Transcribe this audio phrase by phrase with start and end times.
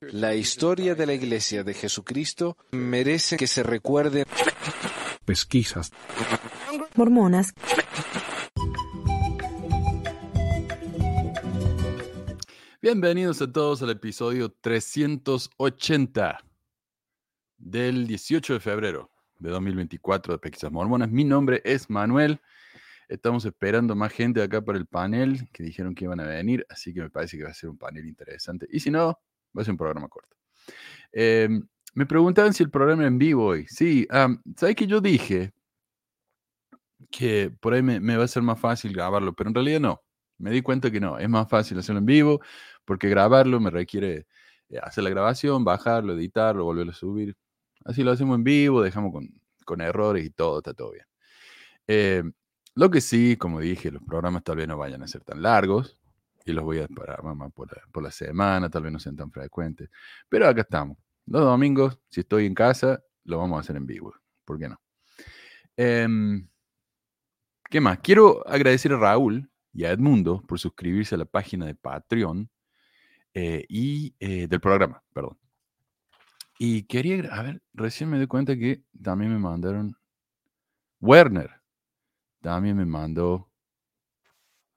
[0.00, 4.24] La historia de la Iglesia de Jesucristo merece que se recuerde.
[5.24, 5.92] Pesquisas.
[6.94, 7.54] Mormonas.
[12.82, 16.38] Bienvenidos a todos al episodio 380
[17.58, 21.10] del 18 de febrero de 2024 de Pesquisas Mormonas.
[21.10, 22.40] Mi nombre es Manuel.
[23.08, 26.94] Estamos esperando más gente acá para el panel que dijeron que iban a venir, así
[26.94, 28.66] que me parece que va a ser un panel interesante.
[28.70, 29.18] Y si no,
[29.56, 30.36] va a ser un programa corto.
[31.12, 33.66] Em, me preguntaban si el programa en vivo hoy.
[33.68, 34.06] Sí,
[34.56, 35.52] ¿sabes que yo dije
[37.10, 39.34] que por ahí me, va a ser más fácil grabarlo?
[39.34, 40.02] Pero en realidad no.
[40.38, 41.18] Me di cuenta que no.
[41.18, 42.40] Es más fácil hacerlo en vivo
[42.84, 44.26] porque grabarlo me requiere
[44.70, 47.36] eh, hacer la grabación, bajarlo, editarlo, volverlo a subir.
[47.84, 49.28] Así lo hacemos en vivo, dejamos con,
[49.64, 51.06] con errores y todo, está todo bien.
[51.88, 52.22] Eh,
[52.74, 55.98] lo que sí, como dije, los programas tal vez no vayan a ser tan largos
[56.44, 59.90] y los voy a parar la, por la semana, tal vez no sean tan frecuentes.
[60.28, 60.98] Pero acá estamos.
[61.26, 64.14] Los domingos, si estoy en casa, lo vamos a hacer en vivo.
[64.44, 64.80] ¿Por qué no?
[65.76, 66.48] Em,
[67.70, 68.00] ¿Qué más?
[68.00, 72.50] Quiero agradecer a Raúl y a Edmundo por suscribirse a la página de Patreon
[73.34, 75.38] eh, y eh, del programa, perdón.
[76.58, 79.96] Y quería, a ver, recién me di cuenta que también me mandaron
[81.00, 81.61] Werner.
[82.42, 83.48] También me mandó.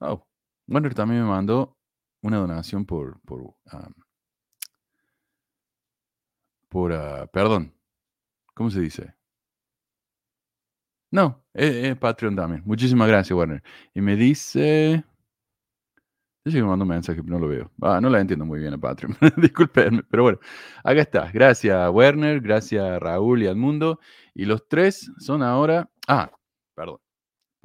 [0.00, 0.26] Oh,
[0.68, 1.76] Werner también me mandó
[2.22, 3.20] una donación por.
[3.22, 3.54] por,
[6.68, 7.74] por ah, perdón.
[8.54, 9.14] ¿Cómo se dice?
[11.10, 12.62] No, es, Patreon también.
[12.64, 13.62] Muchísimas gracias, Werner.
[13.94, 15.04] Y me dice.
[16.44, 17.72] Yo sigo mandando un mensaje, pero no lo veo.
[17.82, 19.16] Ah, no la entiendo muy bien a Patreon.
[19.36, 20.38] Disculpenme, pero bueno,
[20.84, 21.30] acá está.
[21.32, 22.40] Gracias, Werner.
[22.40, 23.98] Gracias, Raúl y al mundo.
[24.34, 25.90] Y los tres son ahora.
[26.06, 26.30] Ah,
[26.74, 26.98] perdón.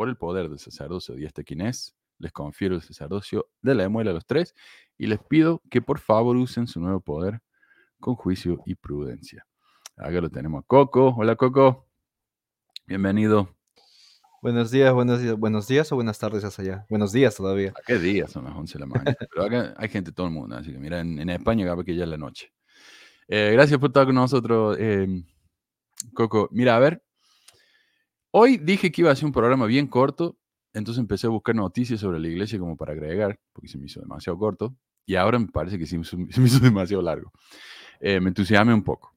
[0.02, 3.84] Por el poder del sacerdocio y este quién es, les confiero el sacerdocio de la
[3.84, 4.56] emuela a los tres
[4.98, 7.40] y les pido que por favor usen su nuevo poder
[8.00, 9.46] con juicio y prudencia.
[9.96, 11.14] Acá lo tenemos a Coco.
[11.16, 11.88] Hola, Coco.
[12.88, 13.56] Bienvenido.
[14.42, 16.84] Buenos días, buenos días, buenos días o buenas tardes hasta allá.
[16.90, 17.70] Buenos días todavía.
[17.70, 18.32] ¿A qué días?
[18.32, 19.16] Son las 11 de la mañana.
[19.32, 22.10] Pero acá hay gente todo el mundo, así que mira, en, España que ya es
[22.10, 22.52] la noche.
[23.28, 25.24] Eh, gracias por estar con nosotros, em,
[26.16, 26.50] Coco.
[26.52, 27.04] Mira, a ver,
[28.32, 30.38] hoy dije que iba a ser un programa bien corto,
[30.74, 34.00] entonces empecé a buscar noticias sobre la iglesia como para agregar, porque se me hizo
[34.00, 34.76] demasiado corto,
[35.06, 37.32] y ahora me parece que se me hizo, demasiado largo.
[38.00, 39.16] Eh, me entusiasmé un poco.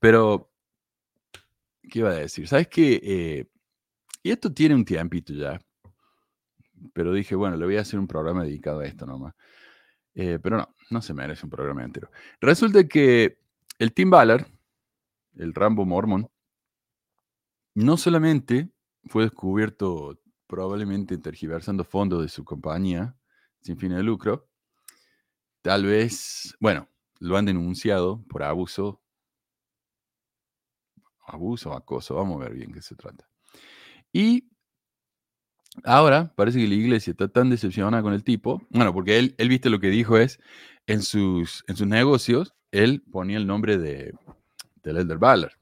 [0.00, 0.50] Pero,
[1.90, 2.46] ¿qué iba a decir?
[2.46, 3.00] ¿Sabes qué?
[3.02, 3.46] Eh,
[4.22, 5.58] y esto tiene un tiempito ya.
[6.92, 9.34] Pero dije, bueno, le voy a hacer un programa dedicado a esto nomás.
[10.14, 12.10] Eh, pero no, no se merece un programa entero.
[12.40, 13.38] Resulta que
[13.78, 14.46] el Tim Ballard,
[15.36, 16.28] el Rambo Mormon,
[17.78, 18.72] no solamente
[19.04, 20.18] fue descubierto
[20.48, 23.16] probablemente tergiversando fondos de su compañía
[23.60, 24.48] sin fines de lucro,
[25.62, 26.88] tal vez, bueno,
[27.20, 29.00] lo han denunciado por abuso,
[31.24, 33.28] abuso acoso, vamos a ver bien qué se trata.
[34.12, 34.50] Y
[35.84, 39.48] ahora parece que la iglesia está tan decepcionada con el tipo, bueno, porque él, él
[39.48, 40.40] viste lo que dijo es,
[40.88, 44.14] en sus, en sus negocios, él ponía el nombre de,
[44.82, 45.57] del Elder Ballard.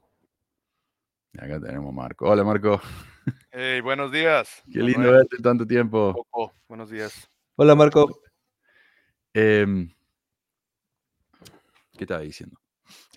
[1.35, 2.29] Acá tenemos a Marco.
[2.29, 2.81] Hola, Marco.
[3.51, 4.63] Hey, buenos días.
[4.71, 6.25] Qué lindo verte tanto tiempo.
[6.69, 7.29] Buenos días.
[7.57, 8.21] Hola, Marco.
[9.33, 9.89] Em,
[11.97, 12.57] ¿Qué estaba diciendo?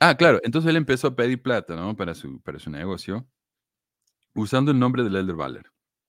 [0.01, 0.41] Ah, claro.
[0.43, 1.95] Entonces él empezó a pedir plata, ¿no?
[1.95, 3.25] Para su, para su negocio
[4.35, 5.67] usando el nombre del Elder Baller.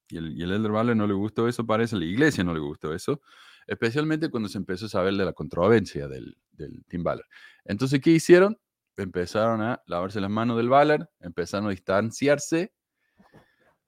[0.10, 2.54] Y el, y el Elder Baller no le gustó eso, parece, a la iglesia no
[2.54, 3.22] le gustó eso,
[3.68, 7.26] especialmente cuando se empezó a saber de la controversia del, del Team Baller.
[7.66, 8.58] Entonces, ¿qué hicieron?
[9.02, 12.74] Empezaron a lavarse las manos del Baller, empezaron a distanciarse,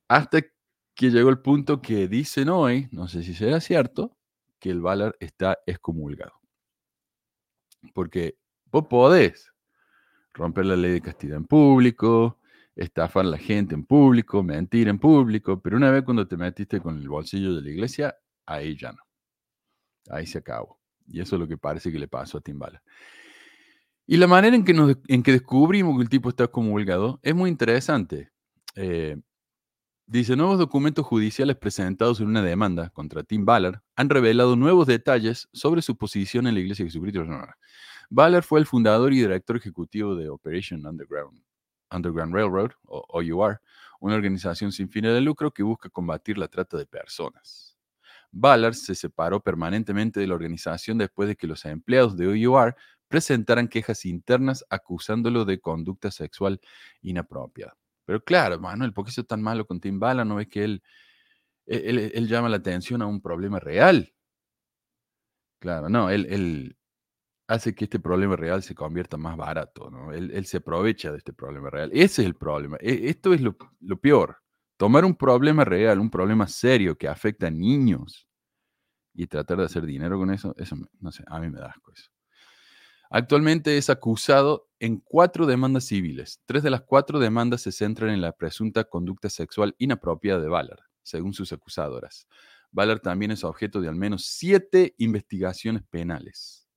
[0.07, 0.41] hasta
[0.95, 4.17] que llegó el punto que dicen hoy, no sé si será cierto,
[4.59, 6.33] que el Baller está excomulgado.
[7.93, 9.51] Porque vos podés
[10.33, 12.39] romper la ley de castidad en público,
[12.75, 16.79] estafar a la gente en público, mentir en público, pero una vez cuando te metiste
[16.79, 19.01] con el bolsillo de la iglesia, ahí ya no.
[20.09, 20.79] Ahí se acabó.
[21.07, 22.81] Y eso es lo que parece que le pasó a Timbala.
[24.05, 27.49] Y la manera en que, en que descubrimos que el tipo está comulgado es muy
[27.49, 28.31] interesante.
[28.75, 29.17] Eh,
[30.05, 35.47] dice, nuevos documentos judiciales presentados en una demanda contra Tim Ballard han revelado nuevos detalles
[35.53, 37.25] sobre su posición en la Iglesia de Jesucristo.
[38.09, 41.41] Ballard fue el fundador y director ejecutivo de Operation Underground,
[41.89, 43.61] Underground Railroad, o OUR,
[44.01, 47.77] una organización sin fines de lucro que busca combatir la trata de personas.
[48.31, 52.75] Ballard se separó permanentemente de la organización después de que los empleados de OUR
[53.13, 56.59] presentaran quejas internas acusándolo de conducta sexual
[57.03, 57.75] inapropiada.
[58.05, 60.25] Pero claro, Manuel, ¿por qué es tan malo con Tim Ballard?
[60.25, 60.81] ¿No ves que él,
[61.67, 64.11] él, llama la atención a un problema real?
[65.59, 66.77] Claro, no, él, él,
[67.47, 70.13] hace que este problema real se convierta más barato, ¿no?
[70.13, 71.91] Él, él se aprovecha de este problema real.
[71.93, 72.77] Ese es el problema.
[72.81, 74.37] E- Esto es lo, lo peor.
[74.77, 78.27] Tomar un problema real, un problema serio que afecta a niños
[79.15, 81.93] y tratar de hacer dinero con eso, eso, no sé, a mí me da asco
[81.93, 82.11] eso.
[83.15, 86.41] Actualmente es acusado en cuatro demandas civiles.
[86.47, 90.79] Tres de las cuatro demandas se centran en la presunta conducta sexual inapropiada de Ballard,
[91.03, 92.27] según sus acusadoras.
[92.71, 96.67] Ballard también es objeto de al menos siete investigaciones penales.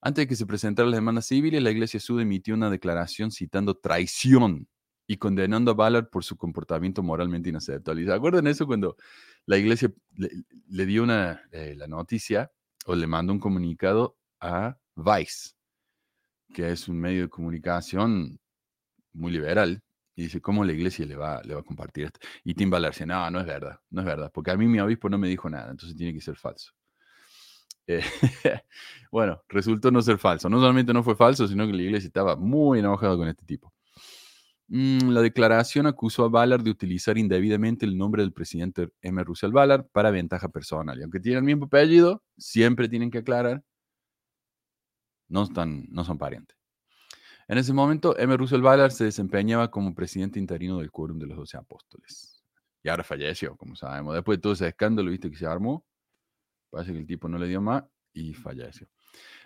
[0.00, 3.76] Antes de que se presentaran las demandas civiles, la Iglesia Sud emitió una declaración citando
[3.76, 4.66] traición
[5.06, 8.02] y condenando a Ballard por su comportamiento moralmente inaceptable.
[8.02, 8.96] ¿Y ¿Se acuerdan eso cuando
[9.46, 10.30] la Iglesia le,
[10.68, 12.50] le dio una, eh, la noticia
[12.86, 15.50] o le mandó un comunicado a Vice,
[16.54, 18.38] que es un medio de comunicación
[19.12, 19.82] muy liberal,
[20.14, 22.20] y dice, ¿cómo la iglesia le va, le va a compartir esto?
[22.42, 24.80] Y Tim Ballard dice, no, no es verdad, no es verdad, porque a mí mi
[24.80, 26.72] obispo no me dijo nada, entonces tiene que ser falso.
[27.88, 28.02] Eh,
[29.10, 30.48] bueno, resultó no ser falso.
[30.48, 33.72] No solamente no fue falso, sino que la iglesia estaba muy enojada con este tipo.
[34.68, 39.24] Mm, la declaración acusó a Ballard de utilizar indebidamente el nombre del presidente M.
[39.24, 40.98] Russell Ballard para ventaja personal.
[40.98, 43.64] Y aunque tienen el mismo apellido, siempre tienen que aclarar,
[45.28, 46.56] no, están, no son parientes.
[47.48, 48.36] En ese momento, M.
[48.36, 52.44] Russell Ballard se desempeñaba como presidente interino del Quórum de los Doce Apóstoles.
[52.82, 54.14] Y ahora falleció, como sabemos.
[54.14, 55.84] Después de todo ese escándalo, viste que se armó,
[56.70, 58.88] parece que el tipo no le dio más y falleció.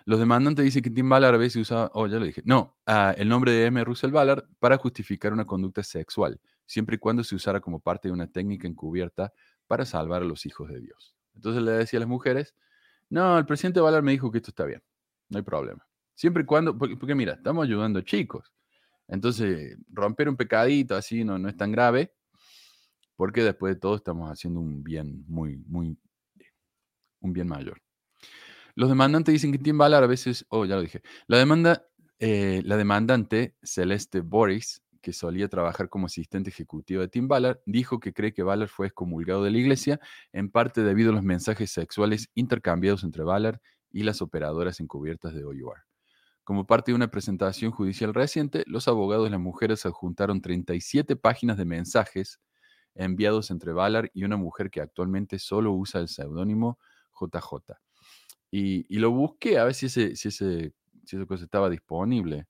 [0.05, 3.13] Los demandantes dicen que Tim Ballard a veces usaba, oh, ya lo dije, no, ah,
[3.17, 3.83] el nombre de M.
[3.83, 8.13] Russell Ballard para justificar una conducta sexual, siempre y cuando se usara como parte de
[8.13, 9.31] una técnica encubierta
[9.65, 11.15] para salvar a los hijos de Dios.
[11.35, 12.53] Entonces le decía a las mujeres,
[13.09, 14.83] no, el presidente Ballard me dijo que esto está bien,
[15.33, 15.85] no hay problema.
[16.15, 18.53] Siempre y cuando, porque, mira, estamos ayudando a chicos.
[19.07, 22.13] Entonces, romper un pecadito así no, no es tan grave,
[23.15, 25.97] porque después de todo estamos haciendo un bien muy, muy,
[27.19, 27.81] un bien mayor.
[28.75, 31.85] Los demandantes dicen que Tim Ballard a veces, oh, ya lo dije, la demanda,
[32.19, 37.99] eh, la demandante Celeste Boris, que solía trabajar como asistente ejecutivo de Tim Ballard, dijo
[37.99, 39.99] que cree que Ballard fue excomulgado de la iglesia,
[40.31, 43.59] en parte debido a los mensajes sexuales intercambiados entre Ballard
[43.93, 45.85] y las operadoras encubiertas de OUR.
[46.43, 51.57] Como parte de una presentación judicial reciente, los abogados de las mujeres adjuntaron 37 páginas
[51.57, 52.41] de mensajes
[52.95, 56.79] enviados entre Ballard y una mujer que actualmente solo usa el seudónimo
[57.17, 57.77] JJ.
[58.51, 60.73] Y, y lo busqué a ver si, ese, si, ese,
[61.05, 62.47] si esa cosa estaba disponible.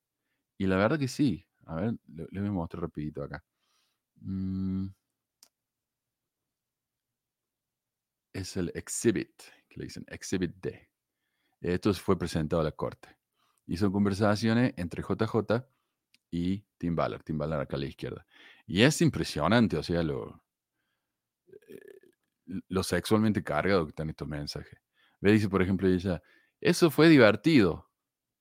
[0.57, 1.46] Y la verdad que sí.
[1.66, 3.44] A ver, le, le voy a mostrar rapidito acá.
[4.22, 4.88] Mm.
[8.34, 10.93] Es el exhibit, que le dicen exhibit D.
[11.63, 13.07] Esto fue presentado a la corte.
[13.65, 15.65] Y son conversaciones entre JJ
[16.30, 17.24] y Tim Ballard.
[17.24, 18.25] Tim Ballard acá a la izquierda.
[18.68, 20.44] Y es impresionante, o sea, lo,
[21.69, 21.80] eh,
[22.68, 24.77] lo sexualmente cargado que están estos mensajes.
[25.21, 26.21] Ve, dice, por ejemplo, ella,
[26.60, 27.89] eso fue divertido.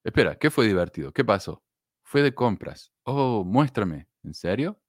[0.02, 1.12] Espera, ¿qué fue divertido?
[1.12, 1.62] ¿Qué pasó?
[2.02, 2.92] Fue de compras.
[3.04, 4.08] Oh, muéstrame.
[4.24, 4.80] ¿En serio?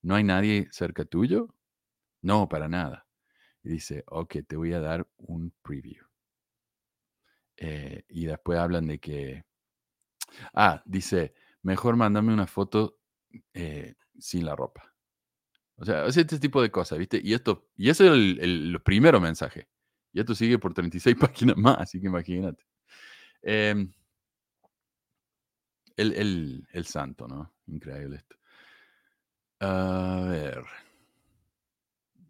[0.00, 1.54] ¿No hay nadie cerca tuyo?
[2.22, 3.06] No, para nada.
[3.62, 6.05] Y dice, ok, te voy a dar un preview.
[7.56, 9.44] Eh, y después hablan de que,
[10.54, 12.98] ah, dice, mejor mándame una foto
[13.54, 14.94] eh, sin la ropa.
[15.76, 17.20] O sea, hace este tipo de cosas, ¿viste?
[17.22, 19.66] Y esto, y eso es el, el, los primeros mensajes.
[20.12, 22.64] Y esto sigue por 36 páginas más, así que imagínate.
[23.42, 23.86] Eh,
[25.96, 27.54] el, el, santo, ¿no?
[27.66, 28.36] Increíble esto.
[29.60, 30.64] A ver.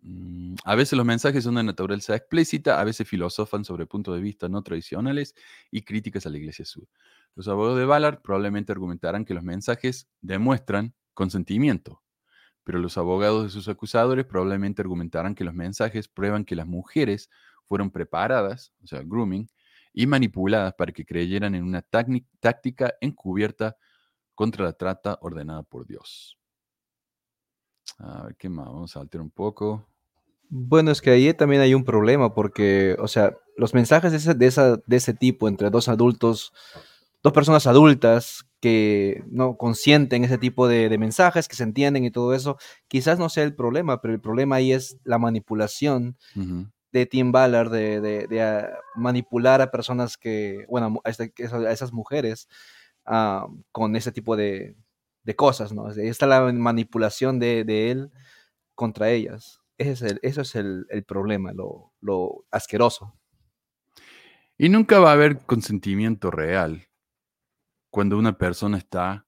[0.06, 4.20] Mm, A veces los mensajes son de naturaleza explícita, a veces filosofan sobre puntos de
[4.20, 5.34] vista no tradicionales
[5.70, 6.88] y críticas a la Iglesia Sur.
[7.34, 12.02] Los abogados de Ballard probablemente argumentarán que los mensajes demuestran consentimiento,
[12.64, 17.30] pero los abogados de sus acusadores probablemente argumentarán que los mensajes prueban que las mujeres
[17.68, 19.48] fueron preparadas, o sea, grooming,
[19.92, 23.76] y manipuladas para que creyeran en una táctica encubierta
[24.34, 26.38] contra la trata ordenada por Dios.
[27.98, 28.66] A ver, ¿qué más?
[28.66, 29.86] Vamos a saltar un poco.
[30.48, 34.34] Bueno, es que ahí también hay un problema porque, o sea, los mensajes de ese,
[34.34, 36.52] de esa, de ese tipo entre dos adultos,
[37.22, 42.10] dos personas adultas que no consienten ese tipo de, de, mensajes, que se entienden y
[42.10, 42.56] todo eso,
[42.88, 46.70] quizás no sea el problema, pero el problema ahí es la manipulación uh -huh.
[46.92, 51.72] de Tim Ballard, de, de, de uh, manipular a personas que, bueno, a, este, a
[51.72, 52.48] esas mujeres
[53.06, 54.76] uh, con ese tipo de,
[55.24, 55.88] de, cosas, ¿no?
[55.90, 58.10] Esta es la manipulación de, él
[58.74, 59.60] contra ellas.
[59.78, 63.18] Ese es el, eso es el, el problema, lo, lo, asqueroso.
[64.56, 66.88] Y nunca va a haber consentimiento real
[67.90, 69.26] cuando una persona está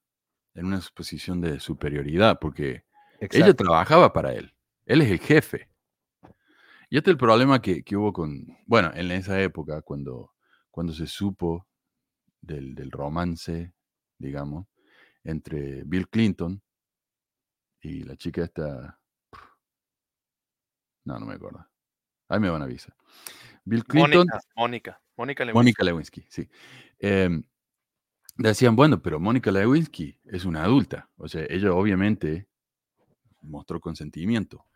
[0.54, 2.84] en una posición de superioridad, porque
[3.20, 3.36] Exacto.
[3.36, 4.54] ella trabajaba para él.
[4.86, 5.68] Él es el jefe.
[6.90, 10.32] Y este es el problema que, que, hubo con, bueno, en esa época, cuando,
[10.70, 11.66] cuando se supo
[12.40, 13.74] del, del romance,
[14.18, 14.66] digamos,
[15.24, 16.62] entre Bill Clinton
[17.82, 18.98] y la chica esta.
[21.08, 21.66] No, no me acuerdo.
[22.28, 22.94] Ahí me van a avisar.
[23.64, 24.26] Bill Clinton.
[24.54, 25.58] Mónica, Mónica, Lewinsky.
[25.58, 26.48] Mónica Lewinsky, sí.
[26.98, 27.42] Em,
[28.36, 31.08] decían, bueno, pero Mónica Lewinsky es una adulta.
[31.16, 32.46] O sea, ella obviamente
[33.40, 34.66] mostró consentimiento.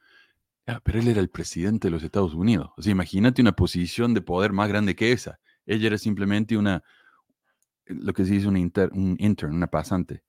[0.66, 2.70] Ah, pero él era el presidente de los Estados Unidos.
[2.78, 5.38] O sea, imagínate una posición de poder más grande que esa.
[5.66, 6.82] Ella era simplemente una,
[7.84, 10.24] lo que se dice un, un intern, una pasante.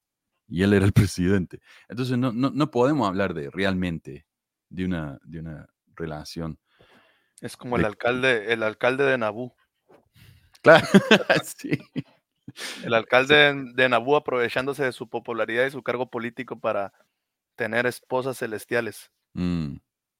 [0.49, 1.61] Y él era el presidente.
[1.87, 4.25] Entonces no, no, no podemos hablar de realmente
[4.67, 6.59] de una, de una relación.
[7.41, 9.53] Es como el alcalde, el alcalde de Nabú.
[10.61, 10.85] Claro,
[11.43, 11.77] sí.
[12.83, 16.93] El alcalde de, de Nabú aprovechándose de su popularidad y su cargo político para
[17.55, 19.11] tener esposas celestiales.
[19.33, 19.75] Mm,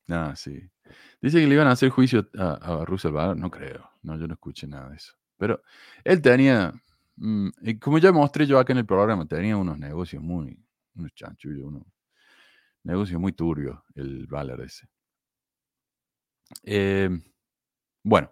[0.10, 0.62] Ah, sí.
[1.22, 3.38] Dice que le iban a hacer juicio a, a Russell Ballard.
[3.38, 3.90] No creo.
[4.02, 5.14] No, yo no escuché nada de eso.
[5.38, 5.62] Pero
[6.04, 6.74] él tenía,
[7.16, 10.62] mm, y como ya mostré yo acá en el programa, tenía unos negocios muy,
[10.96, 11.84] unos chanchullos, unos
[12.84, 14.88] negocios muy turbios, el Ballard ese.
[16.64, 17.10] Eh,
[18.04, 18.32] bueno,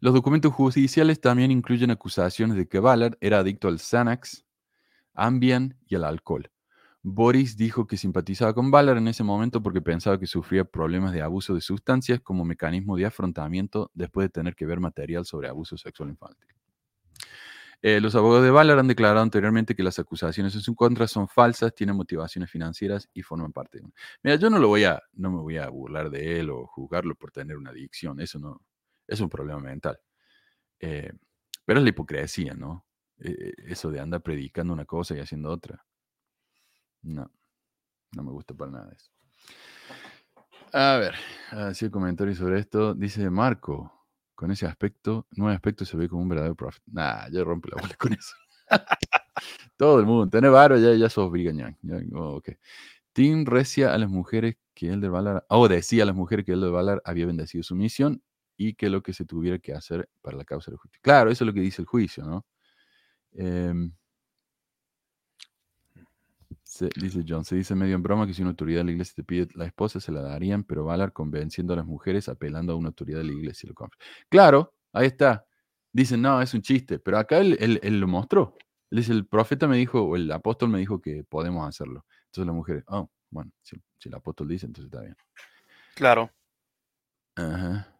[0.00, 4.44] los documentos judiciales también incluyen acusaciones de que Ballard era adicto al Xanax,
[5.14, 6.50] Ambien y al alcohol.
[7.02, 11.22] Boris dijo que simpatizaba con Ballard en ese momento porque pensaba que sufría problemas de
[11.22, 15.76] abuso de sustancias como mecanismo de afrontamiento después de tener que ver material sobre abuso
[15.76, 16.57] sexual infantil.
[17.80, 21.28] Eh, los abogados de Ballard han declarado anteriormente que las acusaciones en su contra son
[21.28, 23.94] falsas, tienen motivaciones financieras y forman parte de un...
[24.22, 27.14] Mira, yo no lo voy a, no me voy a burlar de él o juzgarlo
[27.14, 28.60] por tener una adicción, eso no,
[29.06, 29.98] es un problema mental.
[30.80, 31.12] Eh,
[31.64, 32.86] pero es la hipocresía, ¿no?
[33.20, 35.84] Eh, eso de andar predicando una cosa y haciendo otra.
[37.02, 37.30] No,
[38.16, 39.10] no me gusta para nada eso.
[40.72, 41.14] A ver,
[41.50, 42.94] así el comentario sobre esto.
[42.94, 43.97] Dice Marco,
[44.38, 46.84] con ese aspecto, nueve aspecto se ve como un verdadero profeta.
[46.92, 48.36] Nah, ya rompe la bola con eso.
[49.76, 51.76] Todo el mundo, tener varo, ya, ya sos brigañán.
[52.14, 52.54] Oh, okay.
[53.12, 56.46] Tim recia a las mujeres que él de Valar, o oh, decía a las mujeres
[56.46, 58.22] que él de Valar había bendecido su misión
[58.56, 61.00] y que lo que se tuviera que hacer para la causa de la justicia.
[61.02, 62.46] Claro, eso es lo que dice el juicio, ¿no?
[63.32, 63.74] Eh,
[66.96, 69.24] dice John, se dice medio en broma que si una autoridad de la iglesia te
[69.24, 72.88] pide la esposa, se la darían, pero Valar convenciendo a las mujeres, apelando a una
[72.88, 73.68] autoridad de la iglesia.
[73.68, 73.88] Lo
[74.28, 75.46] claro, ahí está.
[75.92, 78.56] Dicen, no, es un chiste, pero acá él, él, lo mostró.
[78.90, 82.04] Él dice, el profeta me dijo, o el apóstol me dijo que podemos hacerlo.
[82.26, 85.16] Entonces la mujer, oh, bueno, si, el apóstol dice, entonces está bien.
[85.94, 86.30] Claro.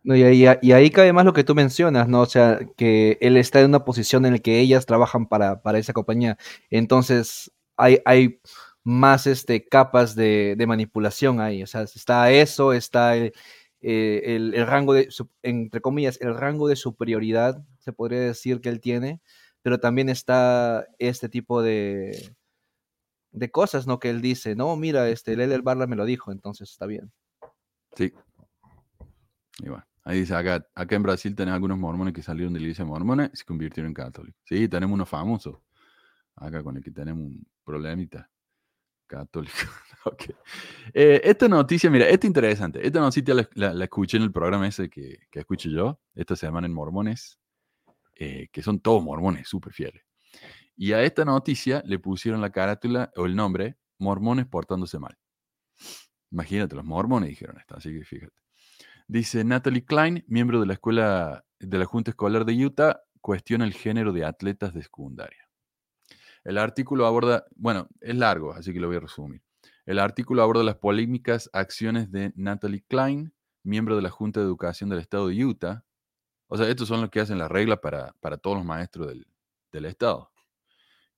[0.02, 2.22] No, y, ahí, y, ahí cabe más lo que tú mencionas, ¿no?
[2.22, 5.78] O sea, que él está en una posición en la que ellas trabajan para, para
[5.78, 6.36] esa compañía.
[6.70, 8.40] Entonces, hay, hay
[8.84, 11.62] más este, capas de, manipulación ahí.
[11.62, 13.32] O sea, está eso, está el,
[13.80, 15.08] eh, rango de,
[15.42, 19.20] entre comillas, el rango de superioridad, se podría decir que él tiene,
[19.62, 22.34] pero también está este tipo de,
[23.32, 23.98] de cosas, ¿no?
[23.98, 27.12] Que él dice, no, mira, este, el Elder Barla me lo dijo, entonces está bien.
[27.96, 28.12] Sí.
[30.04, 33.36] Ahí dice, acá, acá en Brasil tenés algunos mormones que salieron de la iglesia y
[33.36, 34.40] se convirtieron en católicos.
[34.44, 35.58] Sí, tenemos unos famosos,
[36.36, 37.30] acá con el que tenemos
[37.68, 38.30] problemita
[39.06, 39.54] católico.
[40.94, 42.86] Eh, esta noticia, mira, esta es interesante.
[42.86, 46.72] Esta noticia la, escuché en el programa ese que, que escucho yo, esta semana en
[46.72, 47.38] Mormones,
[48.14, 50.02] eh, que son todos mormones, súper fieles.
[50.76, 55.18] Y a esta noticia le pusieron la carátula o el nombre, Mormones portándose mal.
[56.30, 58.40] Imagínate, los mormones dijeron esto, así que fíjate.
[59.08, 63.74] Dice Natalie Klein, miembro de la escuela de la Junta Escolar de Utah, cuestiona el
[63.74, 65.47] género de atletas de secundaria.
[66.44, 69.42] El artículo aborda, bueno, es largo, así que lo voy a resumir.
[69.86, 74.90] El artículo aborda las polémicas acciones de Natalie Klein, miembro de la Junta de Educación
[74.90, 75.84] del Estado de Utah.
[76.46, 79.26] O sea, estos son los que hacen la regla para, para todos los maestros del,
[79.72, 80.30] del Estado,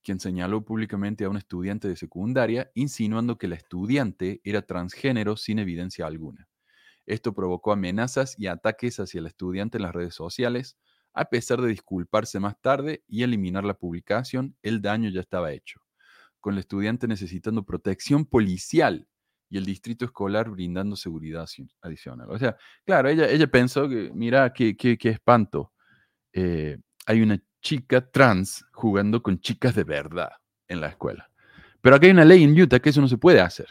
[0.03, 5.59] quien señaló públicamente a un estudiante de secundaria, insinuando que la estudiante era transgénero sin
[5.59, 6.47] evidencia alguna.
[7.05, 10.77] Esto provocó amenazas y ataques hacia el estudiante en las redes sociales,
[11.13, 15.81] a pesar de disculparse más tarde y eliminar la publicación, el daño ya estaba hecho,
[16.39, 19.07] con el estudiante necesitando protección policial
[19.49, 21.45] y el distrito escolar brindando seguridad
[21.81, 22.31] adicional.
[22.31, 25.73] O sea, claro, ella, ella pensó que, mira, qué, qué, qué espanto.
[26.31, 30.31] Eh, hay una chica trans jugando con chicas de verdad
[30.69, 31.29] en la escuela.
[31.81, 33.67] Pero aquí hay una ley en Utah que eso no se puede hacer.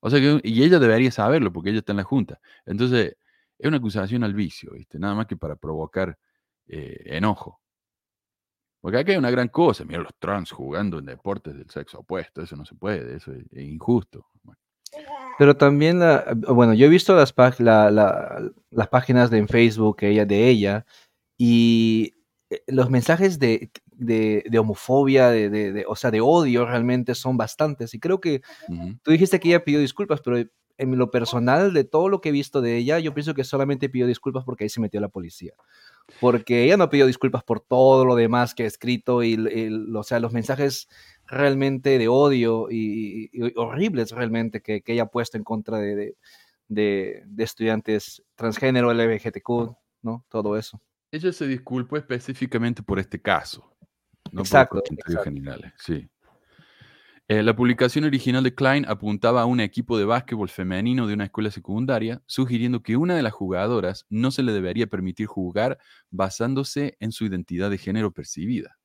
[0.00, 2.38] O sea y ella debería saberlo porque ella está en la junta.
[2.64, 3.16] Entonces,
[3.58, 4.98] es una acusación al vicio, ¿viste?
[4.98, 6.18] Nada más que para provocar
[6.68, 7.60] eh, enojo.
[8.80, 12.42] Porque aquí hay una gran cosa, mira los trans jugando en deportes del sexo opuesto,
[12.42, 14.26] eso no se puede, eso es, injusto.
[15.38, 16.00] Pero también,
[16.48, 17.34] bueno, yo he visto las,
[18.70, 20.86] las páginas de en Facebook ella, de ella
[21.36, 22.12] y
[22.50, 27.14] eh, los mensajes de de, de homofobia, de, de- de- o sea, de odio realmente
[27.14, 27.94] son bastantes.
[27.94, 28.42] Y creo que
[29.02, 30.36] tú dijiste que ella pidió disculpas, pero
[30.78, 33.88] en lo personal, de todo lo que he visto de ella, yo pienso que solamente
[33.88, 35.54] pidió disculpas porque ahí se metió la policía.
[36.20, 40.02] Porque ella no pidió disculpas por todo lo demás que ha escrito y, el- o
[40.02, 40.88] sea, los mensajes
[41.26, 45.78] realmente de odio y, y- y horribles realmente que, que ella ha puesto en contra
[45.78, 46.16] de, de-
[46.68, 50.24] de- de estudiantes transgénero, LGBTQ, ¿no?
[50.28, 50.80] Todo eso.
[51.10, 53.76] Ella se disculpó específicamente por este caso.
[54.32, 55.30] No Exacto, por comentarios exacto.
[55.30, 56.08] generales, sí.
[57.28, 61.24] Eh, la publicación original de Klein apuntaba a un equipo de básquetbol femenino de una
[61.24, 65.78] escuela secundaria, sugiriendo que una de las jugadoras no se le debería permitir jugar
[66.08, 68.78] basándose en su identidad de género percibida.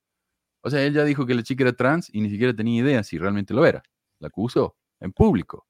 [0.62, 3.04] O sea, él ya dijo que la chica era trans y ni siquiera tenía idea
[3.04, 3.84] si realmente lo era.
[4.20, 5.68] La acusó en público.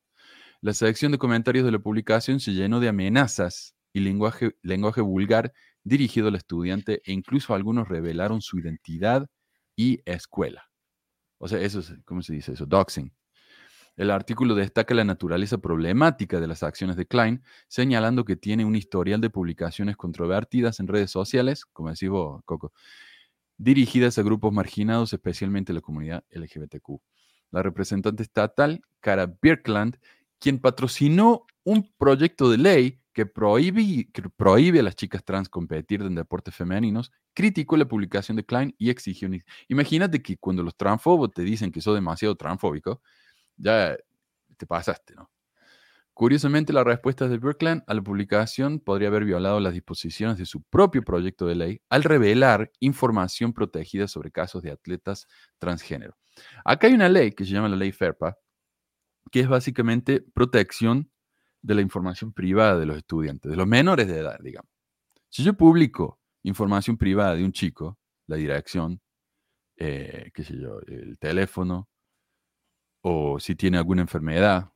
[0.61, 5.51] La sección de comentarios de la publicación se llenó de amenazas y lenguaje, lenguaje vulgar
[5.83, 9.27] dirigido al estudiante e incluso algunos revelaron su identidad
[9.75, 10.70] y escuela.
[11.43, 12.67] O sea, eso es, ¿cómo se dice eso?
[12.67, 13.12] Doxing.
[13.98, 18.75] El artículo destaca la naturaleza problemática de las acciones de Klein, señalando que tiene un
[18.75, 22.74] historial de publicaciones controvertidas en redes sociales, como decís vos, Coco,
[23.57, 27.01] dirigidas a grupos marginados, especialmente la comunidad LGBTQ.
[27.50, 29.98] La representante estatal, Cara Birkland,
[30.38, 36.15] quien patrocinó un proyecto de ley que prohíbe, prohíbe a las chicas trans competir en
[36.15, 39.30] deportes femeninos, criticó la publicación de Klein y exigió...
[39.68, 43.01] Imagínate que cuando los transfobos te dicen que sos demasiado transfóbico,
[43.58, 43.98] ya
[44.58, 45.30] te pasaste, ¿no?
[46.13, 50.62] Curiosamente, la respuesta de Birkland a la publicación podría haber violado las disposiciones de su
[50.62, 55.27] propio proyecto de ley al revelar información protegida sobre casos de atletas
[55.58, 56.18] transgénero.
[56.65, 58.38] Acá hay una ley que se llama la ley FERPA,
[59.32, 61.10] que es básicamente protección
[61.62, 64.70] de la información privada de los estudiantes, de los menores de edad, digamos.
[65.30, 69.02] Si yo publico información privada de un chico, la dirección,
[69.78, 71.89] eh, qué sé yo, el teléfono,
[73.04, 74.71] o si tiene alguna enfermedad,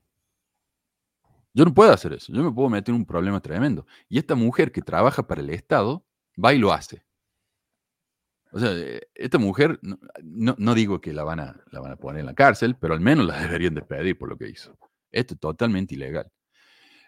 [1.54, 2.34] yo no puedo hacer eso.
[2.34, 3.86] Yo me puedo meter en un problema tremendo.
[4.10, 6.06] Y esta mujer que trabaja para el Estado
[6.44, 7.04] va y lo hace.
[8.52, 9.80] O sea, eh, esta mujer,
[10.22, 12.94] no, no- digo que la van, a, la van a poner en la cárcel, pero
[12.94, 14.78] al menos la deberían despedir por lo que hizo.
[15.12, 16.32] Esto es totalmente ilegal.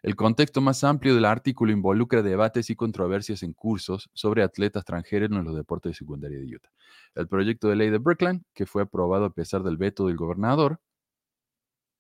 [0.04, 5.38] El contexto más amplio del artículo involucra debates y controversias en cursos sobre atletas transgénero
[5.38, 6.72] en los deportes de secundaria de Utah.
[7.16, 10.80] El proyecto de ley de Brookline, que fue aprobado a pesar del veto del gobernador,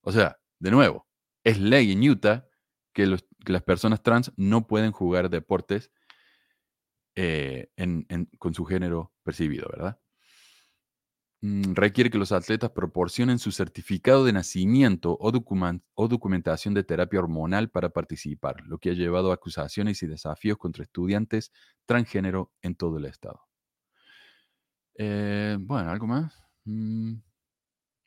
[0.01, 1.07] o sea, de nuevo,
[1.43, 2.47] es ley en Utah
[2.93, 5.91] que, las personas trans no pueden jugar deportes
[7.15, 7.69] eh,
[8.37, 9.99] con su género percibido, ¿verdad?
[11.41, 17.69] Mm, requiere que los atletas proporcionen su certificado de nacimiento o, documentación de terapia hormonal
[17.69, 21.51] para participar, lo que ha llevado a acusaciones y desafíos contra estudiantes
[21.85, 23.41] transgénero en todo el estado.
[24.95, 26.43] Eh, bueno, ¿algo más?
[26.65, 27.13] Mm,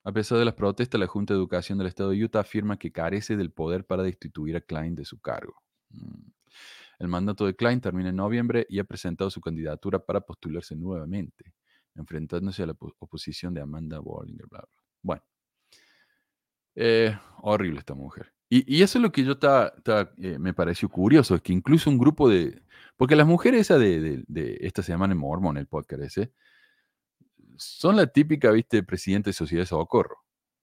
[0.04, 2.90] a pesar de las protestas, la Junta de Educación del Estado de Utah afirma que
[2.90, 5.62] carece del poder para destituir a Klein de su cargo.
[5.90, 6.30] Mm.
[6.98, 11.54] El mandato de Klein termina en noviembre y ha presentado su candidatura para postularse nuevamente,
[11.94, 14.46] enfrentándose a la po- oposición de Amanda Bollinger.
[14.46, 14.82] Bla, bla.
[15.02, 15.22] Bueno,
[16.74, 18.32] eh, horrible esta mujer.
[18.52, 22.28] Y, eso es lo que yo eh, me pareció curioso, es que incluso un grupo
[22.28, 22.62] de...
[22.96, 26.18] Porque las mujeres de, esta se llaman en Mormon, el podcast
[27.56, 30.16] son la típica, viste, presidente de Sociedad de Socorro.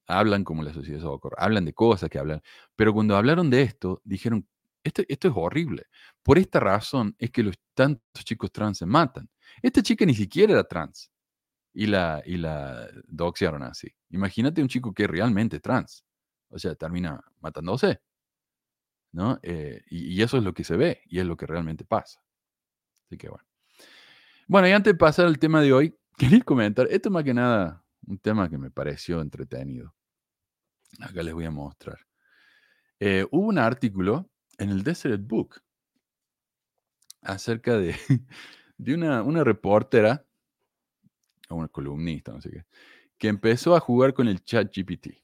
[0.08, 2.42] Hablan como la Sociedad de Socorro, hablan de cosas que hablan.
[2.76, 4.48] Pero cuando hablaron de esto, dijeron,
[4.84, 5.84] esto, esto es horrible.
[6.24, 9.30] Por esta razón es que los tantos chicos trans se matan.
[9.62, 11.12] Esta chica ni siquiera era trans.
[11.80, 13.88] Y la, y la doxearon así.
[14.10, 16.04] Imagínate un chico que es realmente trans.
[16.50, 18.02] O sea, termina matándose.
[19.12, 19.38] ¿No?
[19.44, 22.20] Eh, y, y eso es lo que se ve y es lo que realmente pasa.
[23.06, 23.46] Así que bueno.
[24.48, 27.86] Bueno, y antes de pasar al tema de hoy, quería comentar, esto más que nada,
[28.08, 29.94] un tema que me pareció entretenido.
[31.00, 32.00] Acá les voy a mostrar.
[33.00, 35.62] Eh, hubo un artículo en el Desert Book
[37.22, 37.96] acerca de,
[38.78, 40.27] de una, una reportera,
[41.50, 42.66] o una columnista, no sé qué,
[43.18, 45.24] que empezó a jugar con el chat GPT.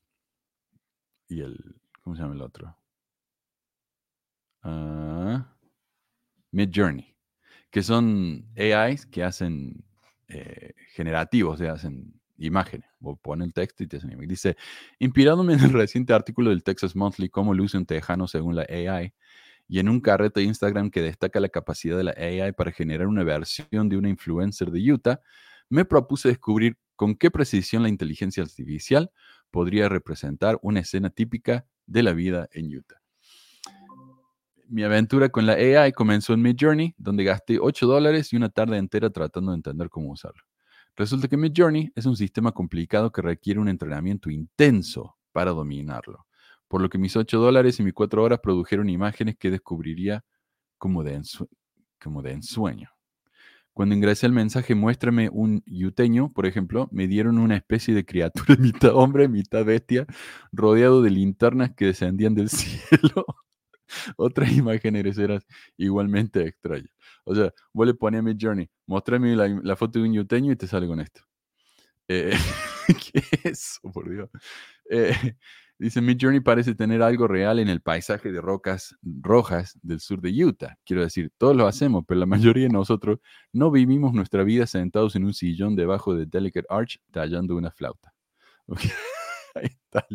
[1.28, 2.78] Y el, ¿cómo se llama el otro?
[4.62, 5.56] Ah,
[6.52, 7.16] Mid Journey,
[7.72, 9.84] que son AIs que hacen
[10.28, 12.88] eh, generativos, o sea, hacen imágenes.
[13.00, 14.30] Vos pones el texto y te hacen imagen.
[14.30, 14.58] Dice,
[15.00, 19.14] inspirándome en el reciente artículo del Texas Monthly, cómo luce un tejano según la AI,
[19.68, 23.08] y en un carrete de Instagram que destaca la capacidad de la AI para generar
[23.08, 25.22] una versión de una influencer de Utah,
[25.74, 29.10] me propuse descubrir con qué precisión la inteligencia artificial
[29.50, 33.02] podría representar una escena típica de la vida en Utah.
[34.68, 38.78] Mi aventura con la AI comenzó en Midjourney, donde gasté 8 dólares y una tarde
[38.78, 40.44] entera tratando de entender cómo usarlo.
[40.96, 46.28] Resulta que Midjourney es un sistema complicado que requiere un entrenamiento intenso para dominarlo,
[46.68, 50.24] por lo que mis 8 dólares y mis 4 horas produjeron imágenes que descubriría
[50.78, 51.20] como de,
[52.00, 52.92] como de ensueño.
[53.74, 58.56] Cuando ingresé el mensaje, muéstrame un yuteño, por ejemplo, me dieron una especie de criatura
[58.60, 60.06] mitad hombre, mitad bestia,
[60.52, 63.26] rodeado de linternas que descendían del cielo.
[64.16, 65.42] Otras imágenes eran
[65.78, 66.90] igualmente extrañas.
[67.26, 70.56] O sea, vos le pones a mi journey, muéstrame la, foto de un yuteño y
[70.56, 71.22] te sale con esto.
[72.08, 72.32] Eh,
[73.14, 74.30] ¿Qué es eso, por Dios?
[74.90, 75.36] Eh,
[75.80, 80.22] Dice, Mid Journey parece tener algo real en el paisaje de rocas rojas del sur
[80.22, 80.78] de Utah.
[80.86, 82.26] Quiero decir, todos lo hacemos, pero la
[82.58, 83.20] mayoría de nosotros
[83.52, 88.14] no vivimos nuestra vida sentados en un sillón debajo de Delicate Arch tallando una flauta.
[89.56, 90.06] Ahí está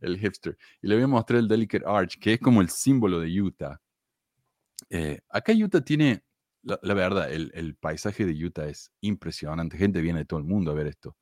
[0.00, 0.56] el, hipster.
[0.82, 3.80] Y le voy a mostrar el Delicate Arch, que es como el símbolo de Utah.
[4.90, 6.22] Eh, acá Utah tiene,
[6.62, 9.78] la, verdad, el, paisaje de Utah es impresionante.
[9.78, 11.16] Gente viene de todo el mundo a ver esto.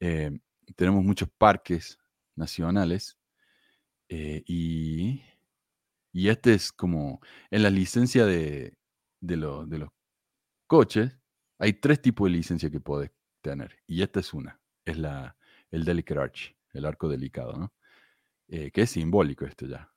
[0.00, 0.30] Eh,
[0.74, 1.98] tenemos muchos parques
[2.36, 3.18] nacionales.
[4.08, 5.22] Eh, y,
[6.12, 7.20] y este es como,
[7.50, 8.76] en la licencia de,
[9.20, 9.90] de, de los
[10.66, 11.18] coches,
[11.58, 13.10] hay tres tipos de licencia que puedes
[13.42, 13.78] tener.
[13.86, 15.36] Y esta es una, es la,
[15.70, 17.74] el Delicate Arch, el arco delicado, ¿no?
[18.48, 19.92] Eh, que es simbólico esto ya.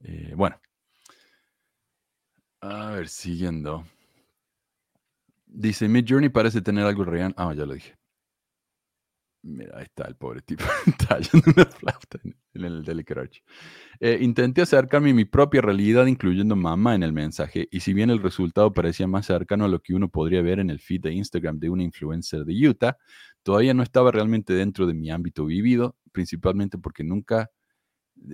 [0.00, 0.60] Eh, bueno.
[2.60, 3.84] A ver, siguiendo.
[5.46, 7.34] Dice, Mid Journey parece tener algo real.
[7.36, 7.97] Ah, ya lo dije.
[9.42, 10.64] Mira, ahí está el pobre tipo
[11.08, 13.42] tallando una flauta en, el Arch.
[14.00, 18.10] Eh, intenté acercarme a mi propia realidad, incluyendo mamá en el mensaje, y si bien
[18.10, 21.12] el resultado parecía más cercano a lo que uno podría ver en el feed de
[21.12, 22.98] Instagram de una influencer de Utah,
[23.44, 27.50] todavía no estaba realmente dentro de mi ámbito vivido, principalmente porque nunca,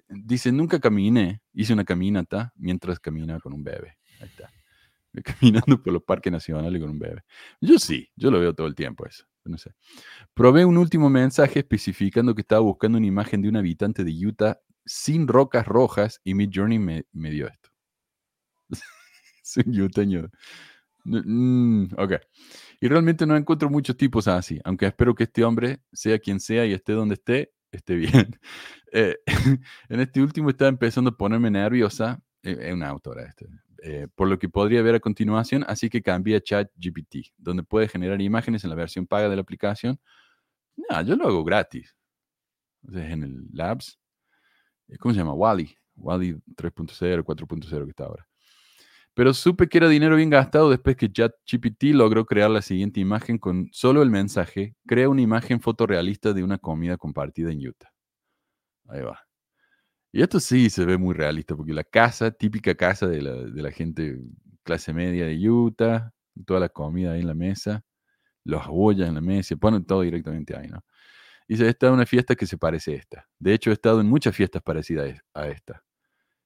[0.09, 3.99] dice, nunca caminé, hice una caminata mientras caminaba con un bebé.
[4.21, 4.51] Ahí está.
[5.41, 7.23] Caminando por los parques nacionales con un bebé.
[7.61, 9.75] Yo sí, yo lo veo todo el tiempo eso no sé.
[10.33, 14.59] Probé un último mensaje especificando que estaba buscando una imagen de un habitante de Utah
[14.85, 17.71] sin rocas rojas y Mid Journey me, dio esto.
[19.43, 20.31] es un yuteño.
[21.05, 22.13] Mm, ok.
[22.81, 26.65] Y realmente no encuentro muchos tipos así, aunque espero que este hombre, sea quien sea
[26.67, 28.39] y esté donde esté, esté bien.
[28.97, 29.17] Eh,
[29.89, 32.23] en este último estaba empezando a ponerme nerviosa.
[32.45, 33.49] Eh, es una autora este.
[33.87, 37.87] Eh, por lo que podría ver a continuación, así que cambié a ChatGPT, donde puede
[37.87, 40.01] generar imágenes en la versión paga de la aplicación.
[40.75, 41.95] No, yo lo hago gratis.
[42.91, 43.99] en el Labs.
[44.89, 45.35] Eh, ¿Cómo se llama?
[45.35, 45.77] Wally.
[45.97, 48.27] Wally 3.0, 4.0 que está ahora.
[49.13, 53.37] Pero supe que era dinero bien gastado después que ChatGPT logró crear la siguiente imagen
[53.37, 54.75] con solo el mensaje.
[54.87, 57.93] Crea una imagen fotorrealista de una comida compartida en Utah.
[58.89, 59.24] Ahí va.
[60.15, 64.17] Y esto sí se ve muy realista, porque la casa, típica casa de la, gente
[64.63, 66.13] clase media de Utah,
[66.47, 67.83] toda la comida ahí en la mesa,
[68.45, 70.85] los ollas en la mesa, ponen todo directamente ahí, ¿no?
[71.49, 73.29] Dice, esta es una fiesta que se parece a esta.
[73.41, 75.83] De hecho, he estado en muchas fiestas parecidas a esta.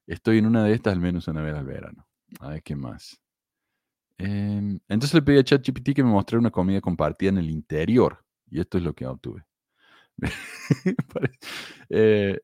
[0.06, 2.08] Estoy en una de estas al menos una vez al verano.
[2.40, 3.20] A ver, ¿qué más?
[4.16, 8.24] Em, entonces le pedí a ChatGPT que me mostrara una comida compartida en el interior.
[8.50, 9.44] Y esto es lo que obtuve.
[11.90, 12.38] eh,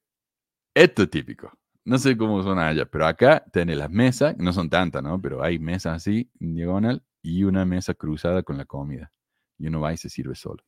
[0.74, 1.52] esto es típico.
[1.84, 5.20] No sé cómo son allá, pero acá tenés las mesas, no son tantas, ¿no?
[5.20, 9.12] Pero hay mesas así, en diagonal, y una mesa cruzada con la comida.
[9.58, 10.64] Y uno va y se sirve solo.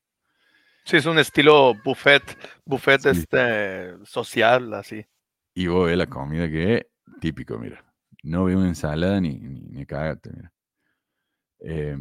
[0.84, 2.22] Sí, es un estilo buffet,
[2.64, 5.04] buffet este, social, así.
[5.54, 6.86] Y vos ves la comida que es
[7.20, 7.82] típico, mira.
[8.22, 10.52] No veo una ensalada ni, ni, ni cagate, mira.
[11.60, 11.98] Eh,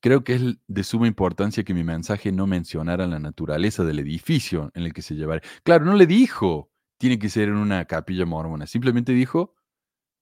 [0.00, 4.70] Creo que es de suma importancia que mi mensaje no mencionara la naturaleza del edificio
[4.74, 5.42] en el que se llevará.
[5.62, 8.66] Claro, no le dijo, tiene que ser en una capilla mormona.
[8.66, 9.54] Simplemente dijo,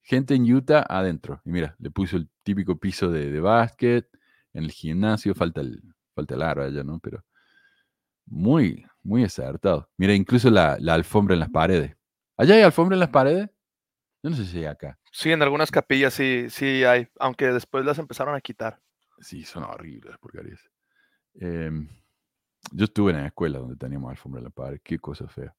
[0.03, 1.41] gente en Utah adentro.
[1.45, 4.09] Y mira, le puso el típico piso de, de básquet,
[4.53, 5.83] en el gimnasio, falta el,
[6.15, 6.99] falta el aro allá, ¿no?
[6.99, 7.25] Pero
[8.27, 9.89] muy, muy acertado.
[9.97, 11.97] Mira, incluso la, la alfombra en las paredes.
[12.37, 13.49] ¿Allá hay alfombra en las paredes?
[14.23, 14.99] Yo no sé si hay acá.
[15.11, 18.81] Sí, en algunas capillas sí, sí hay, aunque después las empezaron a quitar.
[19.23, 20.61] Sí, son horribles porquerías.
[21.35, 21.89] Em,
[22.73, 25.55] yo estuve en la escuela donde teníamos alfombra en la pared, qué cosa fea.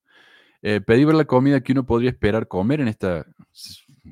[0.61, 3.25] Eh, pedí ver la comida que uno podría esperar comer en este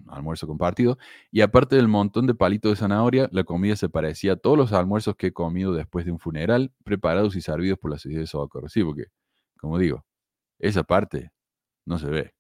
[0.10, 0.98] almuerzo compartido.
[1.32, 4.74] Y aparte del montón de palitos de zanahoria, la comida se parecía a todos los
[4.74, 8.28] almuerzos que he comido después de un funeral, preparados y servidos por la sociedad de
[8.28, 8.70] Socorro.
[8.70, 9.06] Sí, porque,
[9.60, 10.06] como digo,
[10.60, 11.32] esa parte
[11.86, 12.34] no se ve.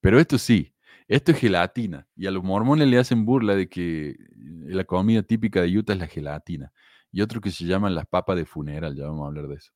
[0.00, 0.74] Pero esto sí,
[1.08, 2.08] esto es gelatina.
[2.16, 5.98] Y a los mormones le hacen burla de que la comida típica de Utah es
[5.98, 6.72] la gelatina.
[7.12, 9.72] Y otro que se llaman las papas de funeral, ya vamos a hablar de eso.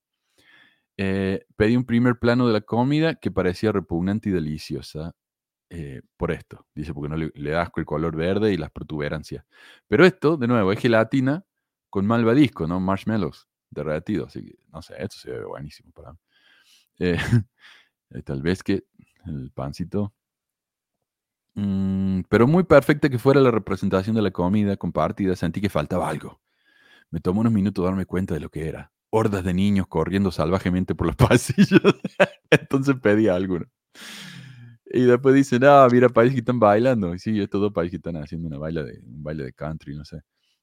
[0.97, 5.13] Eh, pedí un primer plano de la comida que parecía repugnante y deliciosa.
[5.71, 9.45] Eh, por esto, dice, porque no le, le asco el color verde y las protuberancias.
[9.89, 11.45] Pero esto, de nuevo, es gelatina,
[11.91, 12.81] con malvadisco, ¿no?
[12.81, 14.29] Marshmallows derretidos.
[14.29, 16.19] Así que, no sé, esto se ve buenísimo para mí.
[17.01, 17.19] Eh,
[18.25, 18.85] tal vez que
[19.27, 20.15] el pancito.
[21.55, 26.09] Mm, pero muy perfecta que fuera la representación de la comida compartida, sentí que faltaba
[26.09, 26.41] algo.
[27.11, 28.93] Me tomó unos minutos darme cuenta de lo que era.
[29.11, 31.83] Hordas de niños corriendo salvajemente por los pasillos.
[32.51, 33.61] Entonces pedí algo.
[33.61, 33.67] ¿no?
[34.93, 37.15] Y después dicen, ah, mira, países que están bailando.
[37.15, 39.97] Y sí, estos dos países que están haciendo una baila de, un baile de country,
[39.97, 40.21] no sé.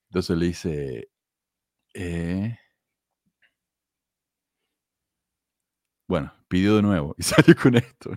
[0.09, 1.09] Entonces le dice,
[1.93, 2.57] eh,
[6.07, 8.11] bueno, pidió de nuevo y salió con esto.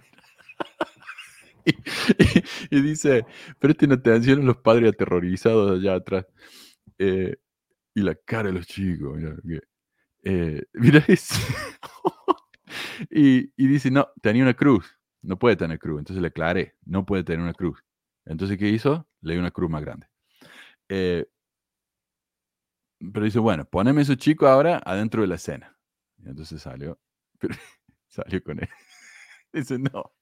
[2.71, 3.27] y, dice,
[3.59, 6.27] presten atención a los padres aterrorizados allá atrás.
[6.99, 7.37] Eh,
[7.95, 9.63] y la cara de los chicos, mira,
[10.23, 11.35] eh, mira eso.
[13.11, 14.99] y, y dice, no, tenía una cruz.
[15.23, 15.99] No puede tener cruz.
[15.99, 17.85] Entonces le aclaré, no puede tener una cruz.
[18.25, 19.07] Entonces, ¿qué hizo?
[19.21, 20.07] Le dio una cruz más grande.
[20.89, 21.27] Eh,
[23.13, 25.77] pero dice, bueno, poneme esos chicos ahora adentro de la escena.
[26.19, 26.99] Y entonces salió,
[28.09, 28.69] salió con él.
[29.53, 30.13] dice, no,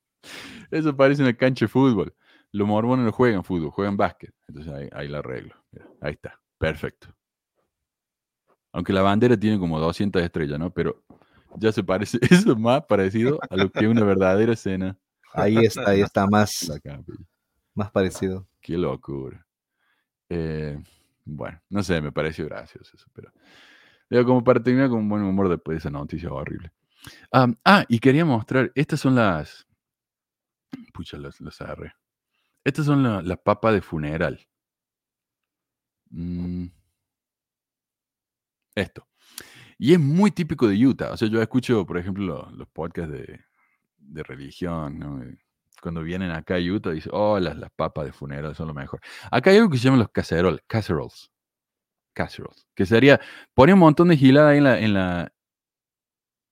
[0.70, 2.14] eso parece una cancha de fútbol.
[2.52, 4.34] Los mormones no juegan fútbol, juegan básquet.
[4.46, 5.54] Entonces ahí, ahí la arreglo.
[6.00, 7.14] ahí está, perfecto.
[8.72, 10.70] Aunque la bandera tiene como 200 estrellas, ¿no?
[10.72, 11.02] Pero
[11.56, 14.98] ya se parece, eso es más parecido a lo que una verdadera escena.
[15.32, 16.70] Ahí está, ahí está más,
[17.74, 18.46] más parecido.
[18.60, 19.46] Qué locura.
[20.28, 20.78] Eh,
[21.24, 23.30] bueno, no sé, me pareció gracioso eso, pero
[24.08, 26.72] digo, como para terminar con un buen humor después de esa noticia horrible.
[27.32, 29.67] ah, y quería mostrar, estas son las,
[30.92, 31.92] pucha, las, las agarré.
[32.64, 34.46] Estas son las papas de funeral.
[36.10, 36.66] Mm.
[38.74, 39.06] Esto.
[39.78, 41.12] Y es muy típico de Utah.
[41.12, 43.40] O sea, yo escucho, por ejemplo, los, podcasts de,
[43.98, 45.22] de religión, ¿no?
[45.80, 49.00] Cuando vienen acá a Utah, dicen, oh, las, las papas de funeral son lo mejor.
[49.30, 51.30] Acá hay algo que se llama los casseroles, casseroles.
[52.14, 52.66] Casseroles.
[52.74, 53.20] Que sería,
[53.54, 55.32] pone un montón de gilada ahí en la, en la,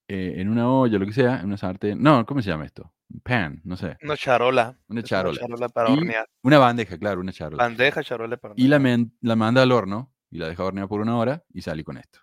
[0.09, 2.01] eh, en una olla, lo que sea, en una sartén.
[2.01, 2.93] No, ¿cómo se llama esto?
[3.23, 3.97] Pan, no sé.
[4.03, 4.79] Una charola.
[4.89, 5.39] Una charola.
[5.39, 6.29] Una charola para hornear.
[6.43, 7.63] Una bandeja, claro, una charola.
[7.63, 8.67] Bandeja, charola para hornear.
[8.67, 11.85] Y la, la manda al horno y la deja hornear por una hora y sale
[11.85, 12.21] con esto.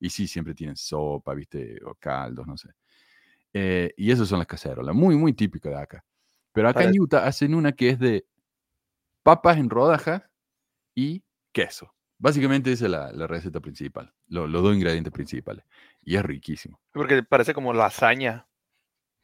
[0.00, 2.70] Y sí, siempre tienen sopa, viste, o caldos, no sé.
[3.52, 6.04] Eh, y esas son las cacerolas, muy, muy típicas de acá.
[6.52, 8.26] Pero acá en Utah hacen una que es de
[9.22, 10.22] papas en rodajas
[10.94, 11.92] y queso.
[12.18, 15.64] Básicamente esa es la, receta principal, los dos ingredientes principales.
[16.02, 16.80] Y es riquísimo.
[16.92, 18.47] Porque parece como lasaña.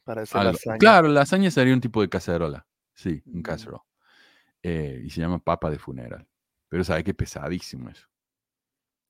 [0.05, 0.77] Parece lasaña.
[0.77, 2.65] Claro, lasaña sería un tipo de cacerola.
[2.93, 3.83] Sí, un casserole.
[4.61, 6.25] Eh, y se llama papa de funeral.
[6.69, 8.07] Pero sabe que pesadísimo eso.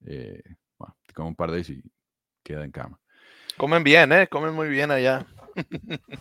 [0.06, 0.42] Eh,
[0.78, 1.84] bueno, te como un par de eso y
[2.44, 3.00] queda en cama.
[3.58, 4.28] Comen bien, ¿eh?
[4.28, 5.26] Comen muy bien allá.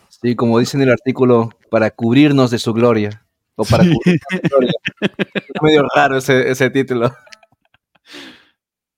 [0.07, 3.25] Sí, como dice en el artículo, para cubrirnos de su gloria.
[3.55, 4.73] O para cubrirnos de su gloria.
[5.01, 7.15] Es medio raro ese, título.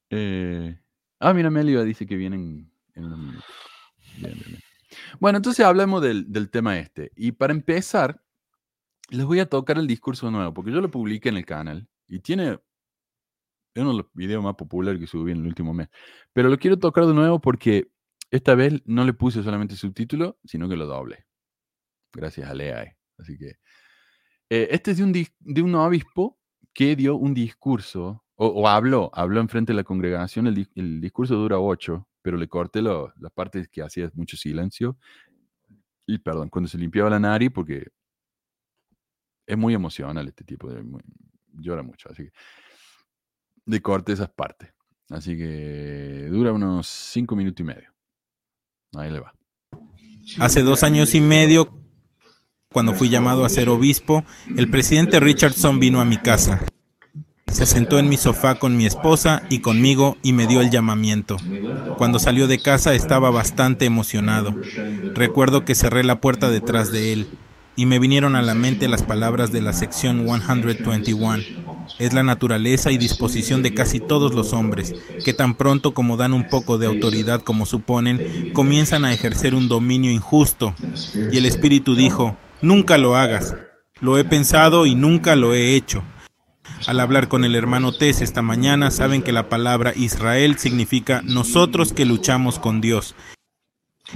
[0.10, 0.80] Eh,
[1.20, 3.42] ah, mira, Melio dice que vienen en un
[5.20, 7.12] Bueno, entonces hablemos del, del, tema este.
[7.16, 8.22] Y para empezar,
[9.10, 12.20] les voy a tocar el discurso nuevo, porque yo lo publiqué en el canal y
[12.20, 12.60] tiene
[13.78, 15.88] es uno de los videos más populares que subí en el último mes.
[16.34, 17.92] Pero lo quiero tocar de nuevo porque
[18.32, 21.26] esta vez no le puse solamente subtítulo, sino que lo doble.
[22.12, 22.98] Gracias a Leae.
[23.20, 23.58] Así que.
[24.50, 26.40] Eh, este es de un, de un obispo
[26.74, 30.48] que dio un discurso, o, habló, habló enfrente de la congregación.
[30.48, 34.98] El, discurso dura ocho, pero le corté las partes que hacía mucho silencio.
[36.06, 37.88] Y perdón, cuando se limpiaba la nariz, porque
[39.46, 40.84] es muy emocional este tipo de.
[41.54, 42.10] llora mucho.
[42.12, 42.32] Así que
[43.66, 44.74] de corte esas partes.
[45.10, 47.94] Así que dura unos cinco minutos y medio.
[48.98, 49.34] Ahí le va.
[50.38, 51.82] Hace dos años y medio,
[52.74, 54.26] cuando fui llamado a ser obispo,
[54.58, 56.60] el presidente Richardson vino a mi casa.
[57.52, 61.38] Se sentó en mi sofá con mi esposa y conmigo y me dio el llamamiento.
[61.98, 64.54] Cuando salió de casa estaba bastante emocionado.
[65.16, 67.28] Recuerdo que cerré la puerta detrás de él
[67.78, 71.44] y me vinieron a la mente las palabras de la sección 121.
[72.00, 76.34] Es la naturaleza y disposición de casi todos los hombres, que tan pronto como dan
[76.34, 80.74] un poco de autoridad como suponen, comienzan a ejercer un dominio injusto.
[81.32, 83.56] Y el Espíritu dijo, nunca lo hagas.
[84.02, 86.04] Lo he pensado y nunca lo he hecho.
[86.86, 91.94] Al hablar con el hermano Tess esta mañana, saben que la palabra Israel significa nosotros
[91.94, 93.16] que luchamos con Dios.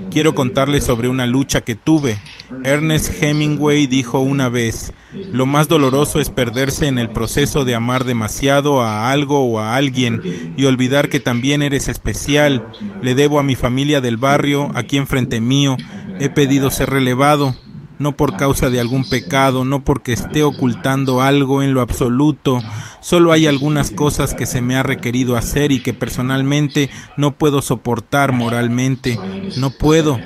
[0.10, 2.18] Quiero contarles sobre una lucha que tuve.
[2.64, 4.94] Ernest Hemingway dijo una vez,
[5.34, 9.76] lo más doloroso es perderse en el proceso de amar demasiado a algo o a
[9.76, 12.66] alguien y olvidar que también eres especial.
[13.02, 15.76] Le debo a mi familia del barrio, aquí enfrente mío,
[16.20, 17.56] he pedido ser relevado.
[18.02, 22.62] No por causa de algún pecado, no porque esté ocultando algo en lo absoluto.
[23.00, 27.62] Solo hay algunas cosas que se me ha requerido hacer y que personalmente no puedo
[27.62, 29.18] soportar moralmente.
[29.58, 30.20] No puedo.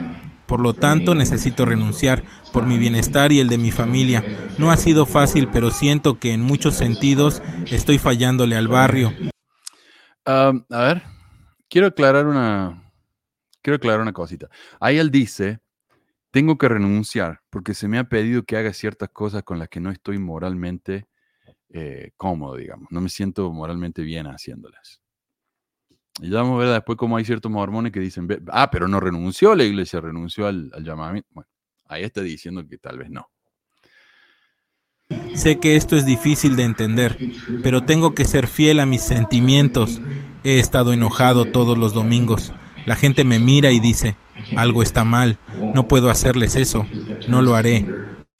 [0.45, 4.23] Por lo tanto, necesito renunciar por mi bienestar y el de mi familia.
[4.57, 9.11] No ha sido fácil, pero siento que en muchos sentidos estoy fallándole al barrio.
[10.25, 11.03] a ver,
[11.67, 12.91] quiero aclarar una,
[13.61, 14.49] quiero aclarar una cosita.
[14.79, 15.59] Ahí él dice,
[16.35, 19.79] tengo que renunciar porque se me ha pedido que haga ciertas cosas con las que
[19.79, 21.07] no estoy moralmente
[21.69, 22.91] eh, cómodo, digamos.
[22.91, 24.99] No me siento moralmente bien haciéndolas.
[26.19, 28.99] Y ya vamos a ver después cómo hay ciertos mormones que dicen, ah, pero no
[28.99, 31.29] renunció la iglesia, renunció al, al llamamiento.
[31.31, 31.49] Bueno,
[31.85, 33.29] ahí está diciendo que tal vez no.
[35.35, 37.17] Sé que esto es difícil de entender,
[37.63, 40.01] pero tengo que ser fiel a mis sentimientos.
[40.43, 42.51] He estado enojado todos los domingos.
[42.85, 44.15] La gente me mira y dice,
[44.55, 45.37] algo está mal,
[45.73, 46.85] no puedo hacerles eso,
[47.27, 47.85] no lo haré,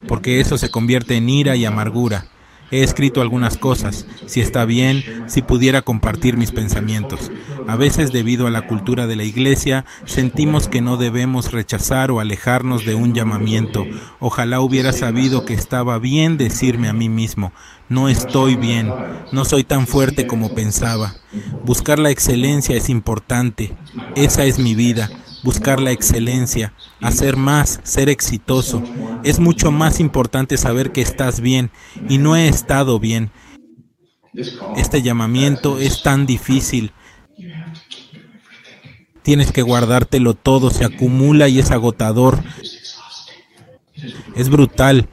[0.07, 2.27] porque eso se convierte en ira y amargura.
[2.75, 7.31] He escrito algunas cosas, si está bien, si pudiera compartir mis pensamientos.
[7.69, 12.19] A veces debido a la cultura de la iglesia, sentimos que no debemos rechazar o
[12.19, 13.85] alejarnos de un llamamiento.
[14.19, 17.53] Ojalá hubiera sabido que estaba bien decirme a mí mismo,
[17.87, 18.91] no estoy bien,
[19.31, 21.15] no soy tan fuerte como pensaba.
[21.63, 23.73] Buscar la excelencia es importante,
[24.17, 25.09] esa es mi vida
[25.45, 28.83] buscar la excelencia, hacer más, ser exitoso.
[29.23, 31.69] Es mucho más importante saber que estás bien
[32.09, 33.29] y no he estado bien.
[34.75, 36.91] Este llamamiento es tan difícil.
[39.21, 42.43] Tienes que guardártelo todo, se acumula y es agotador.
[44.35, 45.07] Es brutal.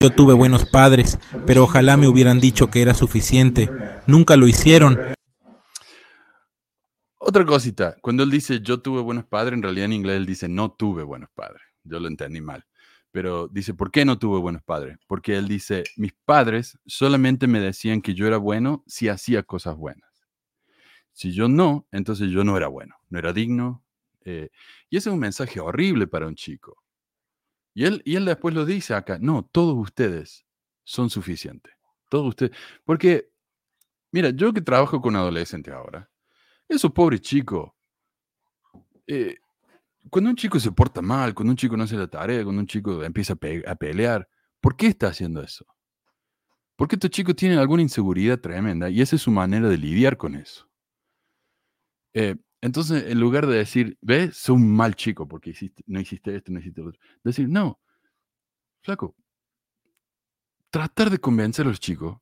[0.00, 3.68] Yo tuve buenos padres, pero ojalá me hubieran dicho que era suficiente.
[4.06, 4.98] Nunca lo hicieron.
[7.24, 10.48] Otra cosita, cuando él dice yo tuve buenos padres, en realidad en inglés él dice
[10.48, 11.62] no tuve buenos padres.
[11.84, 12.66] Yo lo entendí mal.
[13.12, 14.98] Pero dice, ¿por qué no tuve buenos padres?
[15.06, 19.76] Porque él dice, mis padres solamente me decían que yo era bueno si hacía cosas
[19.76, 20.10] buenas.
[21.12, 23.84] Si yo no, entonces yo no era bueno, no era digno.
[24.24, 24.50] Eh,
[24.90, 26.82] y ese es un mensaje horrible para un chico.
[27.72, 30.44] Y él, y él después lo dice acá, no, todos ustedes
[30.82, 31.72] son suficientes.
[32.08, 32.50] Todos ustedes.
[32.84, 33.30] Porque,
[34.10, 36.10] mira, yo que trabajo con adolescentes ahora,
[36.72, 37.76] eso, pobre chico.
[39.06, 39.36] Eh,
[40.10, 42.66] cuando un chico se porta mal, cuando un chico no hace la tarea, cuando un
[42.66, 44.28] chico empieza a, pelear,
[44.60, 45.66] ¿por qué está haciendo eso?
[46.76, 50.34] Porque estos chicos tienen alguna inseguridad tremenda y esa es su manera de lidiar con
[50.34, 50.68] eso.
[52.14, 55.54] Eh, entonces, en lugar de decir, ves, soy un mal chico porque
[55.86, 57.80] no hiciste esto, no hiciste lo otro, decir, no,
[58.82, 59.16] flaco,
[60.70, 62.18] tratar de convencer a los chicos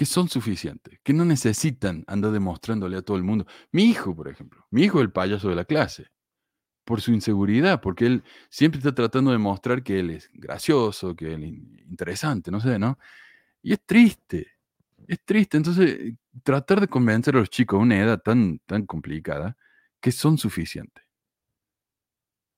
[0.00, 3.44] que son suficientes, que no necesitan andar demostrándole a todo el mundo.
[3.70, 6.06] Mi hijo, por ejemplo, mi hijo es el payaso de la clase,
[6.86, 11.34] por su inseguridad, porque él siempre está tratando de mostrar que él es gracioso, que
[11.34, 12.98] él es interesante, no sé, ¿no?
[13.60, 14.46] Y es triste,
[15.06, 15.58] es triste.
[15.58, 19.58] Entonces, tratar de convencer a los chicos a una edad tan, tan complicada
[20.00, 21.04] que son suficientes.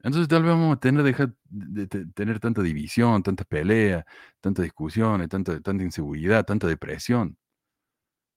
[0.03, 4.05] Entonces tal vez vamos a tener, dejar de, tener tanta división, tantas peleas,
[4.41, 7.37] tantas discusiones, tanta, tanta inseguridad, tanta depresión.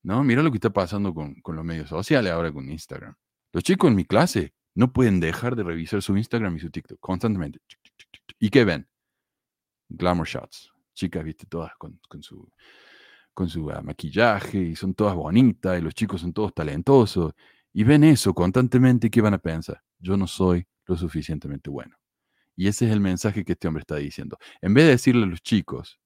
[0.03, 0.23] ¿No?
[0.23, 3.15] Mira lo que está pasando con, con, los medios sociales ahora con Instagram.
[3.51, 6.99] Los chicos en mi clase no pueden dejar de revisar su Instagram y su TikTok
[6.99, 7.59] constantemente.
[8.39, 8.87] ¿Y qué ven?
[9.89, 10.71] Glamour shots.
[10.93, 12.47] Chicas, viste, todas con, con su,
[13.33, 17.33] con su ah, maquillaje y son todas bonitas y los chicos son todos talentosos.
[17.73, 19.81] Y ven eso constantemente y ¿qué van a pensar?
[19.97, 21.97] Yo no soy lo suficientemente bueno.
[22.55, 24.37] Y ese es el mensaje que este hombre está diciendo.
[24.61, 25.99] En vez de decirle a los chicos,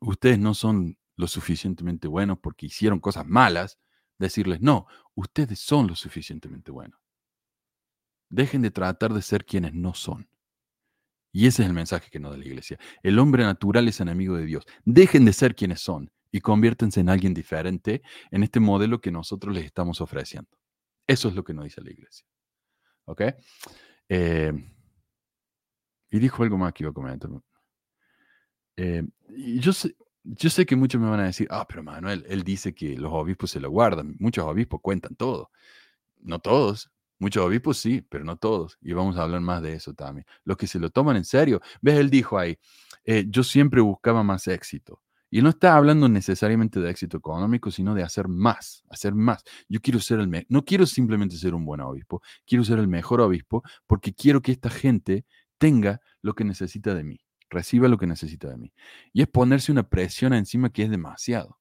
[0.00, 3.78] ustedes no son lo suficientemente buenos porque hicieron cosas malas,
[4.18, 7.00] decirles, no, ustedes son lo suficientemente buenos.
[8.28, 10.28] Dejen de tratar de ser quienes no son.
[11.32, 12.78] Y ese es el mensaje que nos da la iglesia.
[13.02, 14.64] El hombre natural es enemigo de Dios.
[14.84, 19.54] Dejen de ser quienes son y conviértense en alguien diferente en este modelo que nosotros
[19.54, 20.50] les estamos ofreciendo.
[21.06, 22.26] Eso es lo que nos dice la iglesia.
[23.06, 23.22] ¿Ok?
[24.08, 24.52] Eh,
[26.10, 27.30] y dijo algo más que iba a comentar.
[28.76, 29.02] Eh,
[29.58, 32.74] yo sé, yo sé que muchos me van a decir, ah, pero Manuel, él dice
[32.74, 34.16] que los obispos se lo guardan.
[34.18, 35.50] Muchos obispos cuentan todo.
[36.20, 36.90] No todos.
[37.18, 38.78] Muchos obispos sí, pero no todos.
[38.82, 40.26] Y vamos a hablar más de eso también.
[40.44, 41.60] Los que se lo toman en serio.
[41.80, 41.98] ¿Ves?
[41.98, 42.58] Él dijo ahí,
[43.04, 45.00] eh, yo siempre buscaba más éxito.
[45.30, 49.42] Y no está hablando necesariamente de éxito económico, sino de hacer más, hacer más.
[49.68, 52.88] Yo quiero ser el mejor, no quiero simplemente ser un buen obispo, quiero ser el
[52.88, 55.24] mejor obispo porque quiero que esta gente
[55.58, 57.20] tenga lo que necesita de mí,
[57.50, 58.72] reciba lo que necesita de mí.
[59.12, 61.58] Y es ponerse una presión encima que es demasiado.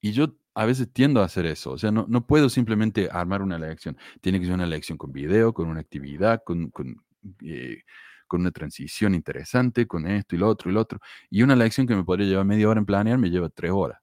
[0.00, 3.42] Y yo a veces tiendo a hacer eso, o sea, no, no puedo simplemente armar
[3.42, 7.04] una lección, tiene que ser una lección con video, con una actividad, con, con,
[7.42, 7.82] eh,
[8.26, 10.98] con una transición interesante, con esto y lo otro y lo otro.
[11.30, 14.00] Y una lección que me podría llevar media hora en planear me lleva tres horas.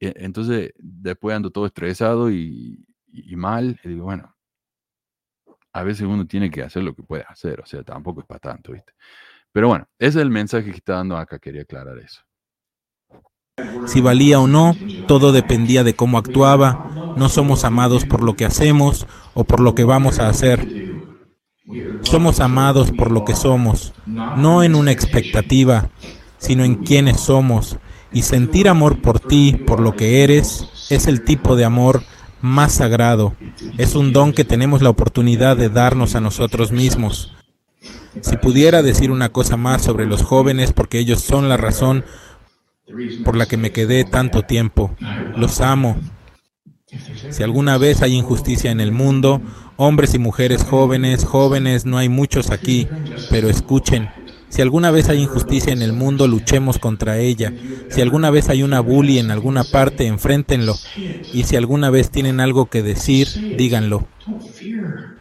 [0.00, 2.86] E- Entonces, después ando todo estresado y,
[3.36, 3.80] mal.
[3.84, 4.34] Y digo, bueno,
[5.72, 8.40] a veces uno tiene que hacer lo que puede hacer, o sea, tampoco es para
[8.40, 8.92] tanto, ¿viste?
[9.52, 12.22] Pero bueno, ese es el mensaje que está dando acá, quería aclarar eso.
[13.84, 16.80] Si valía o no, todo dependía de cómo actuaba.
[17.14, 20.68] No somos amados por lo que hacemos o por lo que vamos a hacer.
[22.02, 25.90] Somos amados por lo que somos, no en una expectativa,
[26.38, 27.78] sino en quienes somos.
[28.12, 32.02] Y sentir amor por ti, por lo que eres, es el tipo de amor
[32.40, 33.34] más sagrado.
[33.78, 37.32] Es un don que tenemos la oportunidad de darnos a nosotros mismos.
[38.20, 42.04] Si pudiera decir una cosa más sobre los jóvenes, porque ellos son la razón
[43.24, 44.96] por la que me quedé tanto tiempo.
[45.36, 45.96] Los amo.
[47.30, 49.40] Si alguna vez hay injusticia en el mundo,
[49.80, 52.86] hombres y mujeres jóvenes, jóvenes, no hay muchos aquí,
[53.30, 54.10] pero escuchen.
[54.50, 57.54] Si alguna vez hay injusticia en el mundo, luchemos contra ella.
[57.88, 60.74] Si alguna vez hay una bully en alguna parte, enfréntenlo.
[61.32, 64.06] Y si alguna vez tienen algo que decir, díganlo.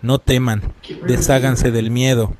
[0.01, 0.73] No teman,
[1.07, 2.35] desháganse del miedo.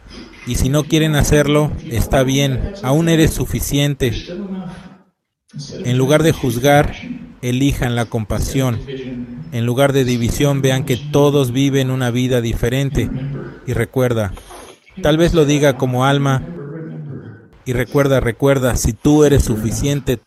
[0.46, 4.12] Y si no quieren hacerlo, está bien, aún eres suficiente.
[5.86, 6.94] En lugar de juzgar,
[7.42, 8.78] elijan la compasión.
[9.52, 13.10] En lugar de división, vean que todos viven una vida diferente.
[13.66, 14.34] Y recuerda,
[15.02, 16.44] tal vez lo diga como alma,
[17.66, 20.20] y recuerda, recuerda, si tú eres suficiente,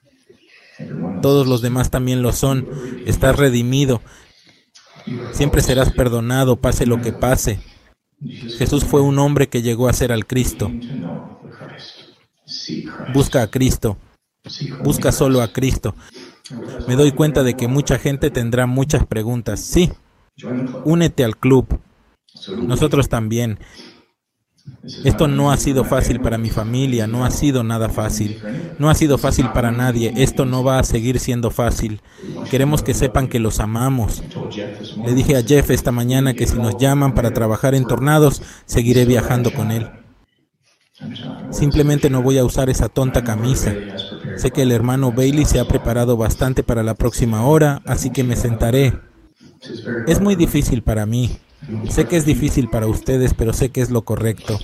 [1.21, 2.69] todos los demás también lo son.
[3.07, 4.01] Estás redimido.
[5.33, 7.61] Siempre serás perdonado, pase lo que pase.
[8.59, 10.71] Jesús fue un hombre que llegó a ser al Cristo.
[13.13, 13.97] Busca a Cristo.
[14.85, 15.95] Busca solo a Cristo.
[16.89, 19.61] Me doy cuenta de que mucha gente tendrá muchas preguntas.
[19.61, 19.93] Sí,
[20.85, 21.81] únete al club.
[22.59, 23.59] Nosotros también.
[25.05, 28.41] Esto no ha sido fácil para mi familia, no ha sido nada fácil.
[28.79, 30.13] No ha sido fácil para nadie.
[30.17, 32.01] Esto no va a seguir siendo fácil.
[32.51, 34.23] Queremos que sepan que los amamos.
[35.05, 39.05] Le dije a Jeff esta mañana que si nos llaman para trabajar en tornados, seguiré
[39.05, 39.91] viajando con él.
[41.51, 43.75] Simplemente no voy a usar esa tonta camisa.
[44.37, 48.25] Sé que el hermano Bailey se ha preparado bastante para la próxima hora, así que
[48.25, 48.93] me sentaré.
[50.07, 51.39] Es muy difícil para mí.
[51.89, 54.59] Sé que es difícil para ustedes, pero sé que es lo correcto.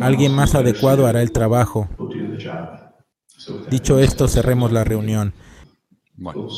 [0.00, 1.88] Alguien más adecuado hará el trabajo.
[3.70, 5.32] Dicho esto, cerremos la reunión.
[6.14, 6.48] Bueno,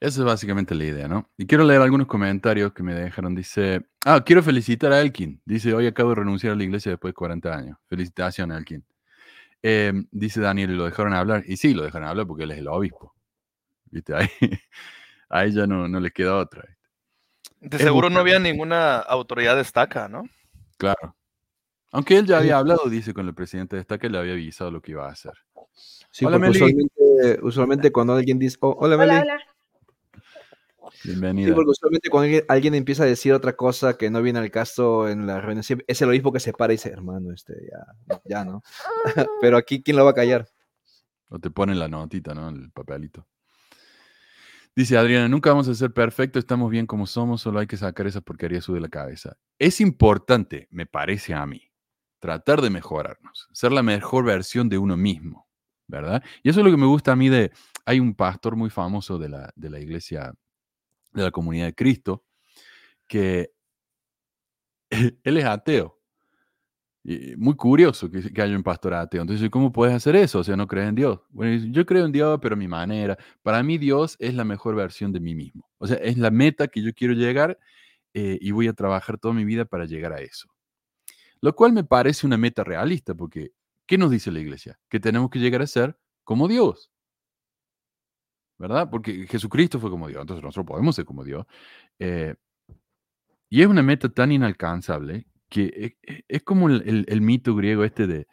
[0.00, 1.28] esa es básicamente la idea, ¿no?
[1.36, 3.34] Y quiero leer algunos comentarios que me dejaron.
[3.34, 5.42] Dice, ah, quiero felicitar a Elkin.
[5.44, 7.78] Dice, hoy acabo de renunciar a la iglesia después de 40 años.
[7.86, 8.82] Felicitaciones, Elkin.
[9.62, 11.44] Eh, dice Daniel, lo dejaron hablar.
[11.46, 13.14] Y sí, lo dejaron hablar porque él es el obispo.
[13.90, 14.14] ¿Viste?
[14.14, 14.28] Ahí,
[15.28, 16.64] ahí ya no, no le queda otra.
[17.60, 20.24] De Es seguro no había ninguna autoridad destaca, ¿no?
[20.78, 21.14] Claro.
[21.92, 24.70] Aunque él ya había hablado, dice, con el presidente de esta que le había avisado
[24.70, 25.34] lo que iba a hacer.
[26.10, 26.52] Sí, Hola, Meli.
[26.52, 29.16] usualmente, usualmente cuando alguien dice, oh, hola, Meli.
[29.16, 29.38] Hola,
[31.04, 31.32] hola.
[31.32, 35.08] Sí, porque usualmente cuando alguien, empieza a decir otra cosa que no viene al caso
[35.08, 38.44] en la reunión, es el obispo que se para y dice, hermano, este, ya, ya,
[38.44, 38.62] ¿no?
[39.40, 40.48] Pero aquí, ¿quién lo va a callar?
[41.28, 42.48] O te ponen la notita, ¿no?
[42.48, 43.26] El papelito.
[44.76, 48.06] Dice Adriana, nunca vamos a ser perfectos, estamos bien como somos, solo hay que sacar
[48.06, 49.36] esa porquería su de la cabeza.
[49.58, 51.70] Es importante, me parece a mí,
[52.20, 55.48] tratar de mejorarnos, ser la mejor versión de uno mismo,
[55.88, 56.22] ¿verdad?
[56.44, 57.50] Y eso es lo que me gusta a mí de,
[57.84, 60.32] hay un pastor muy famoso de la, de la iglesia,
[61.12, 62.24] de la comunidad de Cristo,
[63.06, 63.52] que
[65.24, 65.96] él es ateo.
[67.02, 69.22] Y muy curioso que, haya un pastor ateo.
[69.22, 70.40] Entonces, ¿cómo puedes hacer eso?
[70.40, 71.20] O sea, no crees en Dios.
[71.30, 73.16] Bueno, yo creo en Dios, pero a mi manera.
[73.42, 75.68] Para mí, Dios es la mejor versión de mí mismo.
[75.78, 77.58] O sea, es la meta que yo quiero llegar
[78.12, 80.48] eh, y voy a trabajar toda mi vida para llegar a eso.
[81.40, 83.52] Lo cual me parece una meta realista, porque
[83.86, 84.78] ¿qué nos dice la iglesia?
[84.90, 86.89] Que tenemos que llegar a ser como Dios.
[88.60, 88.90] ¿Verdad?
[88.90, 91.46] Porque Jesucristo fue como Dios, entonces nosotros podemos ser como Dios.
[91.98, 92.34] Eh,
[93.48, 97.54] y es una meta tan inalcanzable que e- e- es como el, el- el mito
[97.56, 98.26] griego este de,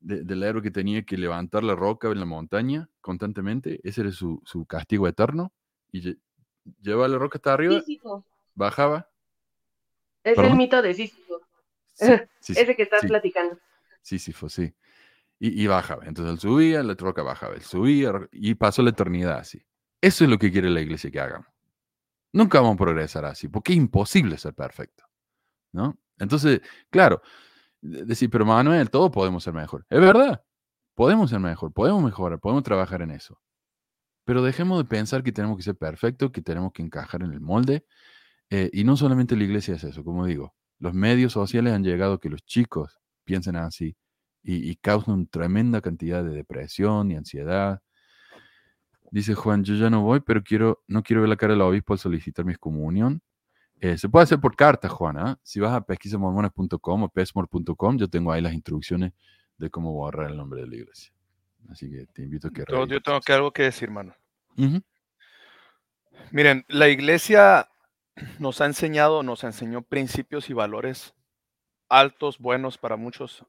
[0.00, 3.80] de- del héroe que tenía que levantar la roca en la montaña constantemente.
[3.84, 5.52] Ese era su, su castigo eterno.
[5.92, 6.18] Y lle-
[6.80, 8.24] llevaba la roca hasta arriba, Sísifo.
[8.54, 9.10] bajaba.
[10.24, 10.52] Es ¿Perdón?
[10.52, 11.38] el mito de Sísifo.
[11.92, 12.06] Sí,
[12.40, 13.08] sí, sí, Ese que estás sí.
[13.08, 13.58] platicando.
[14.00, 14.72] Sísifo, sí.
[15.40, 16.04] Y, y bajaba.
[16.06, 17.54] Entonces él subía, la roca bajaba.
[17.54, 19.60] Él subía y pasó la eternidad así.
[20.00, 21.48] Eso es lo que quiere la iglesia que hagamos.
[22.32, 25.04] Nunca vamos a progresar así, porque es imposible ser perfecto.
[25.72, 25.98] ¿No?
[26.18, 26.60] Entonces,
[26.90, 27.22] claro,
[27.80, 29.86] de- decir, pero Manuel, todos podemos ser mejor.
[29.88, 30.44] Es verdad.
[30.94, 33.40] Podemos ser mejor, podemos mejorar, podemos trabajar en eso.
[34.24, 37.40] Pero dejemos de pensar que tenemos que ser perfectos, que tenemos que encajar en el
[37.40, 37.86] molde.
[38.50, 42.14] Eh, y no solamente la iglesia es eso, como digo, los medios sociales han llegado
[42.14, 43.96] a que los chicos piensen así
[44.42, 47.82] y, y causan tremenda cantidad de depresión y ansiedad.
[49.10, 51.92] Dice Juan, yo ya no voy, pero quiero, no quiero ver la cara del obispo
[51.92, 53.22] al solicitar mi excomunión.
[53.80, 55.38] Eh, se puede hacer por carta, Juana.
[55.42, 59.12] Si vas a pesquisamormones.com o pesmor.com, yo tengo ahí las instrucciones
[59.56, 61.12] de cómo borrar el nombre de la iglesia.
[61.70, 64.14] Así que te invito a que Yo, yo tengo que algo que decir, hermano.
[66.30, 67.68] Miren, la iglesia
[68.38, 71.14] nos ha enseñado, nos enseñó principios y valores
[71.88, 73.44] altos, buenos para muchos,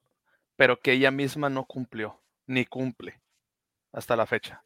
[0.62, 3.20] pero que ella misma no cumplió, ni cumple
[3.92, 4.64] hasta la fecha.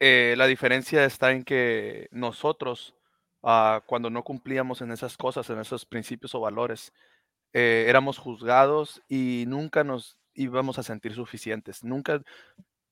[0.00, 2.96] Eh, la diferencia está en que nosotros,
[3.44, 6.92] ah, cuando no cumplíamos en esas cosas, en esos principios o valores,
[7.52, 11.84] eh, éramos juzgados y nunca nos íbamos a sentir suficientes.
[11.84, 12.20] Nunca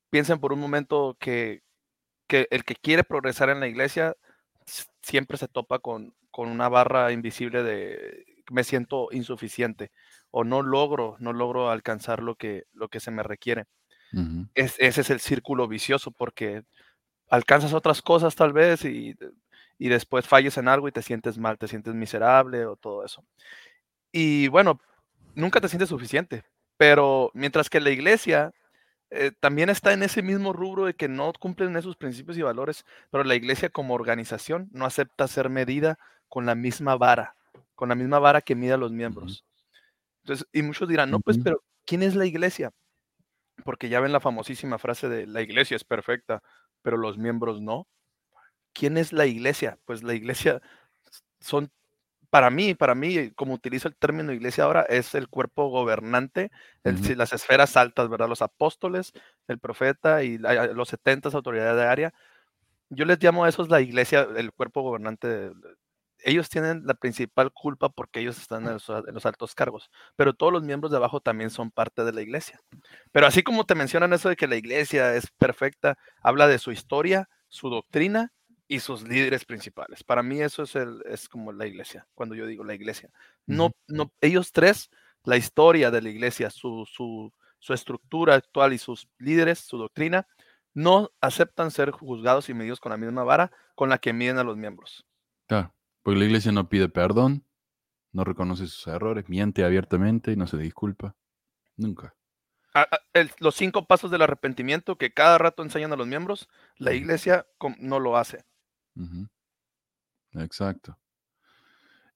[0.09, 1.65] piensen por un momento que,
[2.29, 4.15] que el que quiere progresar en la iglesia
[5.03, 9.91] siempre se topa con, con una barra invisible de me siento insuficiente
[10.33, 13.67] o no logro, no logro alcanzar lo que, lo que se me requiere.
[14.55, 16.65] Es- ese es el círculo vicioso porque
[17.31, 19.17] alcanzas otras cosas tal vez y,
[19.79, 23.25] y después falles en algo y te sientes mal, te sientes miserable o todo eso.
[24.13, 24.81] Y bueno,
[25.35, 26.45] nunca te sientes suficiente,
[26.77, 28.53] pero mientras que la iglesia
[29.11, 32.85] eh, también está en ese mismo rubro de que no cumplen esos principios y valores,
[33.11, 37.37] pero la iglesia como organización no acepta ser medida con la misma vara,
[37.77, 39.45] con la misma vara que mide a los miembros.
[40.25, 42.71] Entonces, y muchos dirán, no, pues, pero ¿quién es la iglesia?
[43.65, 46.43] Porque ya ven la famosísima frase de la iglesia es perfecta,
[46.83, 47.87] pero los miembros no.
[48.75, 49.79] ¿Quién es la iglesia?
[49.85, 50.63] Pues la iglesia
[51.41, 51.71] son,
[52.31, 56.51] para mí, para mí, como utilizo el término iglesia ahora, es el cuerpo gobernante,
[56.85, 58.29] el- las esferas altas, ¿verdad?
[58.29, 59.13] Los apóstoles,
[59.49, 62.15] el profeta y la- los 70 autoridades de área.
[62.91, 65.29] Yo les llamo a esos la iglesia, el cuerpo gobernante.
[65.29, 65.53] de-
[66.25, 70.35] ellos tienen la principal culpa porque ellos están en los, en los altos cargos, pero
[70.35, 72.61] todos los miembros de abajo también son parte de la iglesia.
[73.13, 76.73] Pero así como te mencionan eso de que la iglesia es perfecta, habla de su
[76.73, 78.33] historia, su doctrina
[78.69, 80.03] y sus líderes principales.
[80.03, 83.11] Para mí eso es, el, es como la iglesia, cuando yo digo la iglesia.
[83.47, 84.91] No, no, ellos tres,
[85.25, 90.27] la historia de la iglesia, su, su, su estructura actual y sus líderes, su doctrina,
[90.75, 94.45] no aceptan ser juzgados y medidos con la misma vara con la que miden a
[94.45, 95.05] los miembros.
[95.47, 97.45] Claro, porque la iglesia no pide perdón,
[98.13, 101.17] no reconoce sus errores, miente abiertamente y no se disculpa.
[101.77, 102.15] Nunca.
[102.75, 106.49] a- a- el- los cinco pasos del arrepentimiento que cada rato enseñan a los miembros,
[106.77, 107.47] la iglesia
[107.79, 108.47] no lo hace.
[110.35, 110.99] Exacto.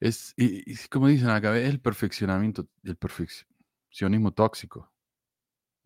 [0.01, 4.91] Es, y, y como dicen acá, es el perfeccionamiento, el perfeccionismo tóxico.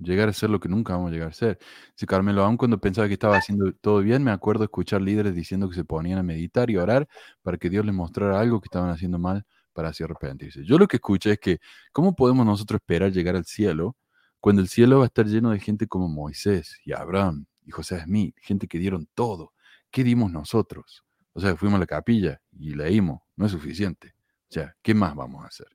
[0.01, 1.59] Llegar a ser lo que nunca vamos a llegar a ser.
[1.95, 5.69] Si Carmelo, aun cuando pensaba que estaba haciendo todo bien, me acuerdo escuchar líderes diciendo
[5.69, 7.07] que se ponían a meditar y orar
[7.43, 10.65] para que Dios les mostrara algo que estaban haciendo mal para así arrepentirse.
[10.65, 11.61] Yo lo que escuché es que,
[11.93, 13.97] ¿cómo podemos nosotros esperar llegar al cielo
[14.41, 18.01] cuando el cielo va a estar lleno de gente como Moisés y Abraham y José
[18.01, 19.53] Smith, gente que dieron todo?
[19.91, 21.05] ¿Qué dimos nosotros?
[21.33, 24.15] O sea, fuimos a la capilla y leímos, no es suficiente.
[24.49, 25.69] O sea, ¿qué más vamos a hacer?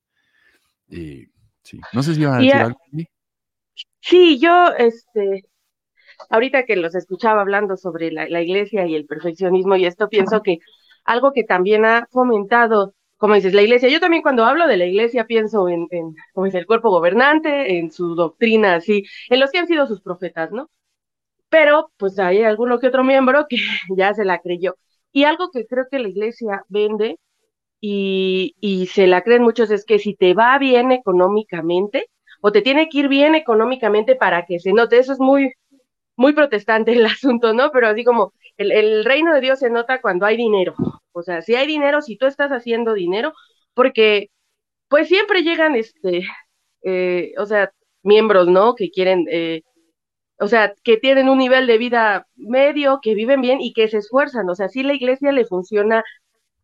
[0.88, 1.28] Y
[1.64, 2.80] sí, no sé si iban a decir algo.
[4.02, 5.44] Sí, yo, este,
[6.30, 10.44] ahorita que los escuchaba hablando sobre la, la iglesia y el perfeccionismo y esto, pienso
[10.44, 10.60] que
[11.06, 14.86] algo que también ha fomentado, como dices, la iglesia, yo también cuando hablo de la
[14.88, 19.52] iglesia pienso en, en como dice, el cuerpo gobernante, en su doctrina, así, en los
[19.52, 20.70] que han sido sus profetas, ¿no?
[21.50, 23.58] Pero, pues hay alguno que otro miembro que
[23.98, 24.76] ya se la creyó.
[25.12, 27.20] Y algo que creo que la iglesia vende
[27.82, 32.08] y, y se la creen muchos es que si te va bien económicamente,
[32.46, 35.54] o te tiene que ir bien económicamente para que se note, eso es muy,
[36.16, 37.72] muy protestante el asunto, ¿no?
[37.72, 40.76] Pero así como el, el reino de Dios se nota cuando hay dinero.
[41.12, 43.34] O sea, si hay dinero, si tú estás haciendo dinero,
[43.74, 44.30] porque
[44.90, 46.22] pues siempre llegan, este,
[46.84, 47.72] eh, o sea,
[48.04, 48.76] miembros, ¿no?
[48.76, 49.64] Que quieren, eh,
[50.38, 53.98] o sea, que tienen un nivel de vida medio, que viven bien y que se
[53.98, 54.48] esfuerzan.
[54.52, 56.04] O sea, sí la iglesia le funciona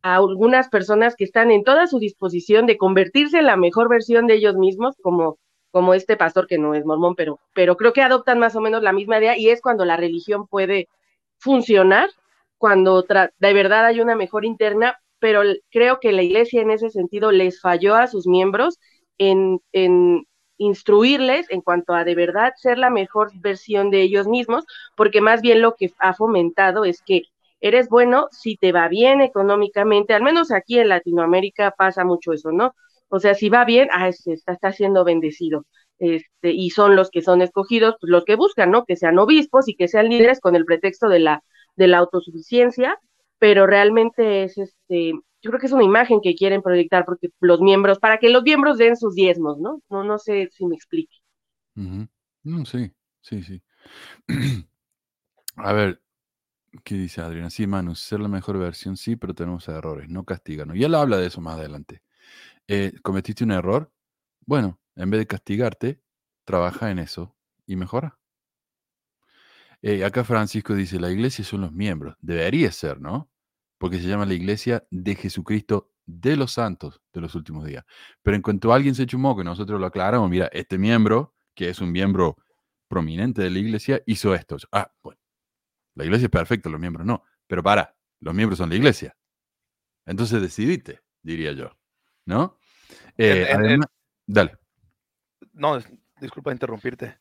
[0.04, 4.28] a algunas personas que están en toda su disposición de convertirse en la mejor versión
[4.28, 5.40] de ellos mismos, como,
[5.72, 8.84] como este pastor que no es mormón, pero, pero creo que adoptan más o menos
[8.84, 10.90] la misma idea y es cuando la religión puede
[11.38, 12.10] funcionar,
[12.58, 15.42] cuando de verdad hay una mejor interna, pero
[15.72, 18.80] creo que la iglesia en ese sentido les falló a sus miembros
[19.18, 20.26] en, en
[20.58, 24.66] instruirles en cuanto a de verdad ser la mejor versión de ellos mismos,
[24.96, 27.24] porque más bien lo que ha fomentado es que
[27.62, 32.52] eres bueno si te va bien económicamente, al menos aquí en Latinoamérica pasa mucho eso,
[32.52, 32.74] ¿no?
[33.12, 35.66] O sea, si va bien, ah, está, está siendo bendecido.
[36.00, 38.86] Este, y son los que son escogidos, pues los que buscan, ¿no?
[38.86, 41.44] Que sean obispos y que sean líderes con el pretexto de la,
[41.76, 42.98] de la autosuficiencia,
[43.38, 47.62] pero realmente es este, yo creo que es una imagen que quieren proyectar porque los
[47.62, 49.82] miembros, para que los miembros den sus diezmos, ¿no?
[49.90, 51.18] No, no sé si me explique.
[52.44, 52.92] No, sí,
[53.22, 53.62] sí, sí.
[55.58, 56.02] A ver,
[56.84, 57.50] ¿qué dice Adriana?
[57.50, 60.78] Sí, Manu, ser la mejor versión, sí, pero tenemos errores, no castigarnos.
[60.78, 62.02] Y él habla de eso más adelante.
[62.68, 63.92] Eh, ¿Cometiste un error?
[64.46, 66.02] Bueno, en vez de castigarte,
[66.46, 67.36] trabaja en eso
[67.66, 68.20] y mejora.
[69.82, 72.16] Eh, acá Francisco dice, la iglesia son los miembros.
[72.20, 73.32] Debería ser, ¿no?
[73.78, 77.84] Porque se llama la iglesia de Jesucristo de los santos de los últimos días.
[78.22, 81.82] Pero en cuanto alguien se chumó, que nosotros lo aclaramos, mira, este miembro, que es
[81.82, 82.38] un miembro
[82.88, 84.58] prominente de la iglesia, hizo esto.
[84.72, 85.20] Ah, bueno,
[85.96, 87.24] la iglesia es perfecta, los miembros no.
[87.48, 89.18] Pero para, los miembros son la iglesia.
[90.06, 91.72] Entonces decidite, diría yo.
[92.26, 92.58] ¿No?
[93.18, 93.78] Eh,
[94.26, 94.58] dale.
[95.54, 95.80] No,
[96.20, 97.18] disculpa interrumpirte.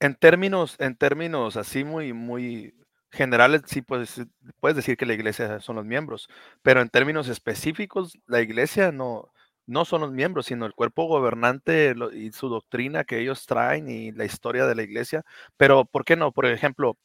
[0.00, 2.74] En, términos, en términos así muy, muy
[3.10, 4.22] generales, sí puedes,
[4.60, 6.28] puedes decir que la iglesia son los miembros,
[6.62, 9.30] pero en términos específicos, la iglesia no,
[9.66, 14.12] no son los miembros, sino el cuerpo gobernante y su doctrina que ellos traen y
[14.12, 15.24] la historia de la iglesia.
[15.56, 16.32] Pero, ¿por qué no?
[16.32, 16.96] Por ejemplo,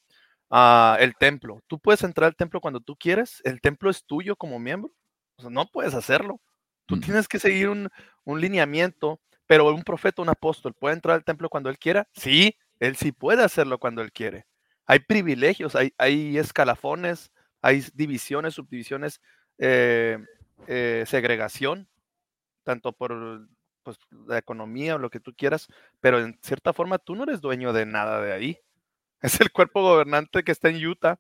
[0.50, 1.62] uh, el templo.
[1.68, 3.42] Tú puedes entrar al templo cuando tú quieres.
[3.44, 4.92] El templo es tuyo como miembro.
[5.38, 6.40] O sea, no puedes hacerlo.
[6.88, 7.02] Tú mm.
[7.02, 7.90] tienes que seguir un,
[8.24, 12.08] un lineamiento, pero un profeta, un apóstol, ¿puede entrar al templo cuando él quiera?
[12.14, 14.48] Sí, él sí puede hacerlo cuando él quiere.
[14.86, 17.32] Hay privilegios, hay, hay escalafones,
[17.62, 19.22] hay divisiones, subdivisiones,
[19.58, 20.18] eh,
[20.68, 21.88] eh, segregación,
[22.64, 23.48] tanto por
[23.84, 25.68] pues, la economía o lo que tú quieras,
[26.00, 28.58] pero en cierta forma tú no eres dueño de nada de ahí.
[29.22, 31.20] Es el cuerpo gobernante que está en Utah.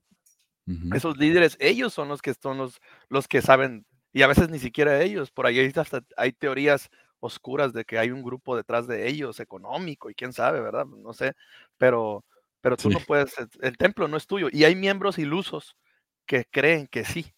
[0.93, 3.85] Esos líderes, ellos son los que son los, los que saben,
[4.17, 5.29] y a veces ni siquiera ellos.
[5.29, 6.89] Por ahí hasta hay teorías
[7.19, 10.87] oscuras de que hay un grupo detrás de ellos económico y quién sabe, ¿verdad?
[10.87, 11.33] No sé,
[11.77, 12.25] pero,
[12.59, 14.47] pero tú no puedes, el templo no es tuyo.
[14.51, 15.77] Y hay miembros ilusos
[16.25, 17.31] que creen que sí,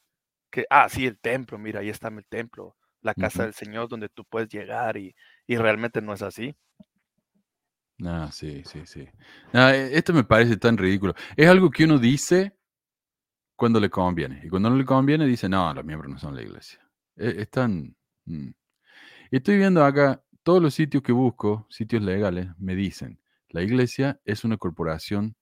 [0.50, 4.08] que, ah, sí, el templo, mira, ahí está el templo, la casa del Señor donde
[4.08, 5.14] tú puedes llegar y,
[5.48, 6.56] y realmente no es así.
[8.06, 9.06] Ah, sí, sí, sí.
[9.52, 11.14] Ah, e, esto me parece tan ridículo.
[11.36, 12.54] Es algo que uno dice
[13.60, 14.42] cuando le conviene.
[14.44, 16.80] Y cuando no le conviene, dice, no, los miembros no son la iglesia.
[17.18, 17.94] E, es, tan...
[18.26, 18.52] Mm.
[19.32, 24.46] Estoy viendo acá, todos los sitios que busco, sitios legales, me dicen, la iglesia es
[24.46, 25.36] una corporación,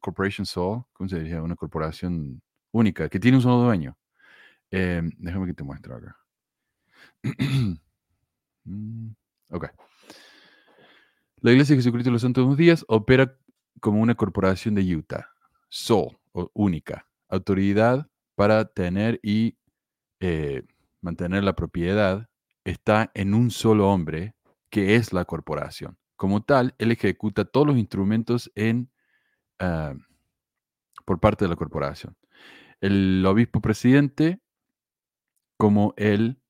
[0.00, 1.38] corporation soul, ¿cómo se dice?
[1.38, 3.96] Una corporación única, que tiene un solo dueño.
[4.70, 6.16] Em, déjame que te muestre acá.
[8.64, 9.10] Mm,
[9.50, 9.66] ok.
[11.40, 13.36] La Iglesia de Jesucristo de los Santos Días opera
[13.80, 15.28] como una corporación de Utah,
[15.68, 16.16] SOL,
[16.52, 19.56] única, autoridad para tener y
[20.20, 20.62] eh,
[21.00, 22.28] mantener la propiedad
[22.64, 24.34] está en un solo hombre,
[24.70, 25.98] que es la corporación.
[26.16, 28.90] Como tal, él ejecuta todos los instrumentos en,
[29.58, 29.94] ah,
[31.04, 32.16] por parte de la corporación.
[32.80, 34.40] El obispo presidente,
[35.58, 36.40] como el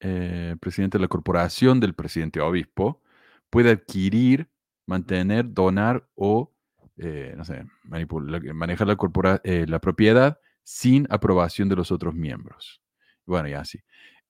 [0.00, 3.02] eh, presidente de la corporación del presidente obispo,
[3.50, 4.48] puede adquirir,
[4.86, 6.52] mantener, donar o,
[6.98, 12.82] eh, no sé, manejar la, eh, la propiedad sin aprobación de los otros miembros.
[13.24, 13.80] Bueno, ya así.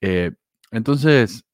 [0.00, 0.32] Eh,
[0.70, 1.44] entonces,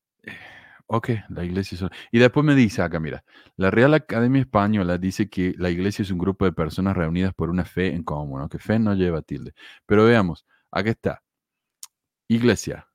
[0.86, 1.84] ok, la iglesia es...
[2.12, 3.24] Y después me dice acá, mira,
[3.56, 7.50] la Real Academia Española dice que la iglesia es un grupo de personas reunidas por
[7.50, 9.54] una fe en común, aunque fe no lleva tilde.
[9.86, 11.22] Pero veamos, aquí está.
[12.28, 12.88] Iglesia,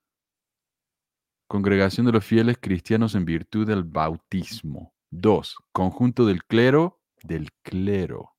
[1.50, 4.94] Congregación de los fieles cristianos en virtud del bautismo.
[5.10, 8.34] Dos, conjunto del clero, del clero.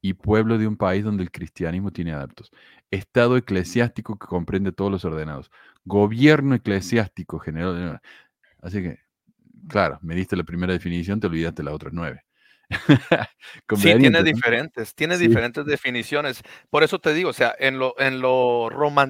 [0.00, 2.50] Y pueblo de un país donde el cristianismo tiene adeptos.
[2.90, 5.50] Estado eclesiástico que comprende todos los ordenados.
[5.84, 8.00] Gobierno eclesiástico general.
[8.60, 8.98] Así que,
[9.68, 12.24] claro, me diste la primera definición, te olvidaste las otras nueve.
[13.76, 16.42] sí, tiene diferentes, tiene diferentes definiciones.
[16.70, 18.68] Por eso te digo, o sea, en lo, en, lo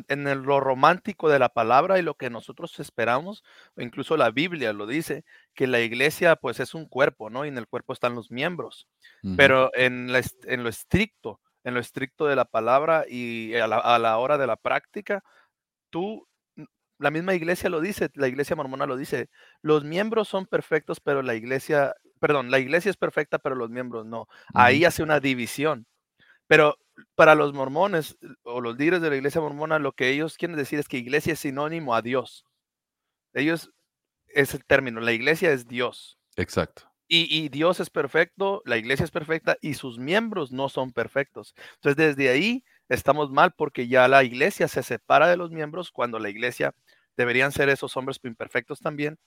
[0.09, 3.45] en lo romántico de la palabra y lo que nosotros esperamos,
[3.77, 5.25] incluso la Biblia lo dice,
[5.55, 7.45] que la iglesia pues es un cuerpo, ¿no?
[7.45, 8.89] Y en el cuerpo están los miembros.
[9.37, 10.11] Pero en,
[10.45, 14.37] en lo estricto, en lo estricto de la palabra y a la, a la hora
[14.37, 15.23] de la práctica,
[15.91, 16.27] tú
[16.99, 19.29] la misma iglesia lo dice, la iglesia mormona lo dice,
[19.63, 24.07] los miembros son perfectos, pero la iglesia perdón, la iglesia es perfecta, pero los miembros
[24.07, 24.29] no.
[24.55, 25.87] Ahí hace una división.
[26.47, 26.77] Pero
[27.15, 30.79] para los mormones o los líderes de la iglesia mormona, lo que ellos quieren decir
[30.79, 32.45] es que iglesia es sinónimo a Dios.
[33.33, 33.73] Ellos,
[34.29, 36.19] es el término, la iglesia es Dios.
[36.37, 36.91] Exacto.
[37.07, 41.55] Y, Dios es perfecto, la iglesia es perfecta y sus miembros no son perfectos.
[41.75, 46.19] Entonces, desde ahí estamos mal porque ya la iglesia se separa de los miembros cuando
[46.19, 46.75] la iglesia
[47.17, 49.19] deberían ser esos hombres imperfectos también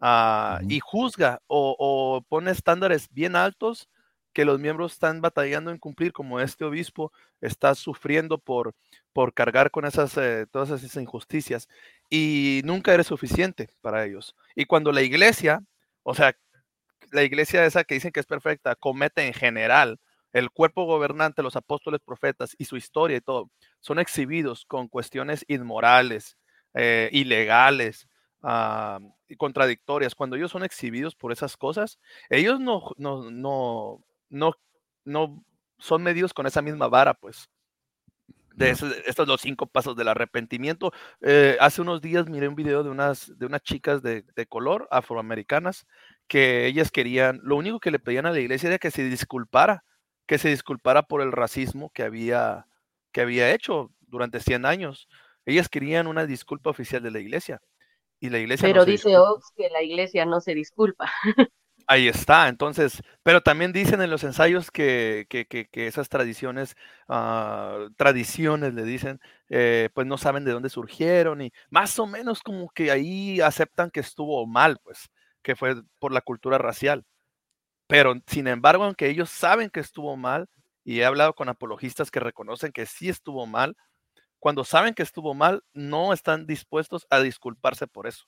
[0.00, 3.88] Ah, y juzga o, pone estándares bien altos
[4.34, 8.74] que los miembros están batallando en cumplir, como este obispo está sufriendo por,
[9.14, 11.68] por cargar con esas, eh, todas esas injusticias,
[12.10, 14.36] y nunca eres suficiente para ellos.
[14.54, 15.62] Y cuando la iglesia,
[16.02, 16.36] o sea,
[17.12, 19.98] la iglesia esa que dicen que es perfecta, comete en general,
[20.34, 25.46] el cuerpo gobernante, los apóstoles, profetas y su historia y todo, son exhibidos con cuestiones
[25.48, 26.36] inmorales,
[26.74, 28.06] eh, ilegales,
[29.28, 30.14] y contradictorias.
[30.14, 31.98] Cuando ellos son exhibidos por esas cosas,
[32.30, 34.52] ellos no, no, no, no,
[35.04, 35.44] no
[35.78, 37.48] son medidos con esa misma vara, pues.
[38.54, 40.90] De estos los cinco pasos del arrepentimiento.
[41.20, 44.88] Eh, hace unos días miré un video de unas, de unas chicas de, de, color
[44.90, 45.86] afroamericanas
[46.26, 49.84] que ellas querían, lo único que le pedían a la iglesia era que se disculpara,
[50.26, 52.66] que se disculpara por el racismo que había,
[53.12, 55.06] que había hecho durante 100 años.
[55.44, 57.60] Ellas querían una disculpa oficial de la iglesia.
[58.20, 61.10] Y la iglesia pero dice Ox que la iglesia no se disculpa.
[61.88, 66.74] Ahí está, entonces, pero también dicen en los ensayos que, que, que, que esas tradiciones,
[67.08, 72.42] uh, tradiciones le dicen, eh, pues no saben de dónde surgieron y más o menos
[72.42, 75.10] como que ahí aceptan que estuvo mal, pues,
[75.42, 77.04] que fue por la cultura racial.
[77.86, 80.48] Pero, sin embargo, aunque ellos saben que estuvo mal,
[80.82, 83.76] y he hablado con apologistas que reconocen que sí estuvo mal,
[84.38, 88.26] cuando saben que estuvo mal, no están dispuestos a disculparse por eso.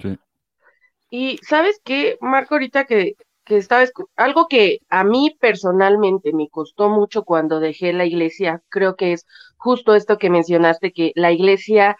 [0.00, 0.18] Sí.
[1.10, 3.84] Y sabes qué, Marco, ahorita que, que estaba
[4.16, 9.26] algo que a mí personalmente me costó mucho cuando dejé la iglesia, creo que es
[9.56, 11.96] justo esto que mencionaste, que la iglesia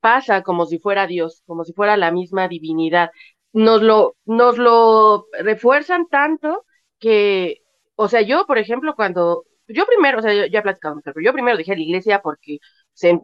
[0.00, 3.10] pasa como si fuera Dios, como si fuera la misma divinidad.
[3.52, 6.64] Nos lo, nos lo refuerzan tanto
[6.98, 7.62] que,
[7.96, 11.32] o sea, yo, por ejemplo, cuando yo primero, o sea, ya he platicado, pero yo
[11.32, 12.58] primero dejé la iglesia porque,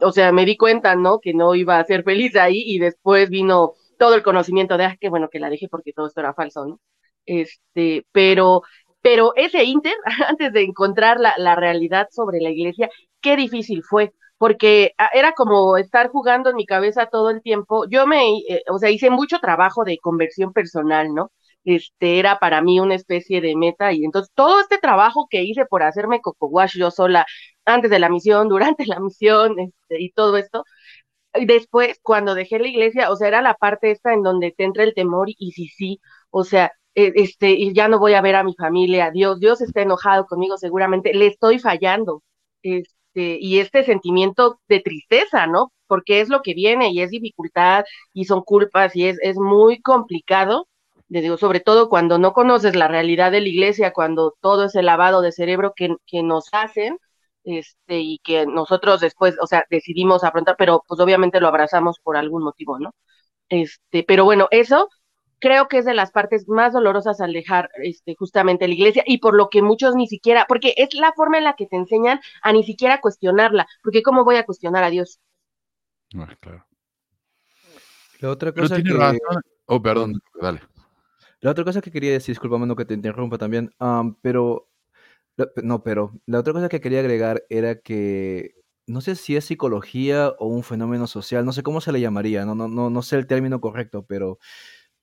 [0.01, 1.21] o sea, me di cuenta, ¿no?
[1.21, 4.97] Que no iba a ser feliz ahí y después vino todo el conocimiento de, ah,
[5.01, 6.81] qué bueno que la dejé porque todo esto era falso, ¿no?
[7.27, 8.63] Este, pero,
[9.01, 9.95] pero ese inter,
[10.29, 12.91] antes de encontrar la, la realidad sobre la iglesia,
[13.21, 17.87] qué difícil fue, porque ah, era como estar jugando en mi cabeza todo el tiempo.
[17.89, 21.31] Yo me, eh, o sea, hice mucho trabajo de conversión personal, ¿no?
[21.65, 25.65] Este, era para mí una especie de meta y entonces todo este trabajo que hice
[25.67, 27.27] por hacerme coco wash yo sola
[27.65, 30.65] antes de la misión, durante la misión este, y todo esto,
[31.35, 34.65] y después cuando dejé la iglesia, o sea, era la parte esta en donde te
[34.65, 36.01] entra el temor y sí, sí,
[36.31, 39.61] o sea, e, este, y ya no voy a ver a mi familia, Dios, Dios
[39.63, 42.23] está enojado conmigo seguramente, le estoy fallando,
[42.63, 45.73] este, y este sentimiento de tristeza, ¿no?
[45.87, 49.81] Porque es lo que viene y es dificultad y son culpas y es, es muy
[49.83, 50.67] complicado
[51.21, 55.21] digo, sobre todo cuando no conoces la realidad de la iglesia, cuando todo ese lavado
[55.21, 56.99] de cerebro que, que nos hacen,
[57.45, 62.17] este, y que nosotros después, o sea, decidimos afrontar, pero pues obviamente lo abrazamos por
[62.17, 62.95] algún motivo, ¿no?
[63.49, 64.89] Este, pero bueno, eso
[65.39, 69.19] creo que es de las partes más dolorosas al dejar este, justamente la iglesia y
[69.19, 72.21] por lo que muchos ni siquiera, porque es la forma en la que te enseñan
[72.43, 75.21] a ni siquiera cuestionarla, porque ¿cómo voy a cuestionar a Dios?
[76.15, 76.65] No, claro.
[78.21, 79.19] La otra cosa que...
[79.67, 80.61] Oh, perdón, dale.
[81.43, 83.71] La otra cosa que quería decir, discúlpame no que te interrumpa también,
[84.23, 84.69] pero,
[85.63, 88.55] no, pero la otra cosa que quería agregar era que
[88.87, 92.45] no sé si es psicología o un fenómeno social, no sé cómo se le llamaría,
[92.45, 94.39] no, no, no, no sé el término correcto, pero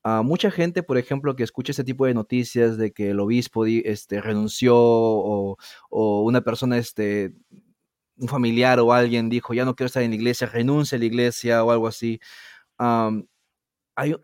[0.04, 3.66] a mucha gente, por ejemplo, que escucha ese tipo de noticias de que el obispo
[3.66, 5.58] este, renunció o,
[5.90, 7.34] o una persona, este,
[8.16, 11.06] un familiar o alguien dijo, ya no quiero estar en la iglesia, renuncia a la
[11.06, 12.20] iglesia o algo así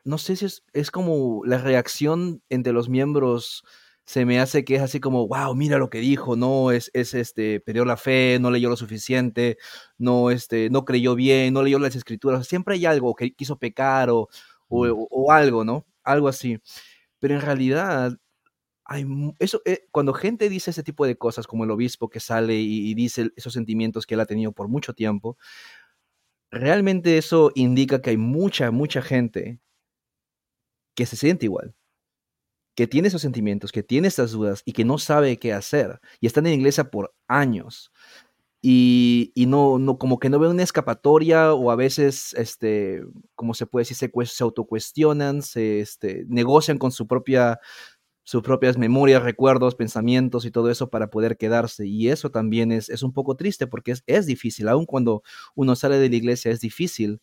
[0.05, 3.65] no sé si es, como la reacción entre los miembros
[4.05, 7.13] se me hace que es así como, wow, mira lo que dijo, no, es, es
[7.15, 9.59] este, perdió la fe, no leyó lo suficiente,
[9.99, 14.11] no, este, no creyó bien, no leyó las escrituras, siempre hay algo que quiso pecar
[14.11, 14.29] o,
[14.69, 15.87] o, algo, ¿no?
[16.05, 16.59] Algo así.
[17.19, 18.17] Pero en realidad,
[18.85, 19.07] hay,
[19.41, 22.91] eso, eh, cuando gente dice ese tipo de cosas, como el obispo que sale y,
[22.91, 25.37] y dice esos sentimientos que él ha tenido por mucho tiempo,
[26.57, 29.61] realmente eso indica que hay mucha, mucha gente
[30.95, 31.75] que se siente igual,
[32.75, 36.01] que tiene esos sentimientos, que tiene esas dudas y que no sabe qué hacer.
[36.21, 37.93] Y están en la iglesia por años.
[38.63, 43.01] Y, no, no, como que no ven una escapatoria o a veces, este,
[43.37, 47.61] como se puede decir, se, se autocuestionan, se este, negocian con su propia,
[48.27, 51.87] sus propias memorias, recuerdos, pensamientos y todo eso para poder quedarse.
[51.87, 55.23] Y eso también es, es un poco triste porque es, es difícil, aun cuando
[55.55, 57.21] uno sale de la iglesia es difícil.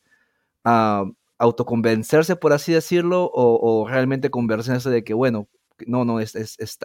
[0.63, 5.49] Uh, autoconvencerse, por así decirlo, o, realmente convencerse de que, bueno,
[5.85, 6.35] no, no, es,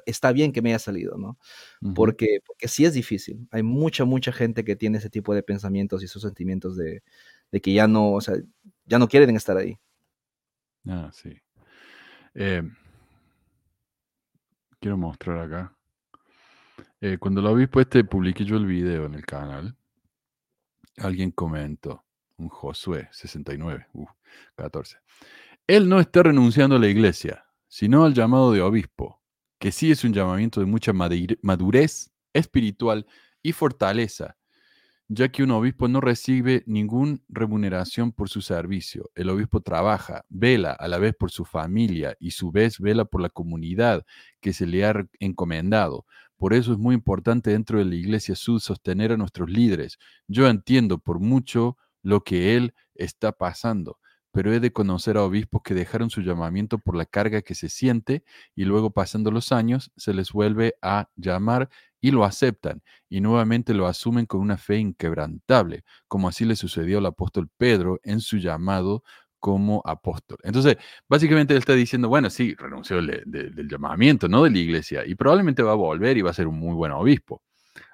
[0.05, 1.39] está bien que me haya salido, ¿no?
[1.95, 3.47] porque, porque sí es difícil.
[3.53, 7.03] Hay mucha, mucha gente que tiene ese tipo de pensamientos y esos sentimientos de,
[7.63, 8.35] que ya no, o sea,
[8.85, 9.79] ya no quieren estar ahí.
[10.89, 11.37] Ah, sí.
[12.35, 12.65] Eh,
[14.81, 15.77] quiero mostrar acá.
[17.01, 19.77] Eh, cuando lo obispo este publiqué yo el video en el canal,
[20.97, 22.05] alguien comentó,
[22.37, 24.07] un Josué 69, uh,
[24.57, 24.99] 14.
[25.67, 29.21] Él no está renunciando a la iglesia, sino al llamado de obispo,
[29.59, 33.07] que sí es un llamamiento de mucha madurez espiritual
[33.43, 34.38] y fortaleza,
[35.09, 39.11] ya que un obispo no recibe ninguna remuneración por su servicio.
[39.15, 43.23] El obispo trabaja, vela a la vez por su familia y su vez vela por
[43.23, 44.05] la comunidad
[44.41, 46.05] que se le ha encomendado.
[46.37, 49.99] Por eso es muy importante dentro de la Iglesia Sud sostener a nuestros líderes.
[50.29, 53.99] Yo entiendo por mucho lo que él está pasando,
[54.31, 57.69] pero he de conocer a obispos que dejaron su llamamiento por la carga que se
[57.69, 61.71] siente y luego pasando los años se les vuelve a llamar
[62.01, 66.99] y lo aceptan y nuevamente lo asumen con una fe inquebrantable, como así le sucedió
[66.99, 69.03] al apóstol Pedro en su llamado
[69.41, 70.39] como apóstol.
[70.43, 70.77] Entonces,
[71.09, 75.63] básicamente él está diciendo, bueno, sí, renunció del llamamiento, no de la iglesia, y probablemente
[75.63, 77.43] va a volver y va a ser un muy buen obispo.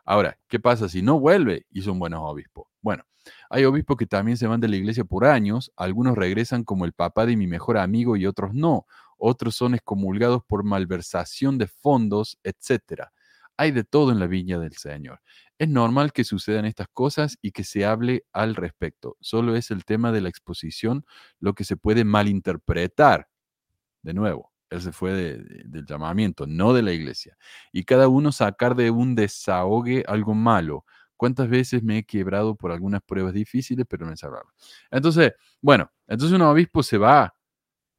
[0.04, 2.66] Ahora, ¿qué pasa si no vuelve y son buenos obispos?
[2.82, 3.04] Bueno,
[3.50, 6.92] hay obispos que también se van de la iglesia por años, algunos regresan como el
[6.92, 8.86] papá de mi mejor amigo y otros no,
[9.16, 13.08] otros son excomulgados por malversación de fondos, etc.
[13.56, 15.20] Hay de todo en la viña del Señor.
[15.58, 19.16] Es normal que sucedan estas cosas y que se hable al respecto.
[19.20, 21.04] Solo es el tema de la exposición
[21.38, 23.28] lo que se puede malinterpretar.
[24.02, 27.36] De nuevo, él se fue del llamamiento, no de la iglesia.
[27.72, 30.84] Y cada uno sacar de un desahogue algo malo.
[31.16, 34.46] ¿Cuántas veces me he quebrado por algunas pruebas difíciles, pero no he salvado?
[34.90, 37.34] Entonces, bueno, entonces un obispo se va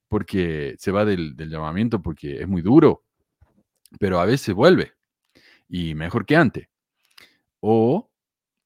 [0.09, 3.03] porque se va del, del llamamiento porque es muy duro,
[3.99, 4.94] pero a veces vuelve
[5.67, 6.67] y mejor que antes.
[7.59, 8.11] O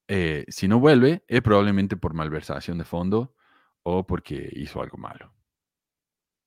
[0.07, 3.35] eh, si no vuelve, es probablemente por malversación de fondo
[3.83, 5.33] o porque hizo algo malo.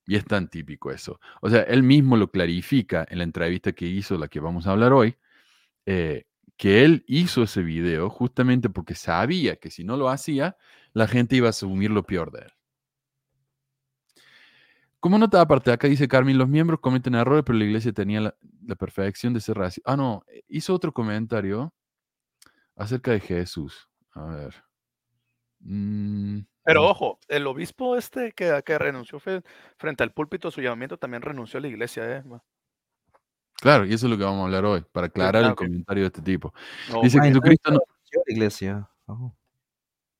[0.06, 1.20] Y es tan típico eso.
[1.40, 4.72] O sea, él mismo lo clarifica en la entrevista que hizo, la que vamos a
[4.72, 5.16] hablar hoy,
[5.86, 6.24] eh,
[6.56, 10.56] que él hizo ese video justamente porque sabía que si no lo hacía,
[10.92, 12.52] la gente iba a asumir lo peor de él.
[15.02, 18.76] Como nota aparte, acá dice Carmen, los miembros cometen errores, pero la iglesia tenía la,
[18.76, 19.82] perfección de ser racio.
[19.84, 21.74] Ah, no, hizo otro comentario
[22.76, 23.88] acerca de Jesús.
[24.12, 24.54] A ver.
[25.58, 31.22] Mm, pero ojo, el obispo este que, que renunció frente al púlpito, su llamamiento también
[31.22, 32.18] renunció a la iglesia.
[32.18, 32.22] ¿eh?
[33.54, 36.06] Claro, y eso es lo que vamos a hablar hoy, para aclarar el comentario de
[36.06, 36.54] este tipo.
[37.02, 37.80] dice que Jesucristo no...
[37.80, 38.90] renunció a la iglesia.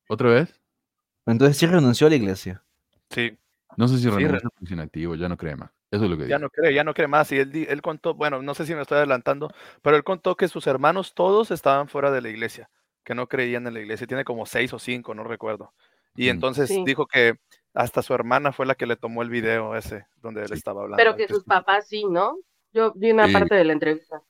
[0.08, 0.60] ¿Otra vez?
[1.24, 2.64] Entonces sí renunció a la iglesia.
[3.10, 3.38] Sí.
[3.76, 5.70] No sé si renunció a inactivo, ya no cree más.
[5.90, 7.30] Eso es lo que Ya no cree, ya no cree más.
[7.32, 9.52] Y él, él contó, bueno, no sé si me estoy adelantando,
[9.82, 12.70] pero él contó que sus hermanos todos estaban fuera de la iglesia,
[13.04, 14.06] que no creían en la iglesia.
[14.06, 15.72] Tiene como seis o cinco, no recuerdo.
[16.14, 17.36] Y entonces dijo que
[17.74, 20.96] hasta su hermana fue la que le tomó el video ese donde él estaba hablando.
[21.02, 22.36] Pero que sus papás sí, ¿no?
[22.72, 24.22] Yo vi una parte de la entrevista.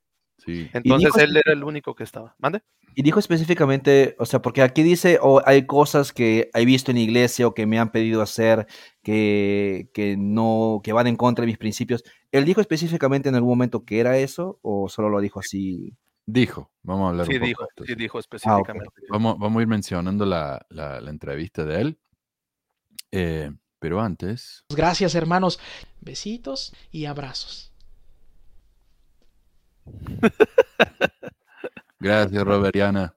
[0.44, 0.68] Sí.
[0.72, 2.34] Entonces él era el único que estaba.
[2.38, 2.62] ¿Mande?
[2.94, 6.98] Y dijo específicamente, o sea, porque aquí dice, o hay cosas que he visto en
[6.98, 8.66] la iglesia o que me han pedido hacer
[9.02, 12.04] que, que no, que van en contra de mis principios.
[12.30, 15.96] ¿Él dijo específicamente en algún momento que era eso o solo lo dijo así?
[16.26, 18.90] Dijo, vamos a hablar sí, un poco dijo, Sí, dijo específicamente.
[19.10, 21.98] vamos, vamos a ir mencionando la, la, entrevista de él.
[23.10, 24.64] Eh, pero antes.
[24.68, 25.58] Gracias, hermanos.
[26.00, 27.71] Besitos y abrazos.
[32.00, 33.14] Gracias, Roberiana.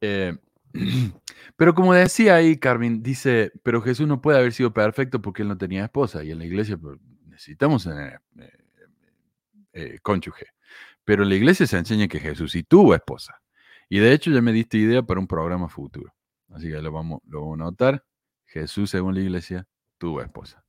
[0.00, 0.36] Eh,
[1.56, 5.48] pero como decía ahí, Carmen, dice, pero Jesús no puede haber sido perfecto porque él
[5.48, 8.50] no tenía esposa y en la iglesia pues, necesitamos tener eh,
[9.72, 10.46] eh, cónyuge.
[11.04, 13.40] Pero en la iglesia se enseña que Jesús sí tuvo esposa.
[13.90, 16.14] Y de hecho ya me diste idea para un programa futuro.
[16.50, 18.04] Así que lo vamos, lo vamos a notar.
[18.46, 19.66] Jesús, según la iglesia,
[19.98, 20.64] tuvo esposa.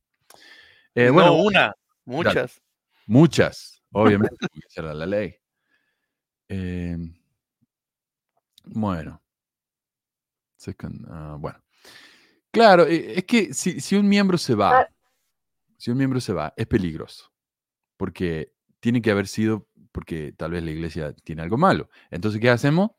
[0.94, 1.72] bueno, una,
[2.04, 2.60] muchas.
[3.06, 5.34] muchas, obviamente, será la ley.
[6.48, 6.96] Eh,
[8.64, 9.22] bueno.
[11.08, 11.62] Ah, bueno.
[12.50, 14.88] Claro, e, es que si, un miembro se va,
[15.76, 17.32] si un miembro se va, es peligroso.
[17.96, 21.88] Porque tiene que haber sido porque tal vez la iglesia tiene algo malo.
[22.10, 22.90] Entonces, ¿qué hacemos?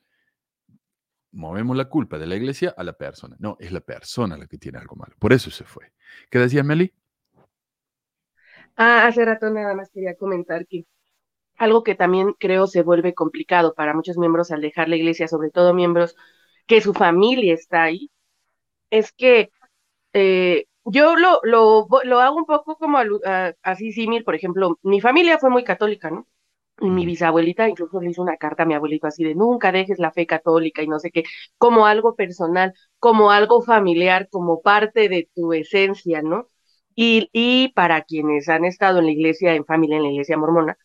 [1.32, 3.36] Movemos la culpa de la iglesia a la persona.
[3.40, 5.16] No, es la persona la que tiene algo malo.
[5.20, 5.94] Por eso se fue.
[6.32, 6.92] ¿Qué decía Meli?
[8.78, 10.86] Ah, hace rato nada más quería comentar que
[11.57, 15.51] algo que también creo se vuelve complicado para muchos miembros al dejar la iglesia, sobre
[15.51, 16.15] todo miembros
[16.67, 18.11] que su familia está ahí,
[18.91, 19.51] es que
[20.13, 22.99] eh, yo lo, lo, lo, hago un poco como
[23.63, 26.28] así símil, por ejemplo, mi familia fue muy católica, ¿no?
[26.82, 29.99] Y mi bisabuelita incluso le hizo una carta a mi abuelito así de nunca dejes
[29.99, 31.23] la fe católica y no sé qué,
[31.57, 36.49] como algo personal, como algo familiar, como parte de tu esencia, ¿no?
[37.00, 40.78] Y, para quienes han estado en la iglesia, en familia, en la iglesia mormona,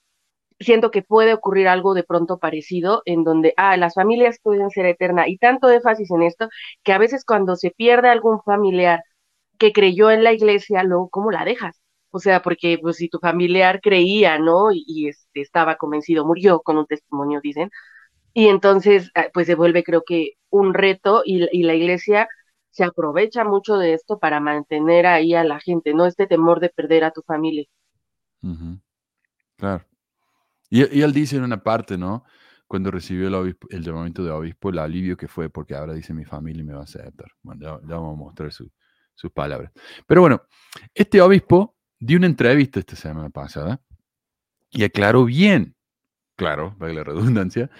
[0.60, 4.86] siento que puede ocurrir algo de pronto parecido en donde, ah, las familias pueden ser
[4.86, 6.48] eternas y tanto énfasis en esto
[6.84, 9.02] que a veces cuando se pierde algún familiar
[9.58, 11.82] que creyó en la iglesia, luego, ¿cómo la dejas?
[12.10, 14.68] O sea, porque pues si tu familiar creía, ¿no?
[14.72, 17.70] Y, este, estaba convencido, murió con un testimonio, dicen.
[18.34, 22.28] Y entonces, ah, pues se vuelve creo que un reto y la iglesia
[22.72, 26.06] se aprovecha mucho de esto para mantener ahí a la gente, ¿no?
[26.06, 27.66] Este temor de perder a tu familia.
[29.56, 29.84] Claro.
[30.70, 32.24] Y, él dice en una parte, ¿no?
[32.66, 36.64] Cuando recibió el, llamamiento de obispo, el alivio que fue, porque ahora dice mi familia
[36.64, 37.30] me va a aceptar.
[37.42, 38.72] Bueno, ya, vamos a mostrar su-
[39.14, 39.70] sus palabras.
[40.06, 40.42] Pero bueno,
[40.94, 43.82] este obispo dio una entrevista esta semana pasada
[44.70, 45.76] y aclaró bien,
[46.36, 47.70] claro, para la redundancia,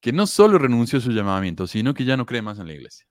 [0.00, 2.72] que no solo renunció a su llamamiento, sino que ya no cree más en la
[2.72, 3.09] iglesia.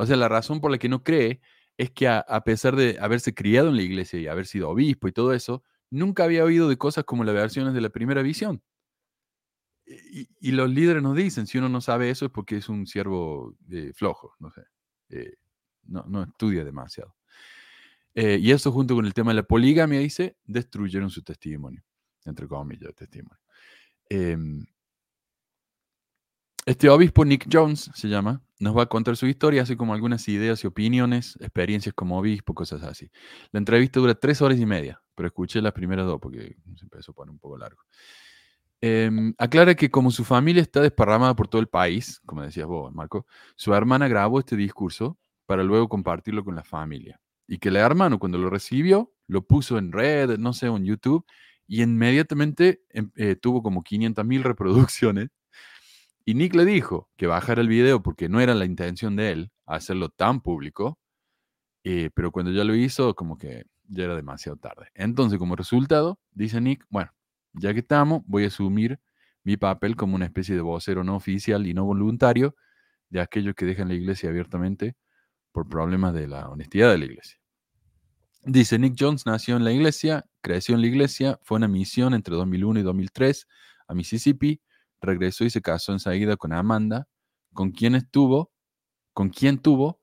[0.00, 1.40] O sea, la razón por la que no cree
[1.76, 5.08] es que a, a pesar de haberse criado en la iglesia y haber sido obispo
[5.08, 8.62] y todo eso, nunca había oído de cosas como las versiones de la primera visión.
[10.40, 13.56] Y, los líderes nos dicen, si uno no sabe eso es porque es un siervo
[13.70, 14.62] eh, flojo, no sé,
[15.08, 15.34] eh,
[15.82, 17.16] no, no estudia demasiado.
[18.14, 21.82] Eh, y eso junto con el tema de la poligamia, dice, destruyeron su testimonio,
[22.24, 23.40] entre comillas, testimonio.
[26.70, 30.28] Este obispo, Nick Jones, se llama, nos va a contar su historia, así como algunas
[30.28, 33.10] ideas y opiniones, experiencias como obispo, cosas así.
[33.50, 37.10] La entrevista dura tres horas y media, pero escuché las primeras dos porque se empezó
[37.10, 37.82] a poner un poco largo.
[38.80, 42.94] Em, aclara que como su familia está desparramada por todo el país, como decías vos,
[42.94, 47.20] Marco, su hermana grabó este discurso para luego compartirlo con la familia.
[47.48, 51.26] Y que el hermano cuando lo recibió, lo puso en red, no sé, en YouTube,
[51.66, 55.30] y inmediatamente em- eh, tuvo como 500 mil reproducciones.
[56.30, 59.50] Y Nick le dijo que bajara el video porque no era la intención de él
[59.66, 60.96] hacerlo tan público,
[61.82, 64.90] eh, pero cuando ya lo hizo, como que ya era demasiado tarde.
[64.94, 67.10] Entonces, como resultado, dice Nick, bueno,
[67.52, 69.00] ya que estamos, voy a asumir
[69.42, 72.54] mi papel como una especie de vocero no oficial y no voluntario
[73.08, 74.94] de aquellos que dejan la iglesia abiertamente
[75.50, 77.40] por problemas de la honestidad de la iglesia.
[78.44, 82.36] Dice, Nick Jones nació en la iglesia, creció en la iglesia, fue una misión entre
[82.36, 83.48] 2001 y 2003
[83.88, 84.60] a Mississippi,
[85.00, 87.08] regresó y se casó enseguida con Amanda,
[87.52, 88.52] con quien estuvo,
[89.12, 90.00] con quien tuvo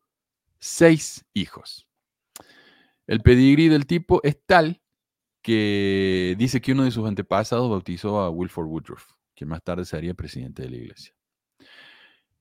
[0.59, 1.87] seis hijos.
[3.05, 4.81] El pedigrí del tipo es tal
[5.41, 10.13] que dice que uno de sus antepasados bautizó a Wilford Woodruff, que más tarde sería
[10.13, 11.13] presidente de la iglesia.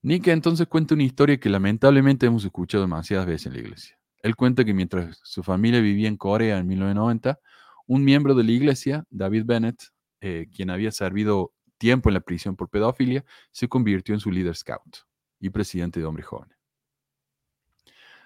[0.01, 3.97] Nick entonces cuenta una historia que lamentablemente hemos escuchado demasiadas veces en la iglesia.
[4.21, 7.39] Él cuenta que mientras su familia vivía en Corea en 1990,
[7.87, 9.81] un miembro de la iglesia, David Bennett,
[10.21, 14.55] eh, quien había servido tiempo en la prisión por pedofilia, se convirtió en su líder
[14.55, 14.97] scout
[15.39, 16.57] y presidente de hombres jóvenes.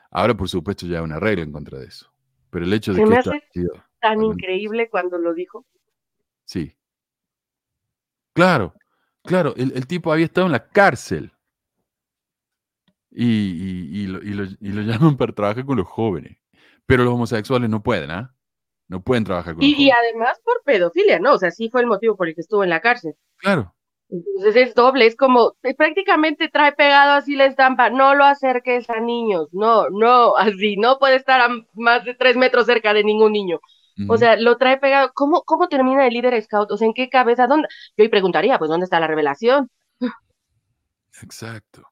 [0.09, 2.11] Ahora, por supuesto, ya hay una regla en contra de eso.
[2.49, 5.65] Pero el hecho de Se que me hace sido- tan increíble cuando lo dijo.
[6.45, 6.75] Sí.
[8.33, 8.73] Claro,
[9.23, 11.31] claro, el, el tipo había estado en la cárcel.
[13.09, 14.81] Y, y- y lo, y lo- y lo
[15.11, 16.37] llaman para trabajar con los jóvenes.
[16.85, 18.35] Pero los homosexuales no pueden, ¿ah?
[18.91, 21.33] No pueden trabajar con Y, y además por pedofilia, ¿no?
[21.35, 23.15] O sea, sí fue el motivo por el que estuvo en la cárcel.
[23.37, 23.73] Claro,
[24.09, 28.89] Entonces es doble, es como, eh, prácticamente trae pegado así la estampa, no lo acerques
[28.89, 33.05] a niños, no, no, así, no puede estar a más de tres metros cerca de
[33.05, 33.59] ningún niño.
[34.07, 36.71] O sea, lo trae pegado, ¿cómo, cómo termina el líder scout?
[36.71, 37.47] O sea, ¿en qué cabeza?
[37.47, 37.67] ¿Dónde?
[37.95, 39.69] Yo ahí preguntaría, pues, ¿dónde está la revelación?
[41.21, 41.83] exacto,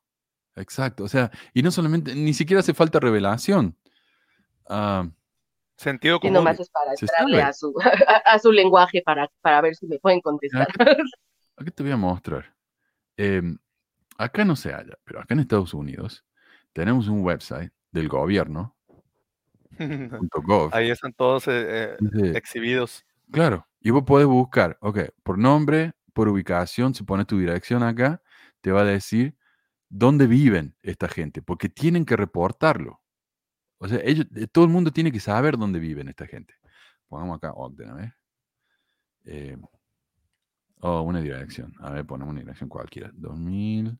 [0.56, 1.04] exacto.
[1.04, 3.78] O sea, y no solamente, ni siquiera hace falta revelación.
[4.70, 5.10] Ah,
[5.80, 6.34] Sentido Y común.
[6.34, 9.98] nomás es para entrarle a su, a, a su lenguaje para, para ver si me
[9.98, 10.68] pueden contestar.
[11.56, 12.54] Aquí te voy a mostrar.
[13.16, 13.58] Em,
[14.18, 16.26] acá no se halla, pero acá en Estados Unidos
[16.74, 18.76] tenemos un website del gobierno,
[20.44, 23.06] .gov, Ahí están todos eh, eh, exhibidos.
[23.32, 28.22] Claro, y vos podés buscar, ok, por nombre, por ubicación, si pones tu dirección acá,
[28.60, 29.38] te va a decir
[29.88, 32.99] dónde viven esta gente, porque tienen que reportarlo.
[33.80, 36.54] O sea, ellos, eh, todo el mundo tiene que saber dónde viven esta gente.
[37.08, 38.14] Pongamos acá Ogden, a ver.
[40.82, 41.74] Oh, una dirección.
[41.80, 43.12] A ver, ponemos una dirección cualquiera.
[43.14, 43.98] 2000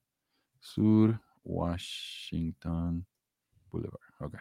[0.60, 3.06] Sur Washington
[3.72, 4.14] Boulevard.
[4.20, 4.36] Ok.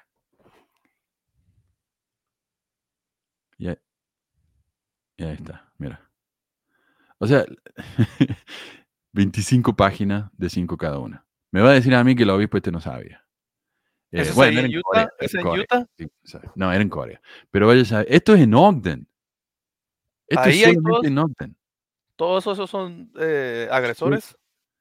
[5.18, 6.00] Y ahí está, mira.
[7.18, 7.44] O sea,
[9.12, 11.26] 25 páginas de 5 cada una.
[11.50, 13.27] Me va a decir a mí que el obispo este no sabía.
[14.10, 14.82] Eh, ¿Eso es bueno, era en en Utah?
[14.84, 15.86] Corea, ¿Es en Corea, Utah?
[15.96, 16.08] sí,
[16.54, 17.20] no, era en Corea.
[17.50, 19.06] Pero vaya a saber, esto es en Ogden.
[20.26, 21.56] Esto Ahí es solamente todos- en Ogden.
[22.16, 24.36] Todos esos son eh, agresores,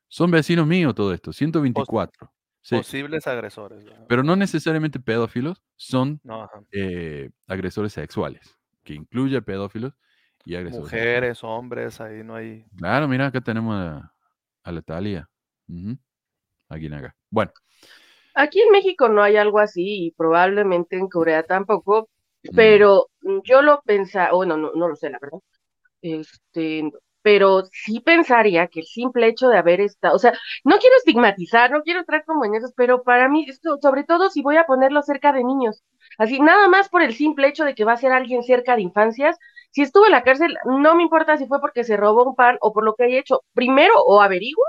[0.09, 2.31] Son vecinos míos todo esto, 124.
[2.61, 3.85] Sí, posibles agresores.
[4.09, 9.93] pero no necesariamente pedófilos, son No, eh, agresores sexuales, que incluye pedófilos
[10.45, 10.83] y agresores.
[10.85, 12.65] Mujeres, hombres, ahí no hay.
[12.77, 14.13] Claro, mira, acá tenemos a,
[14.63, 15.29] a la Talia.
[16.69, 17.15] Aquí en acá.
[17.29, 17.51] Bueno,
[18.43, 22.09] Aquí en México no hay algo así y probablemente en Corea tampoco,
[22.55, 25.39] pero mm, yo lo pensaba, bueno, no, no lo sé, la verdad.
[26.01, 26.83] Este,
[27.23, 30.33] pero sí pensaría que el simple hecho de haber estado, o sea,
[30.63, 34.29] no quiero estigmatizar, no quiero entrar como en esos, pero para mí, esto, sobre todo
[34.29, 35.83] si voy a ponerlo cerca de niños,
[36.19, 38.83] así, nada más por el simple hecho de que va a ser alguien cerca de
[38.83, 39.37] infancias,
[39.71, 42.57] si estuvo en la cárcel, no me importa si fue porque se robó un pan
[42.61, 44.63] o por lo que haya hecho, primero o averiguo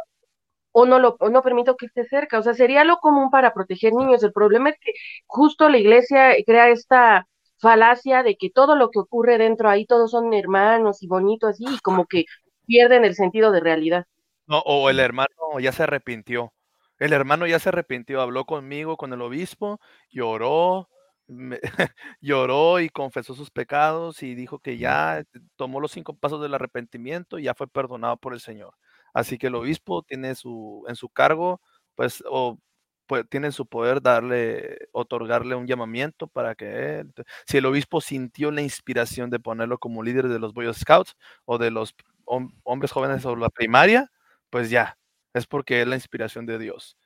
[0.72, 3.52] o no lo o no permito que esté cerca, o sea, sería lo común para
[3.54, 4.22] proteger niños.
[4.22, 4.92] El problema es que
[5.26, 7.26] justo la iglesia crea esta
[7.58, 11.64] falacia de que todo lo que ocurre dentro ahí todos son hermanos y bonitos así
[11.68, 12.24] y como que
[12.66, 14.04] pierden el sentido de realidad.
[14.46, 15.28] No, o el hermano
[15.60, 16.54] ya se arrepintió.
[16.98, 19.78] El hermano ya se arrepintió, habló conmigo, con el obispo,
[20.10, 20.88] lloró,
[21.26, 21.60] me-
[22.20, 25.22] lloró y confesó sus pecados y dijo que ya
[25.56, 28.74] tomó los cinco pasos del arrepentimiento y ya fue perdonado por el Señor.
[29.18, 31.60] Así que el obispo tiene su, en su cargo,
[31.96, 32.58] pues, o
[33.06, 37.12] pues, tiene en su poder darle, otorgarle un llamamiento para que él,
[37.46, 41.16] si el obispo sintió la inspiración de ponerlo como líder de los Boy Scouts
[41.46, 41.94] o de los
[42.26, 44.10] hom- hombres jóvenes o la primaria,
[44.50, 44.98] pues ya,
[45.34, 46.96] es porque es la inspiración de Dios.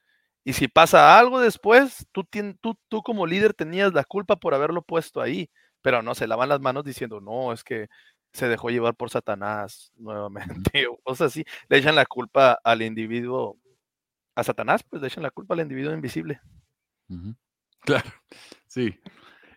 [0.45, 2.25] Y si pasa algo después, tú,
[2.61, 5.51] tú, tú como líder tenías la culpa por haberlo puesto ahí,
[5.83, 7.89] pero no, se lavan las manos diciendo, no, es que
[8.33, 11.45] se dejó llevar por Satanás nuevamente, o cosas así.
[11.69, 13.59] Le echan la culpa al individuo,
[14.35, 16.41] a Satanás, pues le echan la culpa al individuo invisible.
[17.81, 18.11] Claro,
[18.67, 18.99] sí.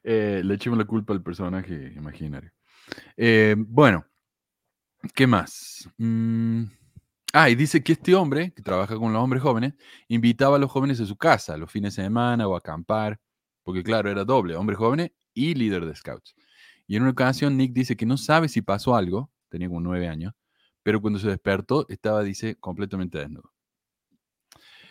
[0.04, 2.52] Eh, le echamos la culpa al personaje imaginario.
[3.18, 4.06] Eh, bueno,
[5.14, 5.90] ¿qué más?
[5.98, 6.66] Mm,
[7.38, 9.74] Ah, y dice que este hombre, que trabaja con los hombres jóvenes,
[10.08, 13.20] invitaba a los jóvenes a su casa los fines de semana o a acampar,
[13.62, 16.34] porque claro, era doble, hombre joven y líder de scouts.
[16.88, 20.08] Y en una ocasión Nick dice que no sabe si pasó algo, tenía como nueve
[20.08, 20.34] años,
[20.84, 23.52] pero cuando se despertó estaba, dice, completamente desnudo.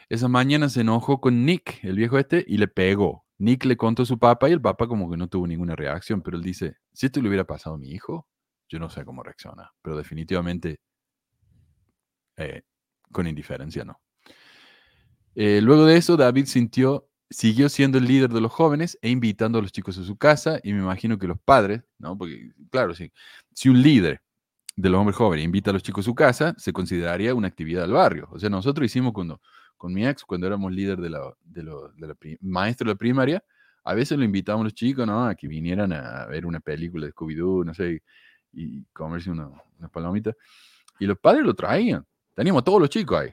[0.09, 3.24] Esa mañana se enojó con Nick, el viejo este, y le pegó.
[3.38, 6.22] Nick le contó a su papá y el papá como que no tuvo ninguna reacción,
[6.22, 8.28] pero él dice, si esto le hubiera pasado a mi hijo,
[8.68, 10.80] yo no sé cómo reacciona, pero definitivamente
[12.36, 12.62] eh,
[13.12, 14.01] con indiferencia no.
[15.34, 19.59] Eh, luego de eso, David sintió, siguió siendo el líder de los jóvenes e invitando
[19.59, 22.16] a los chicos a su casa, y me imagino que los padres, ¿no?
[22.16, 23.12] Porque, claro, sí,
[23.53, 24.22] si un líder
[24.77, 27.83] de los hombres jóvenes invita a los chicos a su casa, se consideraría una actividad
[27.83, 28.29] del barrio.
[28.33, 29.41] O sea, nosotros hicimos cuando,
[29.77, 33.45] con mi ex, cuando éramos líder de la, de de la maestro de la primaria,
[33.85, 35.27] a veces lo invitábamos a los chicos, ¿no?
[35.27, 38.03] A que vinieran a ver una película de Scooby-Doo, no sé,
[38.53, 39.49] y, comerse una,
[39.79, 40.22] una.
[40.99, 42.05] Y los padres lo traían.
[42.35, 43.31] Teníamos a todos los chicos ahí.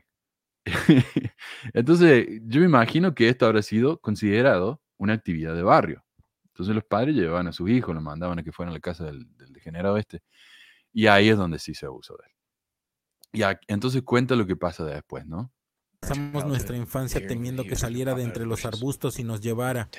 [1.74, 6.04] Entonces, yo me imagino que esto habrá sido considerado una actividad de barrio.
[6.48, 9.06] Entonces los padres llevaban a sus hijos, los mandaban a que fueran a la casa
[9.06, 10.22] del, degenerado este.
[10.94, 13.52] Y ahí es donde sí se abusó de él.
[13.68, 15.52] Y entonces cuenta lo que pasa después, ¿no?
[16.02, 19.90] Pasamos nuestra infancia temiendo que saliera de entre los arbustos y nos llevara.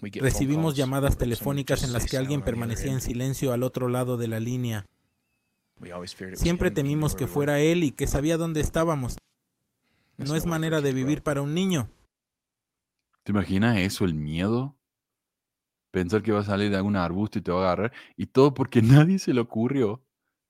[0.00, 4.40] Recibimos llamadas telefónicas en las que alguien permanecía en silencio al otro lado de la
[4.40, 4.86] línea.
[6.34, 9.16] Siempre temimos que fuera él y que sabía dónde estábamos.
[10.18, 11.88] No es manera de vivir para un niño.
[13.22, 14.76] ¿Te imaginas eso, el miedo?
[15.92, 17.92] Pensar que va a salir de algún arbusto y te va a agarrar.
[18.16, 20.02] Y todo porque nadie se le ocurrió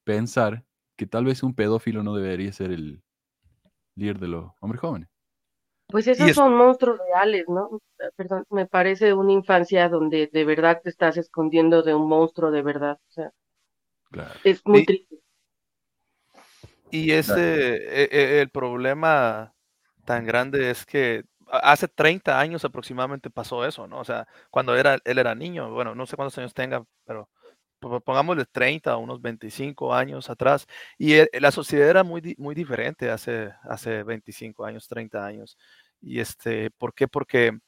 [0.05, 0.65] pensar
[0.97, 3.03] que tal vez un pedófilo no debería ser el
[3.97, 5.09] líder de los hombres jóvenes.
[5.89, 7.81] Pues esos es- son monstruos reales, ¿no?
[8.17, 12.63] Perdón, me parece una infancia donde de verdad te estás escondiendo de un monstruo de
[12.63, 12.99] verdad.
[13.09, 13.31] O sea,
[14.17, 14.41] Claro.
[14.45, 14.87] es muy Sí.
[14.87, 15.17] triste.
[16.91, 19.53] Y ese, e- e- el problema
[20.05, 23.99] tan grande es que hace 30 años aproximadamente pasó eso, ¿no?
[24.01, 27.29] O sea, cuando era, él era niño, bueno, no sé cuántos años tenga, pero
[27.81, 30.67] po- pongámosle 30 a unos 25 años atrás.
[30.97, 35.59] Y e- la sociedad era muy, muy diferente hace, hace 25 años, 30 años.
[36.01, 37.09] Y este, ¿por qué?
[37.09, 37.59] Porque,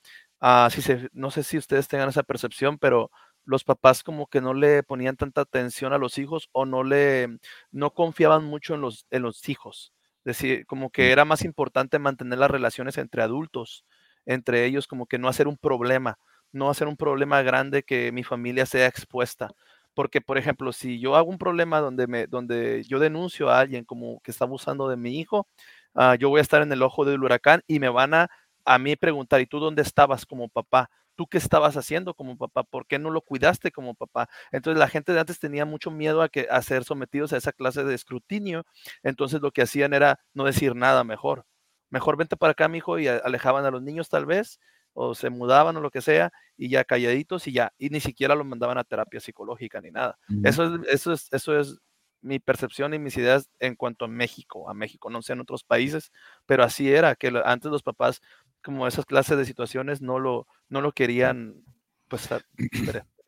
[0.40, 3.10] ah, si se, no sé si ustedes tengan esa percepción, pero
[3.48, 7.28] los papás como que no le ponían tanta atención a los hijos o no le,
[7.72, 9.92] no confiaban mucho en los, en los hijos.
[10.24, 11.12] Es decir, como que Mm.
[11.12, 13.84] era más importante mantener las relaciones entre adultos,
[14.26, 16.18] entre ellos, como que no hacer un problema,
[16.52, 19.50] no hacer un problema grande que mi familia sea expuesta.
[19.94, 23.84] Porque, por ejemplo, si yo hago un problema donde, me, donde yo denuncio a alguien
[23.84, 25.48] como que está abusando de mi hijo,
[25.94, 28.28] ah, yo voy a estar en el ojo del huracán y me van a,
[28.64, 30.90] a mí preguntar, ¿y tú dónde estabas como papá?
[31.18, 32.62] ¿Tú qué estabas haciendo como papá?
[32.62, 34.28] ¿Por qué no lo cuidaste como papá?
[34.52, 37.50] Entonces la gente de antes tenía mucho miedo a, que, a ser sometidos a esa
[37.52, 38.64] clase de escrutinio.
[39.02, 41.44] Entonces lo que hacían era no decir nada mejor.
[41.90, 44.60] Mejor vente para acá, mijo, y a- alejaban a los niños tal vez,
[44.92, 48.36] o se mudaban o lo que sea, y ya calladitos y ya, y ni siquiera
[48.36, 50.18] los mandaban a terapia psicológica ni nada.
[50.42, 51.78] Eso es, eso es, eso es
[52.20, 55.64] mi percepción y mis ideas en cuanto a México, a México, no sé en otros
[55.64, 56.12] países,
[56.46, 58.20] pero así era, que antes los papás,
[58.62, 61.64] como esas clases de situaciones, no lo, no lo querían,
[62.08, 62.28] pues,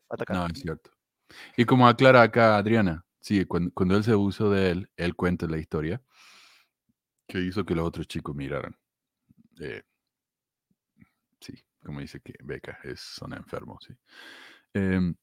[0.09, 0.37] atacar.
[0.37, 0.91] No, es cierto.
[1.57, 5.47] Y como aclara acá Adriana, sí, cuando, cuando él se abusó de él, él cuenta
[5.47, 6.01] la historia
[7.27, 8.75] que hizo que los otros chicos miraran.
[9.59, 9.83] Eh,
[11.39, 11.53] sí,
[11.83, 13.93] como dice que Beca, es, son enfermos, sí.
[14.73, 15.15] Em,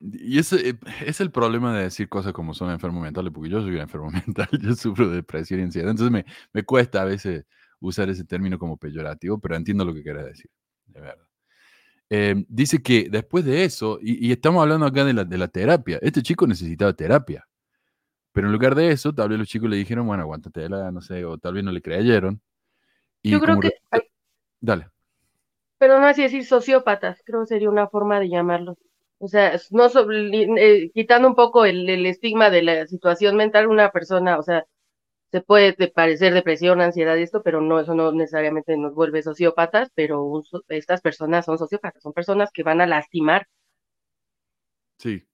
[0.00, 3.62] y ese eh, es el problema de decir cosas como son enfermo mental, porque yo
[3.62, 7.04] soy un enfermo mental, yo sufro de depresión y ansiedad, entonces me, me cuesta a
[7.04, 7.46] veces
[7.80, 10.50] usar ese término como peyorativo, pero entiendo lo que quieres decir,
[10.86, 11.26] de verdad.
[12.10, 15.98] Em, dice que después de eso, y, estamos hablando acá de la, de la, terapia,
[16.02, 17.46] este chico necesitaba terapia,
[18.32, 21.24] pero en lugar de eso, tal vez los chicos le dijeron, bueno, aguántate, no sé,
[21.24, 22.40] o tal vez no le creyeron.
[23.22, 23.72] Y yo creo que...
[24.60, 24.88] Dale.
[25.78, 28.76] Pero no así decir sociópatas, creo que sería una forma de llamarlo.
[29.18, 29.86] O sea, no
[30.56, 34.66] eh, quitando un poco el, estigma de la situación mental, una persona, o sea,
[35.34, 39.90] se puede parecer depresión, ansiedad y esto, pero no, eso no necesariamente nos vuelve sociópatas,
[39.92, 43.48] pero estas personas son sociópatas, son personas que van a lastimar.
[44.96, 45.26] Sí,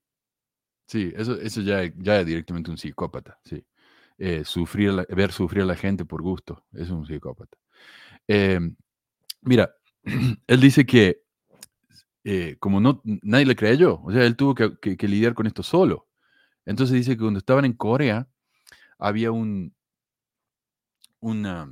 [0.86, 3.62] sí, eso, eso ya, ya es directamente un psicópata, sí.
[4.16, 7.58] Eh, sufrir ver sufrir a la gente por gusto, es un psicópata.
[8.26, 8.74] Em,
[9.42, 9.74] mira,
[10.46, 11.24] él dice que
[12.24, 16.08] eh, como no, nadie le creyó, o sea, él tuvo que, lidiar con esto solo.
[16.64, 18.30] Entonces dice que cuando estaban en Corea,
[18.98, 19.74] había un,
[21.20, 21.70] una,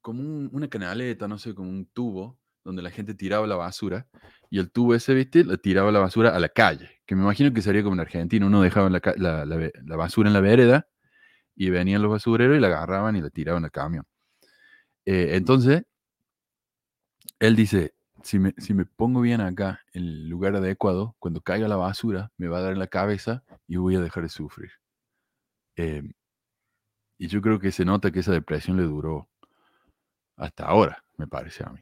[0.00, 0.22] como
[0.52, 4.06] una canaleta, no sé, como un tubo, donde la gente tiraba la basura,
[4.50, 7.52] y el tubo ese, viste, le tiraba la basura a la calle, que me imagino
[7.52, 9.00] que sería como en Argentina, uno dejaba la,
[9.44, 10.88] la, basura en la vereda,
[11.56, 14.04] y venían los basureros y la agarraban y la tiraban al camión.
[15.04, 15.84] Eh, entonces,
[17.38, 21.68] él dice, si me, si me pongo bien acá, en el lugar adecuado, cuando caiga
[21.68, 24.70] la basura, me va a dar en la cabeza y voy a dejar de sufrir.
[25.76, 26.12] Em,
[27.18, 29.28] y yo creo que se nota que esa depresión le duró
[30.36, 31.80] hasta ahora, me parece a mí.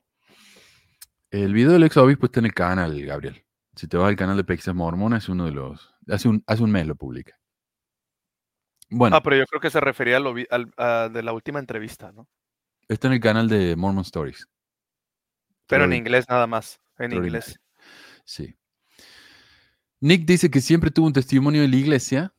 [1.30, 3.42] El video del ex obispo está en el canal, Gabriel.
[3.74, 5.94] Si te vas al canal de Pexas Mormona, es uno de los.
[6.08, 7.38] Hace un, hace un mes lo publica.
[8.90, 9.16] Bueno.
[9.16, 12.28] Ah, pero yo creo que se refería a de la última entrevista, ¿no?
[12.86, 14.46] Está en el canal de Mormon Stories.
[15.66, 17.58] Pero en inglés nada más, en inglés.
[18.24, 18.54] Sí.
[20.00, 22.34] Nick dice que siempre tuvo un testimonio de la iglesia,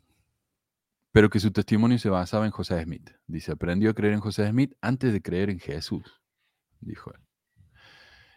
[1.14, 3.12] pero que su testimonio se basaba en José Smith.
[3.28, 6.04] Dice, aprendió a creer en José Smith antes de creer en Jesús,
[6.82, 7.22] dijo él.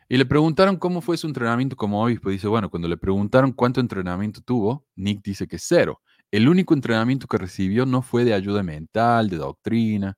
[0.09, 2.31] Y le preguntaron cómo fue su entrenamiento como obispo.
[2.31, 6.01] Dice, bueno, cuando le preguntaron cuánto entrenamiento tuvo, Nick dice que cero.
[6.31, 10.17] El único entrenamiento que recibió no fue de ayuda mental, de doctrina,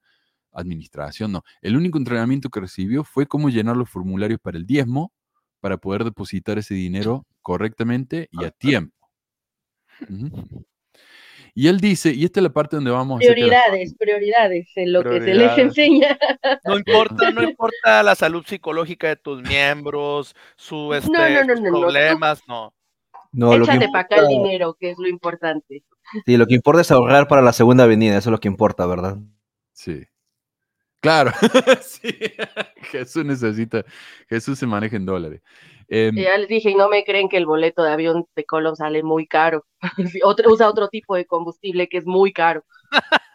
[0.52, 1.44] administración, no.
[1.62, 5.12] El único entrenamiento que recibió fue cómo llenar los formularios para el diezmo
[5.60, 8.96] para poder depositar ese dinero correctamente y a tiempo.
[11.54, 15.02] Y él dice, y esta es la parte donde vamos prioridades, a prioridades, en lo
[15.02, 16.18] que se les enseña.
[16.64, 21.10] No importa, no importa la salud psicológica de tus miembros, su este,
[21.70, 22.74] problemas, no.
[23.32, 23.54] no.
[23.54, 25.82] Échate para acá el dinero, que es lo importante.
[26.24, 28.86] Sí, lo que importa es ahorrar para la segunda venida, eso es lo que importa,
[28.86, 29.18] ¿verdad?
[29.72, 30.04] Sí.
[31.00, 31.30] Claro,
[31.82, 32.12] sí.
[32.90, 33.84] Jesús necesita,
[34.28, 35.42] Jesús se maneja en dólares.
[35.88, 38.76] Em, ya les dije, y no me creen que el boleto de avión de Colón
[38.76, 39.64] sale muy caro.
[40.46, 42.64] usa otro tipo de combustible que es muy caro.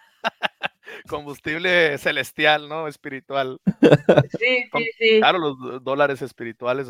[1.07, 2.87] combustible celestial, ¿no?
[2.87, 3.59] Espiritual.
[4.39, 5.19] Sí, sí, sí.
[5.19, 6.87] Claro, los dólares espirituales.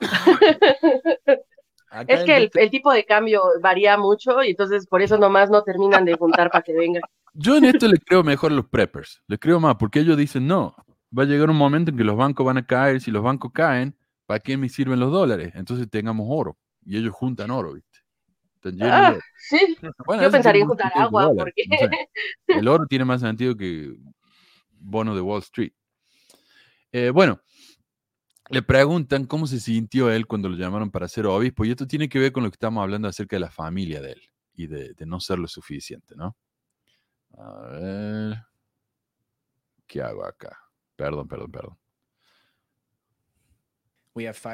[2.08, 5.62] es que el, el, tipo de cambio varía mucho y entonces por eso nomás no
[5.62, 7.02] terminan de juntar para que vengan.
[7.34, 10.46] Yo en esto le creo mejor a los preppers, le creo más, porque ellos dicen,
[10.46, 10.74] no,
[11.16, 13.52] va a llegar un momento en que los bancos van a caer, si los bancos
[13.52, 13.94] caen,
[14.26, 15.52] ¿para qué me sirven los dólares?
[15.54, 18.00] Entonces tengamos oro, y ellos juntan oro, ¿viste?
[18.82, 21.62] Ah, sí, yo pensaría en juntar agua, porque...
[22.48, 23.94] el oro tiene más sentido que
[24.72, 25.72] bono de Wall Street.
[26.90, 27.40] Eh, bueno,
[28.50, 32.08] le preguntan cómo se sintió él cuando lo llamaron para ser obispo, y esto tiene
[32.08, 34.22] que ver con lo que estamos hablando acerca de la familia de él
[34.54, 36.36] y de, de no ser lo suficiente, ¿no?
[37.38, 38.42] A ver.
[39.86, 40.58] ¿Qué hago acá?
[40.96, 41.78] Perdón, perdón, perdón.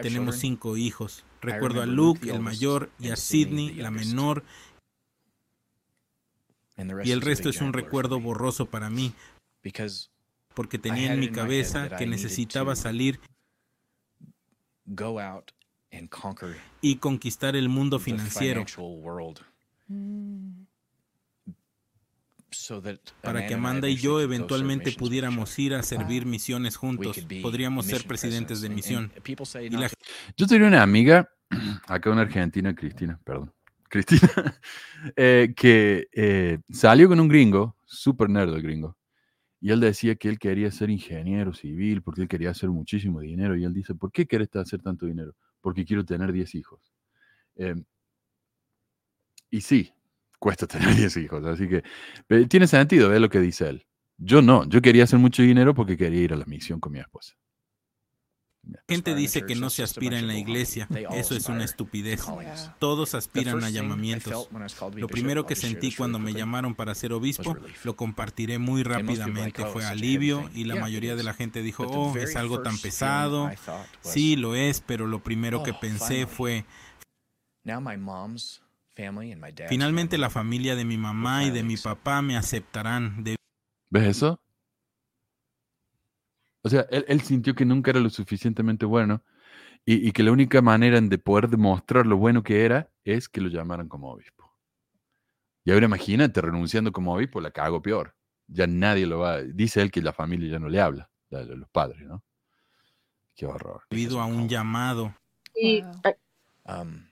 [0.02, 1.24] Tenemos cinco hijos.
[1.40, 4.44] Recuerdo a Luke, el mayor, y a Sidney, la menor.
[7.04, 9.12] Y el resto es un recuerdo borroso para mí,
[10.54, 13.20] porque tenía en mi cabeza que necesitaba salir
[16.80, 18.64] y conquistar el mundo financiero
[23.22, 27.18] para que Amanda y yo eventualmente pudiéramos ir a servir misiones juntos.
[27.42, 29.12] Podríamos ser presidentes de misión.
[29.60, 29.90] Y la
[30.36, 31.30] Yo tenía una amiga,
[31.86, 33.52] acá una argentina, Cristina, perdón.
[33.92, 34.58] Cristina,
[35.16, 38.96] eh, que eh, salió con un gringo, súper nerd el gringo,
[39.62, 43.56] y él decía que él quería ser ingeniero civil porque él quería hacer muchísimo dinero.
[43.56, 45.36] Y él dice, ¿por qué querés hacer tanto dinero?
[45.60, 46.80] Porque quiero tener 10 hijos.
[47.54, 47.84] Em,
[49.50, 49.92] y sí,
[50.42, 51.84] cuesta tener 10 hijos, así que
[52.26, 53.86] pero tiene sentido, es lo que dice él.
[54.18, 56.98] Yo no, yo quería hacer mucho dinero porque quería ir a la misión con mi
[56.98, 57.34] esposa.
[58.88, 60.86] gente dice que no se aspira en la iglesia.
[61.12, 62.24] Eso es una estupidez.
[62.78, 64.48] Todos aspiran a llamamientos.
[64.94, 69.84] Lo primero que sentí cuando me llamaron para ser obispo, lo compartiré muy rápidamente, fue
[69.84, 73.50] alivio y la mayoría de la gente dijo, oh, es algo tan pesado.
[74.02, 76.64] Sí, lo es, pero lo primero que pensé fue,
[79.68, 83.24] Finalmente la familia de mi mamá y de mi papá me aceptarán.
[83.90, 84.40] ¿Ves eso?
[86.62, 89.24] O sea, él, sintió que nunca era lo suficientemente bueno
[89.84, 93.48] y, que la única manera de poder demostrar lo bueno que era es que lo
[93.48, 94.54] llamaran como obispo.
[95.64, 98.14] Y ahora imagínate, renunciando como obispo, la cago peor.
[98.46, 99.42] Ya nadie lo va.
[99.42, 102.22] Dice él que la familia ya no le habla, los padres, ¿no?
[103.34, 103.82] Qué horror.
[103.90, 105.14] Debido a un llamado.
[105.54, 105.82] Y,
[106.64, 107.06] um,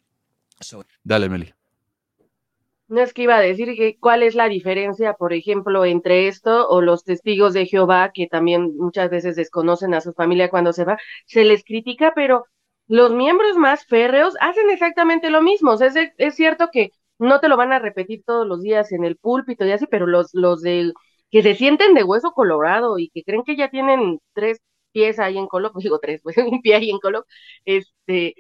[1.03, 1.53] Dale, Meli.
[2.91, 6.69] No es que iba a decir que cuál es la diferencia, por ejemplo, entre esto
[6.69, 10.85] o los testigos de Jehová, que también muchas veces desconocen a su familia cuando se
[10.85, 12.45] va, se les critica, pero
[12.89, 15.73] los miembros más férreos hacen exactamente lo mismo.
[15.73, 18.93] O sea, es, es cierto que no te lo van a repetir todos los días
[18.93, 20.63] en el púlpito y así, pero los, los
[21.31, 24.61] que se sienten de hueso colorado y que creen que ya tienen tres
[24.93, 27.25] pies ahí en Colo, pues digo tres, pues un pie ahí en Colo,
[27.65, 28.35] este,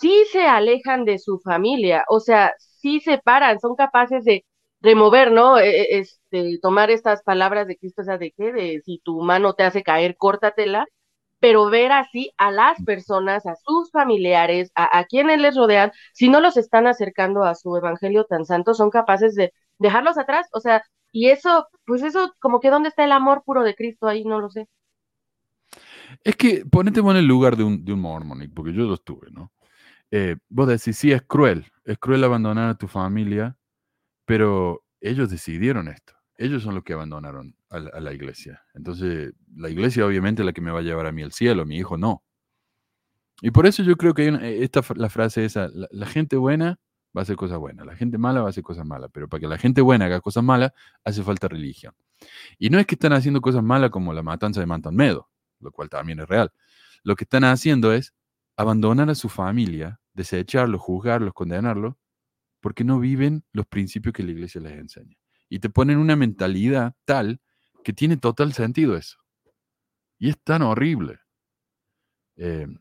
[0.00, 4.44] sí se alejan de su familia, o sea, sí se paran, son capaces de
[4.80, 5.58] remover, ¿no?
[5.58, 9.20] E, e, este, tomar estas palabras de Cristo, o sea, de qué, de si tu
[9.22, 10.86] mano te hace caer, córtatela,
[11.40, 16.40] pero ver así a las personas, a sus familiares, a, quienes les rodean, si no
[16.40, 20.82] los están acercando a su evangelio tan santo, son capaces de dejarlos atrás, o sea,
[21.12, 24.40] y eso, pues eso, como que dónde está el amor puro de Cristo ahí, no
[24.40, 24.68] lo sé.
[26.24, 29.30] Es que ponete en el lugar de un, de un mormón, porque yo lo estuve,
[29.30, 29.52] ¿no?
[30.10, 33.56] Eh, vos decís, sí, es cruel, es cruel abandonar a tu familia,
[34.26, 36.14] pero ellos decidieron esto.
[36.36, 38.62] Ellos son los que abandonaron a la, iglesia.
[38.74, 41.64] Entonces, la iglesia obviamente es la que me va a llevar a mí al cielo,
[41.64, 42.22] mi hijo no.
[43.40, 46.78] Y por eso yo creo que hay eh, esta, la frase esa, la, gente buena
[47.16, 49.40] va a hacer cosas buenas, la gente mala va a hacer cosas malas, pero para
[49.40, 50.72] que la gente buena haga cosas malas,
[51.04, 51.94] hace falta religión.
[52.58, 55.30] Y no es que están haciendo cosas malas como la matanza de Mantanmedo,
[55.60, 56.52] lo cual también es real.
[57.02, 58.14] Lo que están haciendo es
[58.56, 61.94] abandonar a su familia, desecharlo, juzgarlos, condenarlos,
[62.60, 65.16] porque no viven los principios que la iglesia les enseña.
[65.48, 67.40] Y te ponen una mentalidad tal
[67.84, 69.18] que tiene total sentido eso.
[70.18, 71.20] Y es tan horrible.
[72.36, 72.78] Em,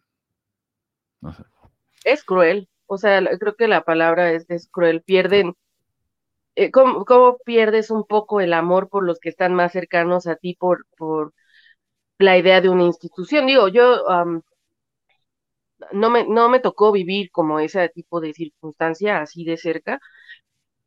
[1.22, 1.44] no sé.
[2.06, 2.70] Es cruel.
[2.88, 5.04] O sea, creo que la palabra es, cruel.
[5.04, 5.54] Pierden.
[6.56, 10.56] Eh, ¿cómo, pierdes un poco el amor por los que están más cercanos a ti
[10.56, 11.34] por, por
[12.18, 13.46] la idea de una institución?
[13.46, 14.06] Digo, yo
[15.92, 20.00] no me, no me tocó vivir como ese tipo de circunstancia así de cerca,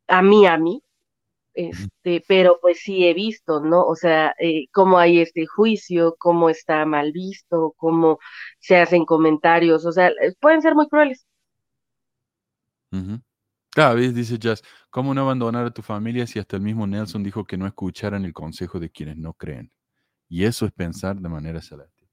[0.07, 0.83] a mí, a mí,
[1.53, 3.83] este, pero pues sí he visto, ¿no?
[3.85, 8.19] O sea, eh, cómo hay este juicio, cómo está mal visto, cómo
[8.59, 11.25] se hacen comentarios, o sea, pueden ser muy crueles.
[13.71, 17.23] Cada vez dice Jazz, ¿cómo no abandonar a tu familia si hasta el mismo Nelson
[17.23, 19.71] dijo que no escucharan el consejo de quienes no creen?
[20.27, 22.09] Y eso es pensar de manera celestial.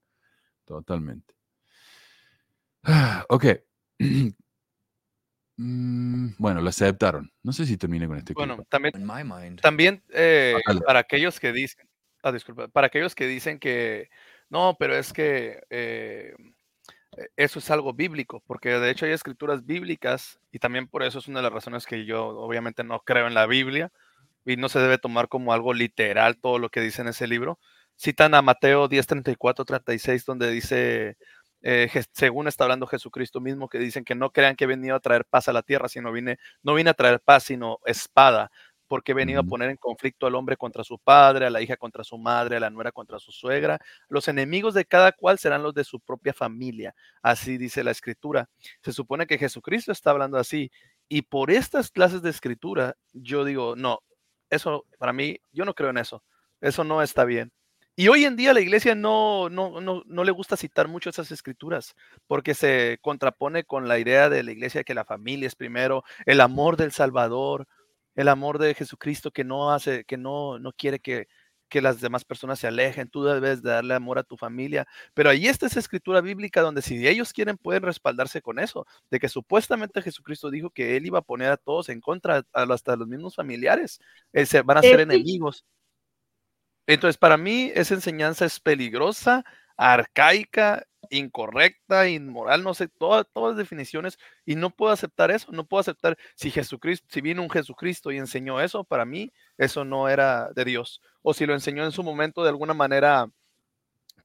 [0.65, 1.36] Totalmente.
[3.29, 3.45] Ok.
[5.59, 7.31] Mm, bueno, lo aceptaron.
[7.41, 8.33] No sé si termine con este.
[8.33, 8.93] Bueno, también,
[9.59, 10.55] también eh,
[10.85, 11.89] para aquellos que dicen,
[12.21, 14.09] ah, disculpa, para aquellos que dicen que
[14.49, 16.35] no, pero es que eh,
[17.35, 21.27] eso es algo bíblico, porque de hecho hay escrituras bíblicas y también por eso es
[21.27, 23.91] una de las razones que yo obviamente no creo en la Biblia
[24.45, 27.59] y no se debe tomar como algo literal todo lo que dice en ese libro.
[27.99, 31.17] Citan a Mateo 10, 34, 36, donde dice,
[31.61, 34.99] eh, según está hablando Jesucristo mismo, que dicen que no crean que he venido a
[34.99, 38.51] traer paz a la tierra, sino vine, no vine a traer paz, sino espada,
[38.87, 41.77] porque he venido a poner en conflicto al hombre contra su padre, a la hija
[41.77, 43.79] contra su madre, a la nuera contra su suegra.
[44.07, 46.95] Los enemigos de cada cual serán los de su propia familia.
[47.21, 48.49] Así dice la escritura.
[48.81, 50.71] Se supone que Jesucristo está hablando así.
[51.09, 53.99] Y por estas clases de escritura, yo digo, no,
[54.49, 56.23] eso para mí, yo no creo en eso.
[56.61, 57.51] Eso no está bien.
[57.99, 61.31] Y hoy en día la iglesia no, no, no, no, le gusta citar mucho esas
[61.31, 61.95] escrituras
[62.27, 66.41] porque se contrapone con la idea de la iglesia que la familia es primero, el
[66.41, 67.67] amor del Salvador.
[68.15, 71.27] el amor de Jesucristo que no hace, que no, no quiere que,
[71.69, 75.29] que las demás personas se alejen, tú debes de darle amor a tu familia, pero
[75.31, 79.29] ahí está esa escritura bíblica donde si ellos quieren pueden respaldarse con eso, de que
[79.29, 83.35] supuestamente Jesucristo dijo que él iba a poner a todos en contra, hasta los mismos
[83.35, 83.99] familiares,
[84.33, 85.65] eh, se van a ser enemigos.
[86.87, 89.43] Entonces, para mí esa enseñanza es peligrosa,
[89.75, 95.81] arcaica, incorrecta, inmoral, no sé, todas, todas definiciones, y no puedo aceptar eso, no puedo
[95.81, 100.49] aceptar si Jesucristo, si vino un Jesucristo y enseñó eso, para mí eso no era
[100.53, 103.29] de Dios, o si lo enseñó en su momento de alguna manera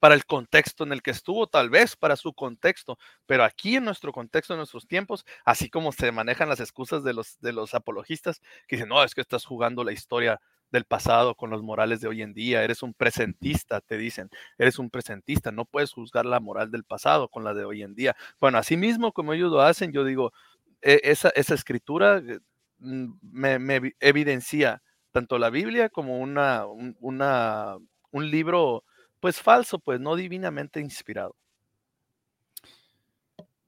[0.01, 3.85] para el contexto en el que estuvo, tal vez para su contexto, pero aquí en
[3.85, 7.75] nuestro contexto, en nuestros tiempos, así como se manejan las excusas de los, de los
[7.75, 10.41] apologistas, que dicen, no, es que estás jugando la historia
[10.73, 12.65] del pasado con los morales de hoy en día.
[12.65, 14.31] Eres un presentista, te dicen.
[14.59, 15.53] Eres un presentista.
[15.53, 18.17] No puedes juzgar la moral del pasado con la de hoy en día.
[18.41, 20.33] Bueno, así mismo como ellos lo hacen, yo digo,
[20.81, 22.41] e, esa, esa escritura eh,
[22.79, 24.83] mm, me, evidencia
[25.13, 26.65] tanto la Biblia como una,
[27.01, 27.77] una,
[28.11, 28.83] un libro,
[29.21, 31.37] pues falso, pues no divinamente inspirado.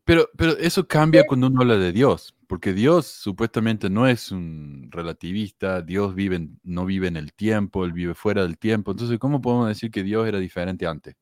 [0.04, 4.88] Pero, pero eso cambia cuando uno habla de Dios, porque Dios supuestamente no es un
[4.90, 8.92] relativista, Dios vive no vive en el tiempo, Él vive fuera del tiempo.
[8.92, 11.14] Entonces, ¿cómo podemos decir que Dios era diferente antes?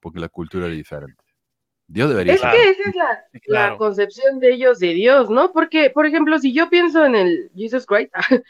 [0.00, 1.22] Porque la cultura era diferente.
[1.86, 5.52] Dios debería Es que esa es la, concepción de ellos de Dios, ¿no?
[5.52, 8.12] Porque, por ejemplo, si yo pienso en el Jesus Christ,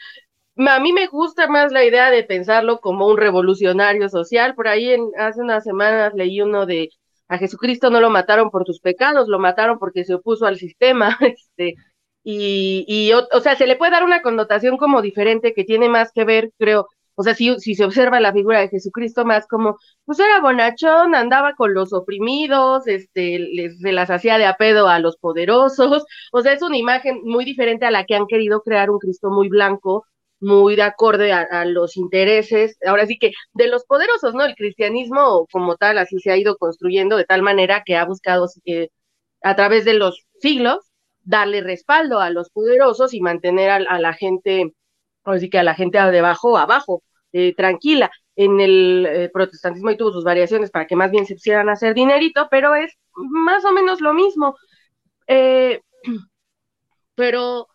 [0.57, 4.55] a mí me gusta más la idea de pensarlo como un revolucionario social.
[4.55, 6.89] Por ahí en, hace unas semanas leí uno de
[7.29, 11.15] a Jesucristo no lo mataron por sus pecados, lo mataron porque se opuso al sistema,
[11.21, 11.75] este,
[12.23, 16.11] y, y o, sea, se le puede dar una connotación como diferente que tiene más
[16.11, 19.77] que ver, creo, o sea, si, si se observa la figura de Jesucristo más como,
[20.05, 24.99] pues era bonachón, andaba con los oprimidos, este, les, se las hacía de apedo a
[24.99, 28.89] los poderosos, o sea, es una imagen muy diferente a la que han querido crear
[28.89, 30.05] un Cristo muy blanco,
[30.39, 34.45] muy de acorde a, los intereses, ahora sí que de los poderosos, ¿no?
[34.45, 38.47] El cristianismo como tal así se ha ido construyendo de tal manera que ha buscado
[38.65, 38.89] eh,
[39.41, 40.88] a través de los siglos
[41.29, 44.73] darle respaldo a los poderosos y mantener a, la gente,
[45.23, 48.09] ahora sí que a la gente debajo, abajo, eh, tranquila.
[48.35, 51.73] En el eh, protestantismo y tuvo sus variaciones para que más bien se pusieran a
[51.73, 54.55] hacer dinerito, pero es más o menos lo mismo.
[57.15, 57.67] pero,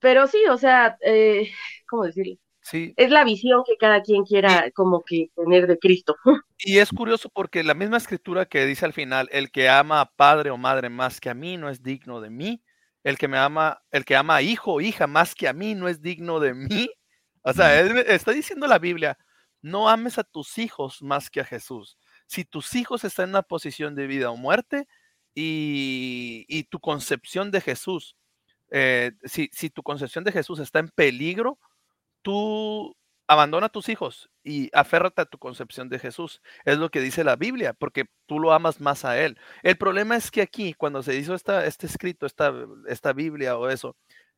[0.00, 1.50] pero sí, o sea, eh,
[1.88, 2.34] ¿cómo decirlo?
[2.62, 2.94] Sí.
[2.96, 6.16] Es la visión que cada quien quiera como que tener de Cristo.
[6.60, 10.10] Y es curioso porque la misma escritura que dice al final, el que ama a
[10.10, 12.60] padre o madre más que a mí no es digno de mí,
[13.04, 15.74] el que me ama, el que ama a hijo o hija más que a mí
[15.74, 16.90] no es digno de mí.
[17.42, 19.16] O sea, está diciendo la Biblia,
[19.62, 21.98] no ames a tus hijos más que a Jesús.
[22.26, 24.86] Si tus hijos están en una posición de vida o muerte
[25.34, 28.16] y, y tu concepción de Jesús,
[28.70, 31.58] eh, si, si tu concepción de Jesús está en peligro,
[32.22, 32.94] tú
[33.28, 36.40] abandona a tus hijos y aférrate a tu concepción de Jesús.
[36.64, 39.38] Es lo que dice la Biblia, porque tú lo amas más a Él.
[39.62, 42.52] El problema es que aquí, cuando se hizo esta, este escrito, esta,
[42.88, 43.96] esta Biblia o eso,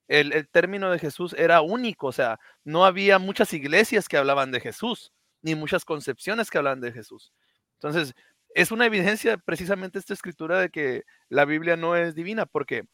[0.08, 4.50] el, el, término de Jesús era único, o sea, no había muchas iglesias que hablaban
[4.50, 7.32] de Jesús, ni muchas concepciones que hablaban de Jesús.
[7.74, 8.14] Entonces,
[8.54, 12.84] es una evidencia precisamente esta escritura de que la Biblia no es divina, porque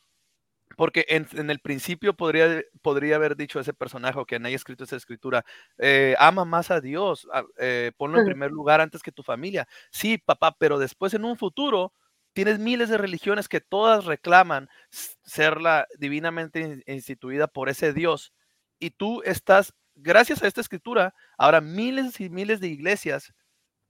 [0.77, 4.97] porque en, el principio podría, podría haber dicho ese personaje o que haya escrito esa
[4.97, 5.45] escritura,
[5.79, 7.29] eh, ama más a Dios,
[7.59, 9.69] eh, ponlo en primer lugar antes que tu familia.
[9.91, 11.93] Sí, papá, pero después en un futuro
[12.33, 14.69] tienes miles de religiones que todas reclaman
[15.25, 18.35] ser la divinamente instituida por ese Dios
[18.79, 23.33] y tú estás, gracias a esta escritura, ahora miles y miles de iglesias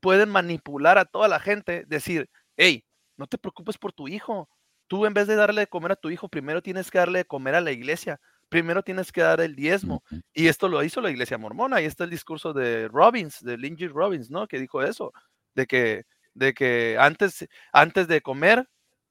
[0.01, 2.85] pueden manipular a toda la gente, decir, hey,
[3.17, 4.49] no te preocupes por tu hijo,
[4.89, 7.25] Tú en vez de darle de comer a tu hijo, primero tienes que darle de
[7.25, 8.21] comer a la iglesia.
[8.49, 10.05] Primero tienes que dar el diezmo.
[10.33, 11.81] Y esto lo hizo la iglesia mormona.
[11.81, 14.47] Y está el discurso de Robbins, de Lindsey Robbins, ¿no?
[14.47, 15.13] Que dijo eso,
[15.55, 16.05] de que,
[16.35, 18.69] de que antes, antes de comer,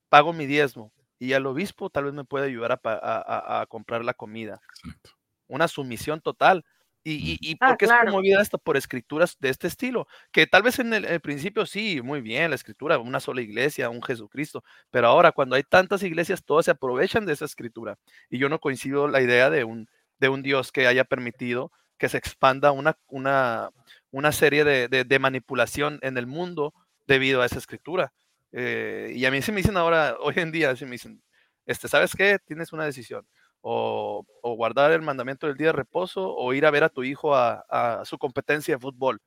[0.09, 0.93] pago mi diezmo.
[1.19, 4.61] Y al obispo tal vez me puede ayudar a, comprar la comida.
[5.47, 6.63] Una sumisión total.
[7.07, 8.57] ¿Y, y, ah, por qué es promovida esto?
[8.57, 12.55] Por escrituras de este estilo, que tal vez en el, principio sí, muy bien, la
[12.55, 17.27] escritura, una sola iglesia, un Jesucristo, pero ahora cuando hay tantas iglesias, todas se aprovechan
[17.27, 17.99] de esa escritura.
[18.27, 19.87] Y yo no coincido la idea de un,
[20.17, 23.69] de un Dios que haya permitido que se expanda una, una,
[24.09, 26.73] una serie de, de, manipulación en el mundo
[27.05, 28.13] debido a esa escritura.
[28.51, 31.21] Eh, y a mí se me dicen ahora, hoy en día, se me dicen,
[31.67, 32.39] este, ¿sabes qué?
[32.47, 33.27] Tienes una decisión
[33.67, 37.35] o, guardar el mandamiento del día de reposo o ir a ver a tu hijo
[37.35, 39.19] a, su competencia de fútbol.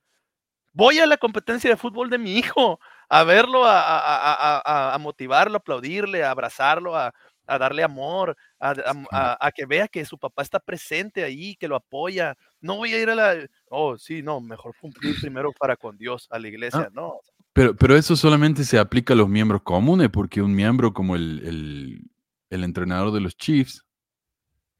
[0.72, 2.78] Voy a la competencia de fútbol de mi hijo,
[3.08, 7.12] a verlo, a, motivarlo, a aplaudirle, a abrazarlo, a
[7.58, 12.36] darle amor, a, que vea que su papá está presente ahí, que lo apoya.
[12.60, 13.34] No voy a ir a la,
[13.70, 17.18] oh, sí, no, mejor cumplir primero para con Dios, a la Ah, iglesia, no.
[17.52, 21.42] Pero, pero eso solamente se aplica a los miembros comunes, porque un miembro como el,
[21.44, 22.10] el,
[22.50, 23.87] el entrenador de los Chiefs,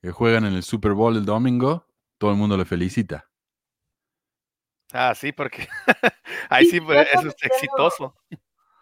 [0.03, 1.87] que juegan en el Super Bowl el domingo,
[2.19, 3.31] todo el mundo le felicita.
[4.93, 5.69] Ah, sí, porque
[6.51, 8.15] ahí sí, pues, eso es exitoso.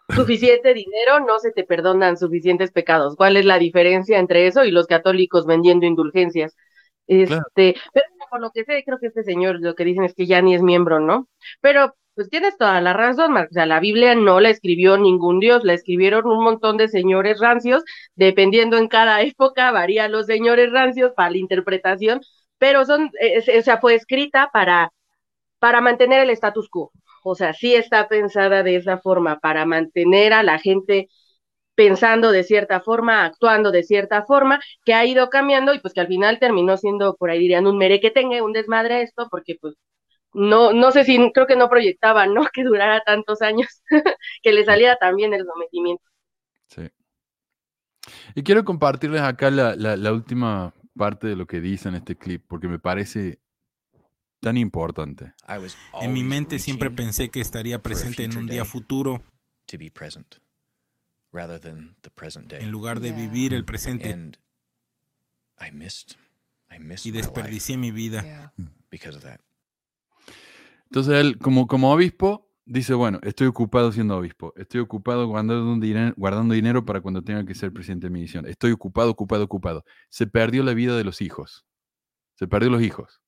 [0.09, 3.15] Suficiente dinero, no se te perdonan suficientes pecados.
[3.17, 6.55] ¿Cuál es la diferencia entre eso y los católicos vendiendo indulgencias?
[7.07, 7.81] Este, Claro.
[7.93, 10.41] pero por lo que sé, creo que este señor lo que dicen es que ya
[10.41, 11.29] ni es miembro, ¿no?
[11.61, 13.37] Pero pues tienes toda la razón.
[13.37, 17.39] O sea, la Biblia no la escribió ningún dios, la escribieron un montón de señores
[17.39, 17.83] rancios,
[18.15, 22.21] dependiendo en cada época, varían los señores rancios para la interpretación,
[22.57, 23.11] pero son,
[23.59, 24.91] o sea, fue escrita para,
[25.59, 26.91] para mantener el status quo.
[27.23, 31.09] O sea, sí está pensada de esa forma, para mantener a la gente
[31.75, 36.01] pensando de cierta forma, actuando de cierta forma, que ha ido cambiando y pues que
[36.01, 39.75] al final terminó siendo, por ahí dirían, un merequetengue, un desmadre esto, porque pues
[40.37, 42.41] no, no sé si, creo que no proyectaba, ¿no?
[42.53, 43.67] Que durara tantos años,
[44.43, 46.03] que le saliera también el sometimiento.
[46.67, 46.89] Sí.
[48.35, 52.15] Y quiero compartirles acá la, la, la última parte de lo que dice en este
[52.15, 53.39] clip, porque me parece
[54.39, 55.33] tan importante.
[56.01, 59.23] En mi mente siempre pensé que estaría presente en un día futuro
[62.51, 64.15] en lugar de vivir el presente
[67.03, 68.53] y desperdicié mi vida.
[70.89, 76.13] Entonces él, como, como obispo, dice, bueno, estoy ocupado siendo obispo, estoy ocupado guardando, dinero,
[76.17, 79.85] guardando dinero para cuando tenga que ser presidente de mi misión, estoy ocupado, ocupado, ocupado.
[80.09, 81.65] Se perdió la vida de los hijos,
[82.35, 83.21] se perdió los hijos.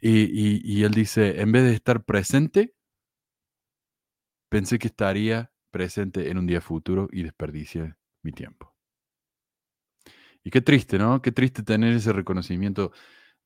[0.00, 2.74] Y, y, y él dice, en vez de estar presente,
[4.48, 8.74] pensé que estaría presente en un día futuro y desperdicié mi tiempo.
[10.44, 11.20] Y qué triste, ¿no?
[11.20, 12.92] Qué triste tener ese reconocimiento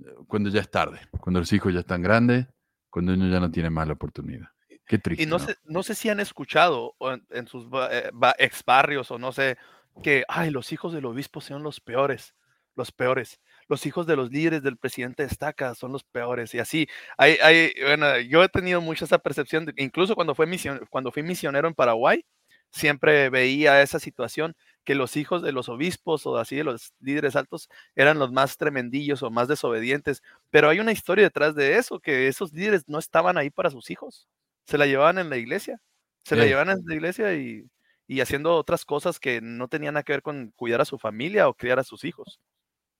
[0.01, 2.47] eh, cuando ya es tarde, cuando los hijos ya están grandes,
[2.91, 4.49] cuando uno ya no tiene más la oportunidad.
[4.87, 5.23] Qué triste.
[5.23, 5.47] Y no, ¿no?
[5.47, 9.57] Sé, no sé si han escuchado en, en sus eh, ex barrios o no sé,
[10.03, 12.35] que, ay, los hijos del obispo son los peores,
[12.75, 13.41] los peores.
[13.69, 16.53] Los hijos de los líderes del presidente destaca son los peores.
[16.55, 20.47] Y así, hay, hay, bueno, yo he tenido mucha esa percepción, de, incluso cuando, fue
[20.47, 22.25] mision, cuando fui misionero en Paraguay,
[22.71, 27.37] siempre veía esa situación que los hijos de los obispos o así de los líderes
[27.37, 32.01] altos eran los más tremendillos o más desobedientes, pero hay una historia detrás de eso,
[32.01, 34.29] que esos líderes no estaban ahí para sus hijos,
[34.67, 35.81] se la llevaban en la iglesia,
[36.25, 36.41] se sí.
[36.41, 37.69] la llevaban en la iglesia y,
[38.07, 41.49] y, haciendo otras cosas que no tenían nada que ver con cuidar a su familia
[41.49, 42.41] o criar a sus hijos.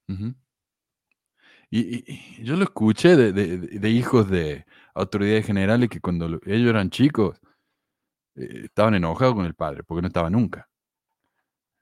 [0.09, 0.35] Uh -huh.
[1.71, 6.69] y, y, yo lo escuché de, de, de, hijos de autoridades generales que cuando ellos
[6.71, 7.41] eran chicos
[8.37, 10.70] eh, estaban enojados con el padre porque no estaba nunca.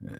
[0.05, 0.19] Eh,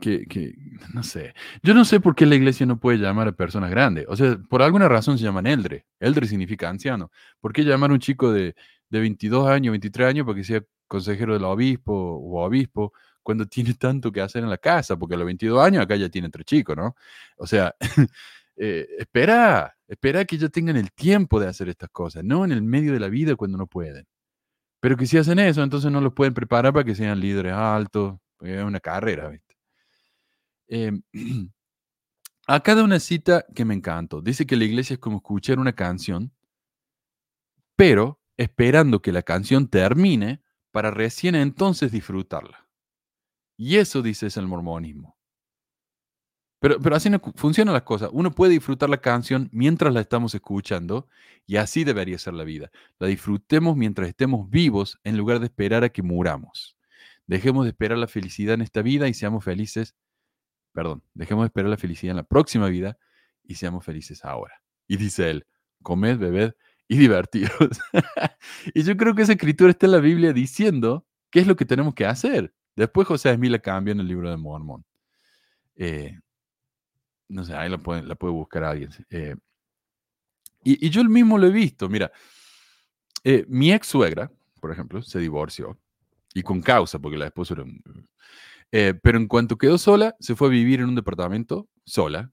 [0.00, 0.54] que, que,
[0.94, 1.34] no sé.
[1.62, 4.06] Yo no sé por qué la iglesia no puede llamar a personas grandes.
[4.08, 5.86] O sea, por alguna razón se llaman eldre.
[6.00, 7.10] Eldre significa anciano.
[7.40, 8.54] ¿Por qué llamar a un chico de,
[8.88, 13.74] de 22 años, 23 años para que sea consejero del obispo o obispo cuando tiene
[13.74, 14.96] tanto que hacer en la casa?
[14.96, 16.96] Porque a los 22 años acá ya tiene tres chicos, ¿no?
[17.36, 17.74] O sea,
[18.56, 22.62] eh, espera, espera que ya tengan el tiempo de hacer estas cosas, no en el
[22.62, 24.06] medio de la vida cuando no pueden.
[24.80, 28.18] Pero que si hacen eso, entonces no los pueden preparar para que sean líderes altos,
[28.40, 29.56] es una carrera, ¿viste?
[30.68, 30.92] Eh,
[32.46, 34.20] acá da una cita que me encantó.
[34.20, 36.32] Dice que la iglesia es como escuchar una canción,
[37.76, 42.68] pero esperando que la canción termine para recién entonces disfrutarla.
[43.56, 45.16] Y eso, dice, es el mormonismo.
[46.58, 48.10] Pero, pero así no funcionan las cosas.
[48.12, 51.08] Uno puede disfrutar la canción mientras la estamos escuchando
[51.46, 52.70] y así debería ser la vida.
[52.98, 56.75] La disfrutemos mientras estemos vivos en lugar de esperar a que muramos.
[57.26, 59.96] Dejemos de esperar la felicidad en esta vida y seamos felices.
[60.72, 62.98] Perdón, dejemos de esperar la felicidad en la próxima vida
[63.44, 64.62] y seamos felices ahora.
[64.86, 65.46] Y dice él,
[65.82, 66.54] comed, bebed
[66.88, 67.80] y divertidos.
[68.74, 71.64] y yo creo que esa escritura está en la Biblia diciendo qué es lo que
[71.64, 72.54] tenemos que hacer.
[72.76, 74.84] Después José Smith la cambia en el libro de Mormón.
[75.74, 76.18] Eh,
[77.28, 78.90] no sé, ahí la puede, la buscar alguien.
[79.10, 79.34] Eh,
[80.62, 81.88] y, yo mismo lo he visto.
[81.88, 82.12] Mira,
[83.24, 84.30] eh, mi ex suegra,
[84.60, 85.78] por ejemplo, se divorció
[86.36, 87.80] y con causa, porque la esposa era un...
[88.70, 92.30] Eh, pero en cuanto quedó sola, se fue a vivir en un departamento sola.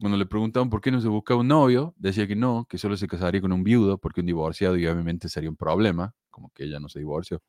[0.00, 2.96] Cuando le preguntaban por qué no se buscaba un novio, decía que no, que solo
[2.96, 6.64] se casaría con un viudo, porque un divorciado y obviamente sería un problema, como que
[6.64, 7.42] ella no se divorció.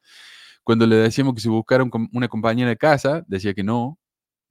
[0.65, 3.97] Cuando le decíamos que se buscara un, una compañera de casa, decía que no,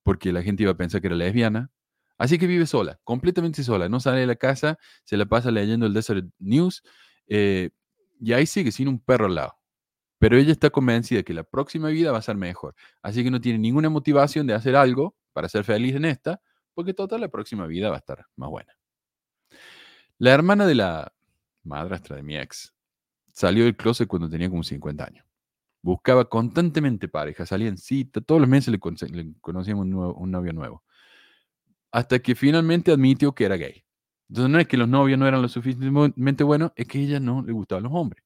[0.05, 1.70] porque la gente iba a pensar que era lesbiana.
[2.16, 3.91] Así que vive sola, completamente sola.
[3.91, 6.83] No sale de la casa, se la pasa leyendo el Desert News
[7.27, 7.70] eh,
[8.20, 9.62] y ahí sigue sin un perro al lado.
[10.23, 12.77] Pero ella está convencida de que la próxima vida va a ser mejor.
[13.03, 16.40] Así que no tiene ninguna motivación de hacer algo para ser feliz en esta,
[16.74, 18.73] porque total la próxima vida va a estar más buena.
[20.19, 21.12] La hermana de la
[21.65, 22.73] madrastra de mi ex
[23.32, 25.27] salió del closet cuando tenía como 50 años.
[25.82, 28.78] Buscaba constantemente pareja, salía en cita, todos los meses le,
[29.40, 30.85] conocíamos un, novio nuevo.
[31.90, 33.85] Hasta que finalmente admitió que era gay.
[34.28, 37.43] Entonces no es que los novios no eran lo suficientemente buenos, es que ella no
[37.43, 38.23] le gustaban los hombres.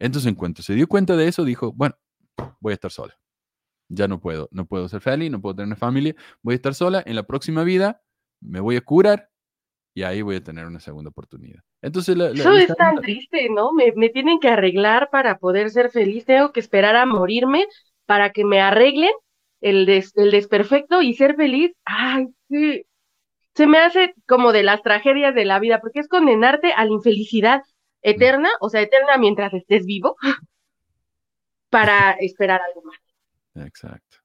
[0.00, 1.94] Entonces en cuanto se dio cuenta de eso, dijo, bueno,
[2.58, 3.16] voy a estar sola.
[3.88, 6.74] Ya no puedo, no puedo ser feliz, no puedo tener una familia, voy a estar
[6.74, 7.02] sola.
[7.06, 8.02] En la próxima vida
[8.40, 9.28] me voy a curar
[9.94, 11.60] y ahí voy a tener una segunda oportunidad.
[11.82, 13.72] Entonces, eso es tan triste, ¿no?
[13.72, 17.66] Me, me, tienen que arreglar para poder ser feliz, tengo que esperar a morirme
[18.06, 19.10] para que me arreglen
[19.60, 21.72] el, el desperfecto y ser feliz.
[21.84, 22.84] Ay, sí.
[23.54, 26.92] Se me hace como de las tragedias de la vida, porque es condenarte a la
[26.92, 27.62] infelicidad
[28.02, 30.16] eterna, o sea, eterna mientras estés vivo,
[31.70, 32.98] para esperar algo más.
[33.66, 34.18] Exacto.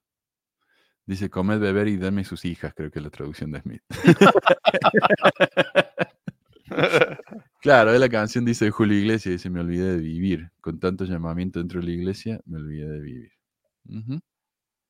[1.05, 3.83] Dice, comed, beber y dame sus hijas, creo que es la traducción de Smith.
[7.61, 10.49] claro, es la canción dice Julio Iglesias, dice, me olvidé de vivir.
[10.61, 13.31] Con tanto llamamiento dentro de la iglesia, me olvidé de vivir.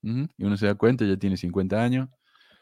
[0.04, 2.08] Y uno se da cuenta, ya tiene 50 años,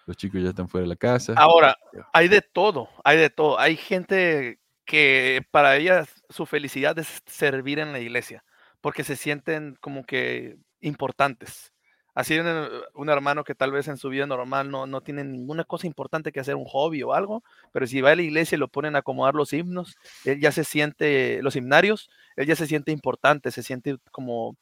[0.08, 1.34] los chicos ya están fuera de la casa.
[1.36, 1.78] Ahora,
[2.12, 3.60] hay de todo, hay de todo.
[3.60, 8.44] Hay gente que para ella su felicidad es servir en la iglesia,
[8.82, 11.74] porque se sienten como que importantes.
[12.16, 12.48] Así un,
[12.94, 16.32] un, hermano que tal vez en su vida normal no, no tiene ninguna cosa importante
[16.32, 18.96] que hacer, un hobby o algo, pero si va a la iglesia y lo ponen
[18.96, 23.50] a acomodar los himnos, él ya se siente, los himnarios, él ya se siente importante,
[23.50, 24.56] se siente como, uh,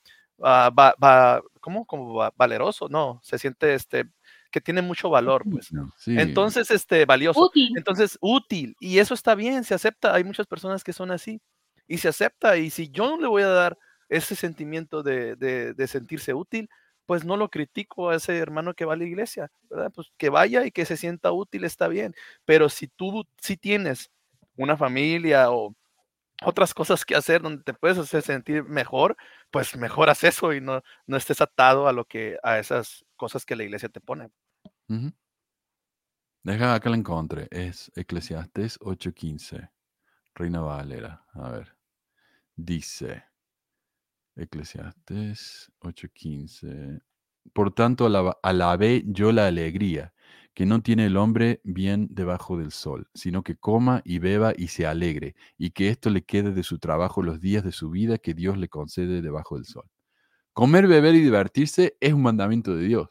[0.44, 1.86] va, ¿cómo?
[1.86, 4.06] Como valeroso, no, se siente este,
[4.52, 5.70] que tiene mucho valor, pues.
[6.06, 7.42] Entonces, este, valioso.
[7.42, 7.70] Útil.
[7.76, 8.76] Entonces, útil.
[8.80, 10.14] Y eso está bien, se acepta.
[10.14, 11.42] Hay muchas personas que son así.
[11.88, 12.58] Y se acepta.
[12.58, 13.78] Y si yo no le voy a dar
[14.10, 16.70] ese sentimiento de, de, de sentirse útil,
[17.06, 19.92] pues no lo critico a ese hermano que va a la iglesia, ¿verdad?
[19.94, 22.14] Pues que vaya y que se sienta útil está bien,
[22.46, 24.12] pero si tú sí tienes
[24.56, 25.76] una familia o
[26.44, 29.16] otras cosas que hacer donde te puedes hacer sentir mejor,
[29.52, 33.46] pues mejor haz eso y no, no estés atado a lo que a esas cosas
[33.46, 34.32] que la iglesia te pone.
[36.44, 39.70] Deja acá la encontré, es Eclesiastes 8:15,
[40.36, 41.78] Reina Valera, a ver,
[42.56, 43.24] dice,
[44.36, 47.02] Eclesiastes 8:15.
[47.54, 48.08] Por tanto,
[48.44, 50.14] alabé yo la alegría,
[50.54, 54.68] que no tiene el hombre bien debajo del sol, sino que coma y beba y
[54.68, 58.18] se alegre, y que esto le quede de su trabajo los días de su vida
[58.18, 59.86] que Dios le concede debajo del sol.
[60.54, 63.10] Comer, beber y divertirse es un mandamiento de Dios.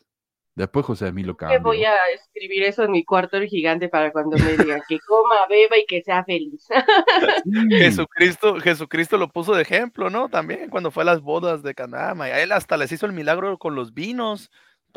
[0.61, 1.59] Después José mí lo cambia.
[1.59, 5.47] Voy a escribir eso en mi cuarto el gigante para cuando me digan que coma,
[5.49, 6.69] beba y que sea feliz.
[7.71, 10.29] Jesucristo, Jesucristo lo puso de ejemplo, ¿no?
[10.29, 13.12] También cuando fue a las bodas de Caná, y a él hasta les hizo el
[13.12, 14.51] milagro con los vinos.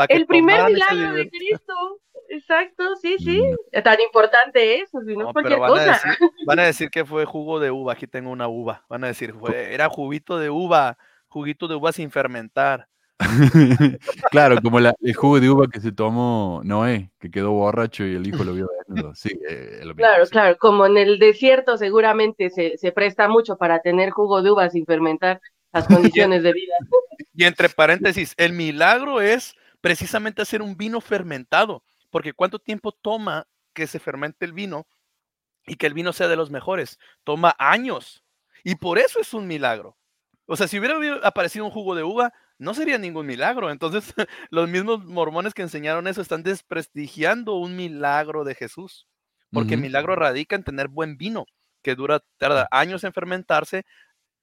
[0.10, 2.02] el primer milagro de Cristo.
[2.30, 3.42] Exacto, sí, sí.
[3.84, 5.84] Tan importante eso, si no, cualquier van cosa.
[5.84, 7.94] A decir, van a decir que fue jugo de uva.
[7.94, 8.84] Aquí tengo una uva.
[8.90, 10.98] Van a decir, fue, era juguito de uva,
[11.34, 12.88] juguito de uva sin fermentar.
[14.32, 18.16] claro, como la, el jugo de uva que se tomó Noé, que quedó borracho y
[18.16, 19.16] el hijo lo vio desnudo.
[19.16, 23.82] Sí, eh, lo claro, claro, como en el desierto seguramente se, se, presta mucho para
[23.82, 25.42] tener jugo de uva sin fermentar
[25.72, 26.76] las condiciones de vida.
[27.34, 33.48] Y entre paréntesis, el milagro es precisamente hacer un vino fermentado, porque ¿cuánto tiempo toma
[33.74, 34.86] que se fermente el vino
[35.66, 37.00] y que el vino sea de los mejores?
[37.24, 38.24] Toma años.
[38.64, 39.98] Y por eso es un milagro.
[40.54, 43.72] O sea, si hubiera aparecido un jugo de uva, no sería ningún milagro.
[43.72, 44.14] Entonces,
[44.52, 49.08] los mismos mormones que enseñaron eso están desprestigiando un milagro de Jesús,
[49.52, 51.48] porque el milagro radica en tener buen vino,
[51.82, 53.84] que dura, tarda años en fermentarse,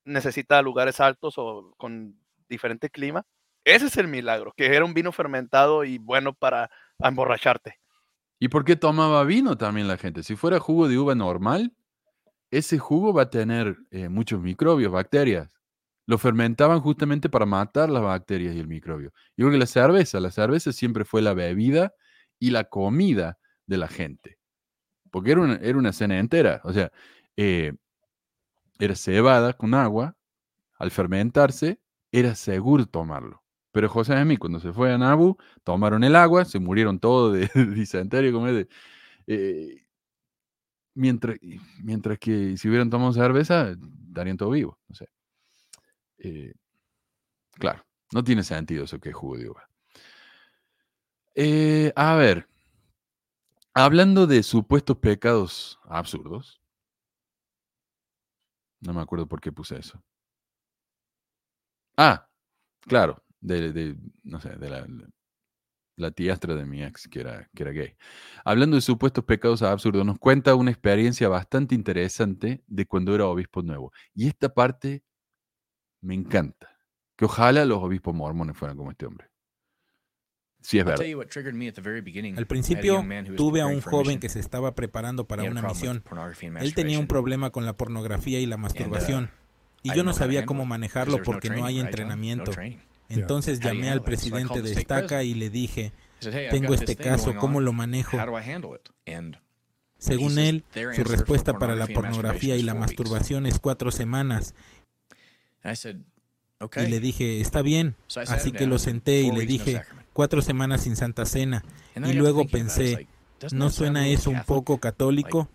[0.04, 2.18] necesita lugares altos o con
[2.48, 3.24] diferente clima.
[3.64, 7.78] Ese es el milagro, que era un vino fermentado y bueno para emborracharte.
[8.40, 10.24] ¿Y por qué tomaba vino también la gente?
[10.24, 11.72] Si fuera jugo de uva normal,
[12.50, 15.59] ese jugo va a tener eh, muchos microbios, bacterias
[16.10, 19.12] lo fermentaban justamente para matar las bacterias y el microbio.
[19.36, 21.94] Yo creo que la cerveza, la cerveza siempre fue la bebida
[22.40, 24.36] y la comida de la gente.
[25.12, 26.62] Porque era una, era una cena entera.
[26.64, 26.90] O sea,
[27.36, 27.74] eh,
[28.80, 30.16] era cebada con agua.
[30.80, 31.78] Al fermentarse,
[32.10, 33.44] era seguro tomarlo.
[33.70, 37.34] Pero José y mí, cuando se fue a Nabu, tomaron el agua, se murieron todos
[37.34, 38.66] de, disentería, como de,
[39.28, 39.86] eh,
[40.92, 41.36] mientras,
[41.84, 43.76] mientras que si hubieran tomado cerveza,
[44.08, 44.76] estarían todos vivos.
[46.20, 46.52] Eh,
[47.58, 49.56] claro, no tiene sentido eso que es jugo.
[51.34, 52.46] Eh, a ver,
[53.74, 56.60] hablando de supuestos pecados absurdos,
[58.80, 60.02] no me acuerdo por qué puse eso.
[61.96, 62.28] Ah,
[62.82, 64.86] claro, de, de- no sé, de la,
[65.96, 67.94] la tiastra de mi ex, que era, que era gay.
[68.44, 73.62] Hablando de supuestos pecados absurdos, nos cuenta una experiencia bastante interesante de cuando era obispo
[73.62, 73.92] nuevo.
[74.14, 75.02] Y esta parte
[76.00, 76.68] me encanta.
[77.16, 79.30] Que ojalá los obispos mormones fueran como este hombre.
[80.62, 81.04] Sí, es verdad.
[82.36, 83.04] Al principio
[83.36, 86.02] tuve a un joven que se estaba preparando para una misión.
[86.60, 89.30] Él tenía un problema con la pornografía y la masturbación.
[89.82, 92.52] Y yo no sabía cómo manejarlo porque no hay entrenamiento.
[93.08, 95.92] Entonces llamé al presidente de Estaca y le dije,
[96.50, 98.18] tengo este caso, ¿cómo lo manejo?
[99.98, 100.64] Según él,
[100.94, 104.54] su respuesta para la pornografía y la masturbación es cuatro semanas.
[106.76, 107.96] Y le dije, está bien.
[108.26, 109.82] Así que lo senté y le dije,
[110.12, 111.64] cuatro semanas sin Santa Cena.
[111.96, 113.08] Y luego pensé,
[113.52, 115.48] ¿no suena eso un poco católico?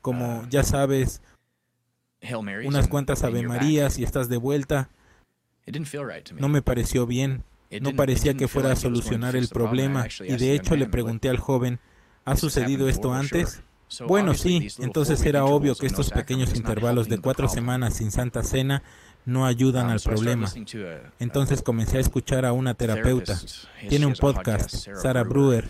[0.00, 1.22] Como, ya sabes,
[2.64, 4.90] unas cuantas Ave Marías y estás de vuelta.
[6.40, 7.44] No me pareció bien.
[7.80, 10.06] No parecía que fuera a solucionar el problema.
[10.20, 11.78] Y de hecho le pregunté al joven,
[12.24, 13.62] ¿ha sucedido esto antes?
[14.06, 14.68] Bueno, sí.
[14.78, 18.82] Entonces era obvio que estos pequeños intervalos de cuatro semanas sin Santa Cena
[19.24, 20.48] no ayudan al problema.
[21.18, 23.38] Entonces comencé a escuchar a una terapeuta.
[23.88, 25.68] Tiene un podcast, Sarah Brewer.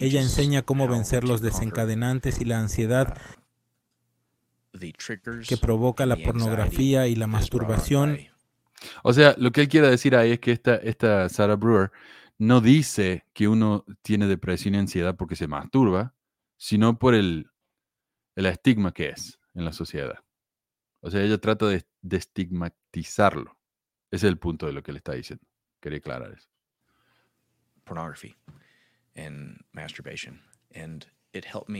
[0.00, 3.16] Ella enseña cómo vencer los desencadenantes y la ansiedad
[5.46, 8.18] que provoca la pornografía y la masturbación.
[9.02, 11.92] O sea, lo que él quiere decir ahí es que esta, esta Sarah Brewer
[12.38, 16.14] no dice que uno tiene depresión y ansiedad porque se masturba,
[16.56, 17.50] sino por el,
[18.36, 20.24] el estigma que es en la sociedad.
[21.00, 23.56] O sea, ella trata de, de estigmatizarlo.
[24.10, 25.44] Ese es el punto de lo que le está diciendo.
[25.80, 26.48] Quería aclarar eso.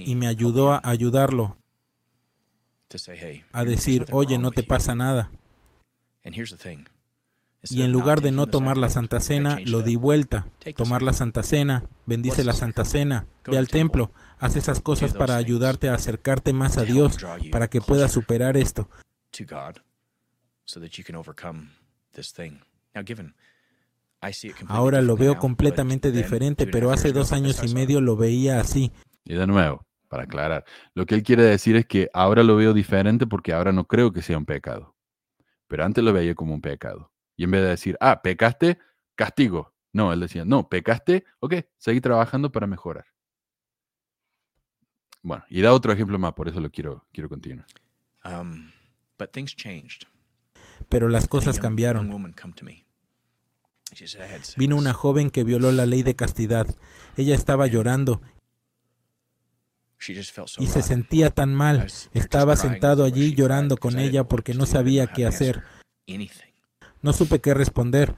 [0.06, 1.56] Y me ayudó a ayudarlo
[3.52, 5.30] a decir, oye, no te pasa nada.
[7.70, 10.46] Y en lugar de no tomar la Santa Cena, lo di vuelta.
[10.76, 15.36] Tomar la Santa Cena, bendice la Santa Cena, ve al templo, haz esas cosas para
[15.36, 17.18] ayudarte a acercarte más a Dios,
[17.52, 18.88] para que puedas superar esto.
[24.66, 28.90] Ahora lo veo completamente diferente, pero hace dos años y medio lo veía así.
[29.24, 30.64] Y de nuevo, para aclarar,
[30.94, 34.12] lo que él quiere decir es que ahora lo veo diferente porque ahora no creo
[34.12, 34.96] que sea un pecado.
[35.68, 37.11] Pero antes lo veía como un pecado.
[37.42, 38.78] Y en vez de decir, ah, pecaste,
[39.16, 39.74] castigo.
[39.92, 43.06] No, él decía, no, pecaste, ok, seguí trabajando para mejorar.
[45.22, 47.66] Bueno, y da otro ejemplo más, por eso lo quiero, quiero continuar.
[50.88, 52.08] Pero las cosas cambiaron.
[54.56, 56.68] Vino una joven que violó la ley de castidad.
[57.16, 58.22] Ella estaba llorando
[60.60, 61.88] y se sentía tan mal.
[62.12, 65.64] Estaba sentado allí llorando con ella porque no sabía qué hacer.
[67.02, 68.14] No supe qué responder.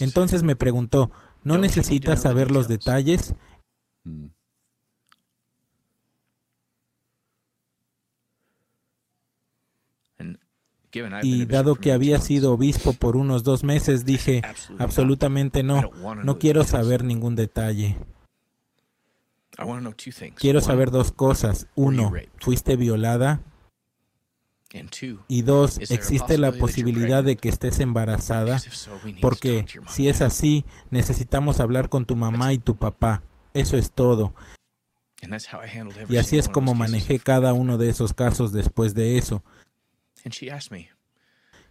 [0.00, 1.10] Entonces me preguntó,
[1.42, 3.34] ¿no necesitas saber los detalles?
[4.04, 4.26] Mm.
[11.22, 14.42] Y dado que había sido obispo por unos dos meses, dije,
[14.78, 15.90] absolutamente no,
[16.22, 17.98] no quiero saber ningún detalle.
[20.36, 21.66] Quiero saber dos cosas.
[21.74, 23.40] Uno, ¿fuiste violada?
[25.28, 28.60] Y dos, ¿existe la posibilidad de que estés embarazada?
[29.20, 33.22] Porque si es así, necesitamos hablar con tu mamá y tu papá.
[33.54, 34.34] Eso es todo.
[36.08, 39.42] Y así es como manejé cada uno de esos casos después de eso.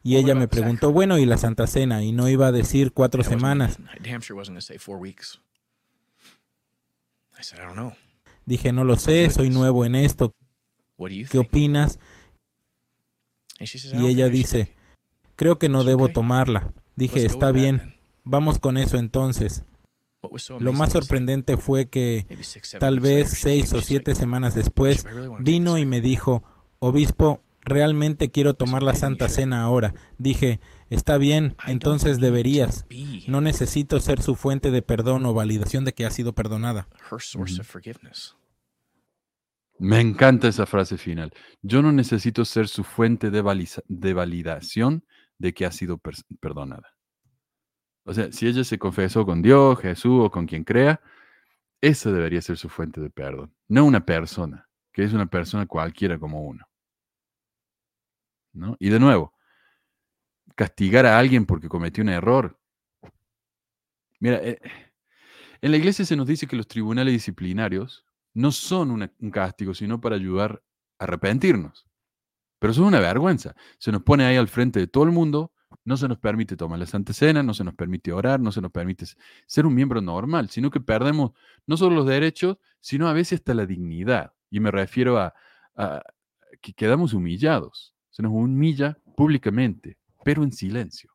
[0.04, 2.04] Y ella me preguntó, bueno, ¿y la Santa Cena?
[2.04, 3.80] Y no iba a decir cuatro semanas.
[8.46, 10.34] Dije, no lo sé, soy nuevo en esto.
[11.30, 12.00] ¿Qué opinas?
[13.60, 14.74] Y ella dice,
[15.36, 16.74] creo que no debo tomarla.
[16.96, 19.64] Dije, está bien, vamos con eso entonces.
[20.60, 22.26] Lo más sorprendente fue que
[22.80, 25.06] tal vez seis o siete semanas después
[25.40, 26.44] vino y me dijo,
[26.80, 29.94] obispo, realmente quiero tomar la Santa Cena ahora.
[30.18, 30.60] Dije,
[30.90, 32.86] está bien, entonces deberías.
[33.28, 36.88] No necesito ser su fuente de perdón o validación de que ha sido perdonada.
[39.78, 41.34] Me encanta esa frase final.
[41.62, 45.06] Yo no necesito ser su fuente de, validación
[45.38, 46.00] de que ha sido
[46.40, 46.96] perdonada.
[48.06, 51.02] O sea, si ella se confesó con Dios, Jesús o con quien crea,
[51.82, 53.54] esa debería ser su fuente de perdón.
[53.68, 56.66] No una persona, que es una persona cualquiera como uno.
[58.54, 58.78] ¿No?
[58.80, 59.34] Y de nuevo,
[60.56, 62.58] castigar a alguien porque cometió un error.
[64.20, 64.60] Mira, eh,
[65.62, 68.05] en la iglesia se nos dice que los tribunales disciplinarios
[68.36, 70.62] no son un castigo, sino para ayudar
[71.00, 71.88] arrepentirnos.
[72.60, 73.56] Pero eso es una vergüenza.
[73.78, 75.52] Se nos pone ahí al frente de todo el mundo,
[75.84, 78.62] no se nos permite tomar la Santa Cena, no se nos permite orar, no se
[78.62, 79.06] nos permite
[79.46, 81.32] ser un miembro normal, sino que perdemos
[81.66, 84.34] no solo los derechos, sino a veces hasta la dignidad.
[84.50, 85.34] Y me refiero a,
[86.62, 87.94] que quedamos humillados.
[88.10, 91.12] Se nos humilla públicamente, pero en silencio.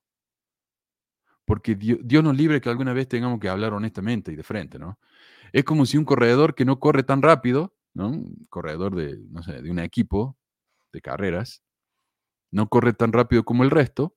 [1.44, 4.78] Porque Dios, Dios, nos libre que alguna vez tengamos que hablar honestamente y de frente,
[4.78, 4.98] ¿no?
[5.52, 8.09] Es como si un corredor que no corre tan rápido, ¿no?
[8.09, 10.36] Un corredor de, no sé, de un equipo
[10.93, 11.62] de carreras,
[12.51, 14.16] no corre tan rápido como el resto,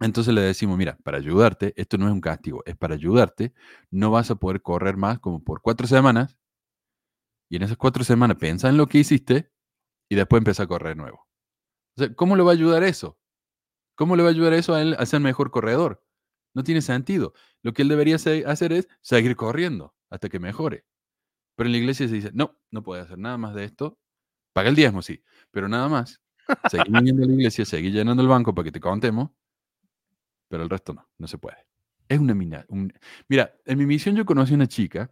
[0.00, 3.52] entonces le decimos, mira, para ayudarte, esto no es un castigo, es para ayudarte,
[3.90, 6.36] no vas a poder correr más como por cuatro semanas,
[7.48, 9.52] y en esas cuatro semanas piensa en lo que hiciste
[10.08, 11.26] y después empieza a correr nuevo.
[12.16, 13.18] ¿Cómo le va a ayudar eso?
[13.94, 16.02] ¿Cómo le va a ayudar eso a él a ser mejor corredor?
[16.54, 17.34] No tiene sentido.
[17.62, 20.84] Lo que él debería hacer es seguir corriendo hasta que mejore.
[21.56, 23.98] Pero en la iglesia se dice, no, no puede hacer nada más de esto.
[24.52, 26.20] Paga el diezmo, sí, pero nada más.
[26.70, 29.30] Seguir viniendo a la iglesia, seguir llenando el banco para que te contemos,
[30.48, 31.56] pero el resto no, no se puede.
[32.08, 32.66] Es una mina.
[33.28, 35.10] Mira, en mi misión yo conocí a una chica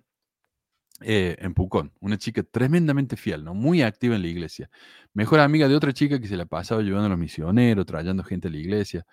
[1.01, 3.55] eh, en Pucón, una chica tremendamente fiel, ¿no?
[3.55, 4.71] Muy activa en la iglesia.
[5.15, 8.49] Mejor amiga de otra chica que se la pasaba ayudando a los misioneros, trayendo gente
[8.49, 9.07] a la iglesia.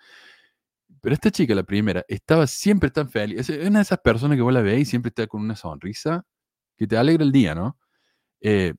[1.00, 3.48] Pero esta chica, la primera, estaba siempre tan feliz.
[3.48, 6.24] Es una de esas personas que vos la veis y siempre está con una sonrisa
[6.76, 7.78] que te alegra el día, ¿no?
[8.40, 8.74] Eh,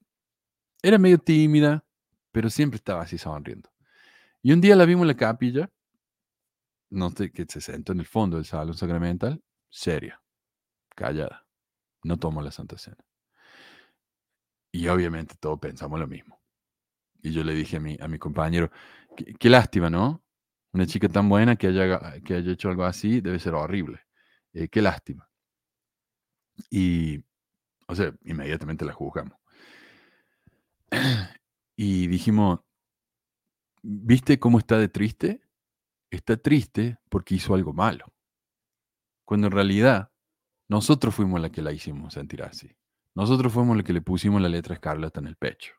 [0.81, 1.85] era medio tímida,
[2.31, 3.69] pero siempre estaba así sonriendo.
[4.41, 5.69] Y un día la vimos en la capilla,
[6.89, 10.21] no sé, que se sentó en el fondo del salón sacramental, seria,
[10.95, 11.45] callada,
[12.03, 13.03] no tomó la Santa Cena.
[14.71, 16.39] Y obviamente todos pensamos lo mismo.
[17.21, 18.71] Y yo le dije a mi, a mi compañero,
[19.39, 20.23] qué, lástima, ¿no?
[20.71, 24.01] Una chica tan buena que haya, que haya hecho algo así debe ser horrible.
[24.53, 25.29] Eh, qué lástima.
[26.69, 27.23] Y,
[27.87, 29.37] o sea, inmediatamente la juzgamos.
[31.81, 32.59] Y dijimos,
[33.81, 35.41] ¿viste cómo está de triste?
[36.11, 38.11] Está triste porque hizo algo malo.
[39.23, 40.11] Cuando en realidad
[40.67, 42.75] nosotros fuimos la que la hicimos sentir así.
[43.15, 45.73] Nosotros fuimos los que le pusimos la letra escarlata en el pecho.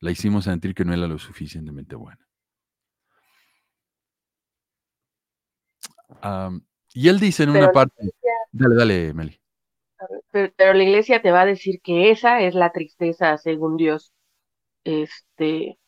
[0.00, 2.28] La hicimos sentir que no era lo suficientemente buena.
[6.94, 8.12] Y él dice en una parte,
[8.52, 9.42] dale, dale, Meli
[10.30, 14.12] pero, la iglesia te va a decir que esa es la tristeza según Dios.
[14.84, 15.78] Este,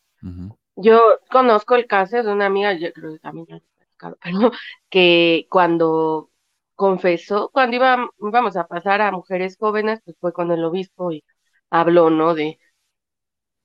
[0.76, 3.62] yo conozco el caso de una amiga, yo creo que también
[4.90, 6.30] que cuando
[6.74, 11.24] confesó, cuando iba, íbamos a pasar a mujeres jóvenes, pues fue con el obispo y
[11.70, 12.34] habló, ¿no?
[12.34, 12.59] De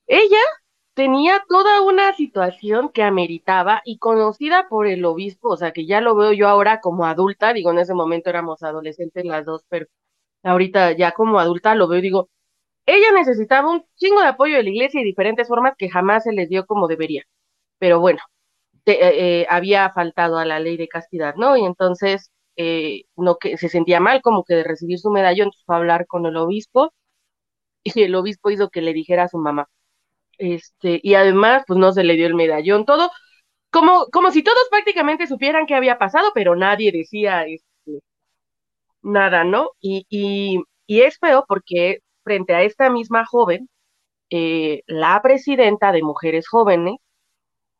[0.07, 0.37] ella
[0.99, 6.01] tenía toda una situación que ameritaba y conocida por el obispo, o sea que ya
[6.01, 9.85] lo veo yo ahora como adulta, digo, en ese momento éramos adolescentes las dos, pero
[10.43, 12.29] ahorita ya como adulta lo veo y digo,
[12.87, 16.33] ella necesitaba un chingo de apoyo de la iglesia y diferentes formas que jamás se
[16.33, 17.23] les dio como debería.
[17.79, 18.19] Pero bueno,
[18.85, 18.97] eh,
[19.43, 21.57] eh, había faltado a la ley de castidad, ¿no?
[21.57, 25.65] Y entonces eh, no que se sentía mal como que de recibir su medallón, entonces
[25.65, 26.93] fue a hablar con el obispo
[27.83, 29.67] y el obispo hizo que le dijera a su mamá.
[30.39, 33.11] Este, y además, pues no se le dio el medallón, todo
[33.71, 37.45] como, como si todos prácticamente supieran qué había pasado, pero nadie decía,
[39.01, 39.71] nada, ¿no?
[39.81, 43.69] Y, y, y es feo porque frente a esta misma joven,
[44.29, 46.97] eh, la presidenta de Mujeres Jóvenes,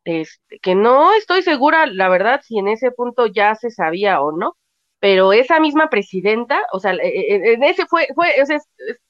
[0.04, 4.32] este, que no estoy segura, la verdad, si en ese punto ya se sabía o
[4.32, 4.56] no,
[5.00, 8.60] pero esa misma presidenta, o sea, e, e, en ese fue, fue, o sea,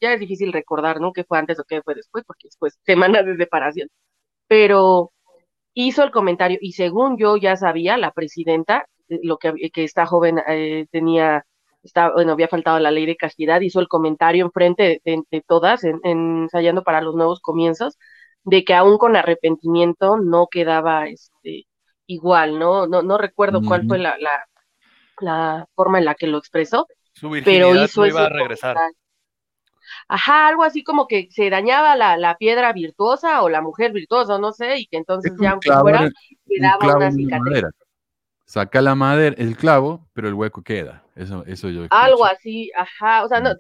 [0.01, 1.13] ya es difícil recordar, ¿no?
[1.13, 3.89] Que fue antes o qué fue después, porque después semanas de separación,
[4.49, 5.13] pero
[5.75, 10.07] hizo el comentario y según yo ya sabía, la presidenta, eh, lo que, que esta
[10.07, 11.45] joven eh, tenía
[12.15, 16.01] bueno, había faltado la ley de castidad, hizo el comentario enfrente de, de, todas, en,
[16.05, 17.99] ensayando para los nuevos comienzos,
[18.45, 21.67] de que aún con arrepentimiento no quedaba este,
[22.07, 22.87] igual, ¿no?
[22.87, 24.47] No, no recuerdo cuál fue la, la,
[25.23, 26.87] la, forma en la que lo expresó,
[27.45, 28.77] pero hizo iba a regresar.
[30.09, 34.39] Ajá, algo así como que se dañaba la, la, piedra virtuosa o la mujer virtuosa,
[34.39, 36.09] no sé, y que entonces ya aunque fuera,
[36.47, 37.65] quedaba una cicatriz
[38.51, 41.05] saca la madera, el clavo, pero el hueco queda.
[41.15, 41.87] Eso, eso yo.
[41.91, 43.25] Algo así, ajá.
[43.25, 43.51] O sea, no,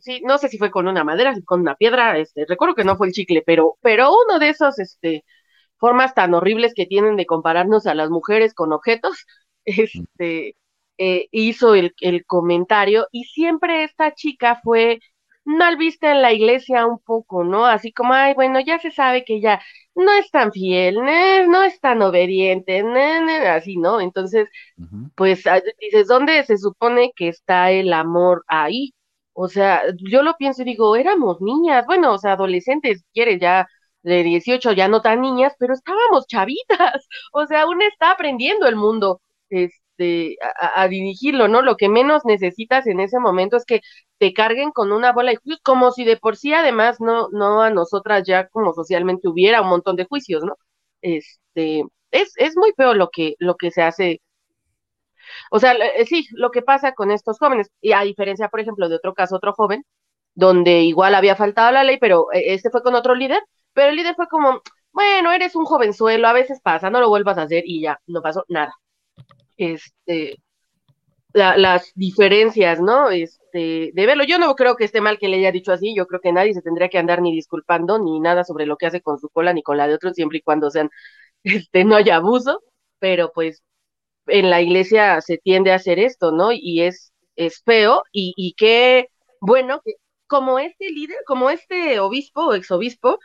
[0.00, 2.18] sí, no sé si fue con una madera, con una piedra.
[2.18, 5.24] Este, recuerdo que no fue el chicle, pero, pero uno de esos, este,
[5.76, 9.26] formas tan horribles que tienen de compararnos a las mujeres con objetos,
[9.64, 10.56] este,
[11.04, 15.00] eh, hizo el, el comentario y siempre esta chica fue
[15.44, 17.66] mal vista en la iglesia un poco, ¿no?
[17.66, 19.60] Así como, ay, bueno, ya se sabe que ella
[19.94, 20.96] no es tan fiel,
[21.48, 22.82] no es tan obediente,
[23.48, 24.00] así, ¿no?
[24.00, 24.48] Entonces,
[25.16, 28.94] pues ah, dices, ¿dónde se supone que está el amor ahí?
[29.34, 33.40] O sea, yo lo pienso y digo, éramos niñas, bueno, o sea, adolescentes, si quieres,
[33.40, 33.66] ya
[34.02, 38.76] de 18, ya no tan niñas, pero estábamos chavitas, o sea, aún está aprendiendo el
[38.76, 39.20] mundo
[39.50, 39.81] este,
[40.60, 41.62] a, a dirigirlo, ¿no?
[41.62, 43.80] Lo que menos necesitas en ese momento es que
[44.18, 47.62] te carguen con una bola de juicios, como si de por sí además no, no
[47.62, 50.56] a nosotras ya como socialmente hubiera un montón de juicios, ¿no?
[51.02, 54.20] Este, es, es muy feo lo que, lo que se hace
[55.50, 58.88] o sea, eh, sí, lo que pasa con estos jóvenes, y a diferencia, por ejemplo,
[58.88, 59.84] de otro caso, otro joven,
[60.34, 63.42] donde igual había faltado la ley, pero eh, este fue con otro líder,
[63.72, 64.60] pero el líder fue como,
[64.92, 68.22] bueno, eres un jovenzuelo, a veces pasa, no lo vuelvas a hacer y ya, no
[68.22, 68.72] pasó nada.
[69.56, 70.36] Este,
[71.32, 73.10] la, las diferencias, ¿no?
[73.10, 76.06] Este, de verlo, yo no creo que esté mal que le haya dicho así, yo
[76.06, 79.00] creo que nadie se tendría que andar ni disculpando ni nada sobre lo que hace
[79.02, 80.90] con su cola ni con la de otros, siempre y cuando sean,
[81.44, 82.62] este, no haya abuso,
[82.98, 83.62] pero pues
[84.26, 86.50] en la iglesia se tiende a hacer esto, ¿no?
[86.52, 89.08] Y es, es feo y, y qué
[89.40, 89.94] bueno que
[90.26, 93.18] como este líder, como este obispo o exobispo,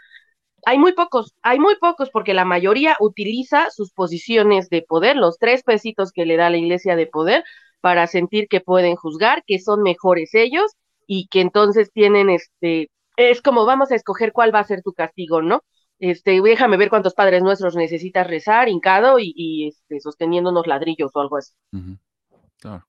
[0.68, 5.38] hay muy pocos, hay muy pocos porque la mayoría utiliza sus posiciones de poder, los
[5.38, 7.46] tres pesitos que le da la iglesia de poder
[7.80, 10.74] para sentir que pueden juzgar, que son mejores ellos
[11.08, 14.92] y que entonces tienen este, es como vamos a escoger cuál va a ser tu
[14.92, 15.64] castigo, ¿no?
[16.00, 21.12] Este, déjame ver cuántos padres nuestros necesitas rezar, hincado y, y este, sosteniendo unos ladrillos
[21.14, 21.54] o algo así.
[21.72, 21.98] Ujú,
[22.60, 22.86] Claro.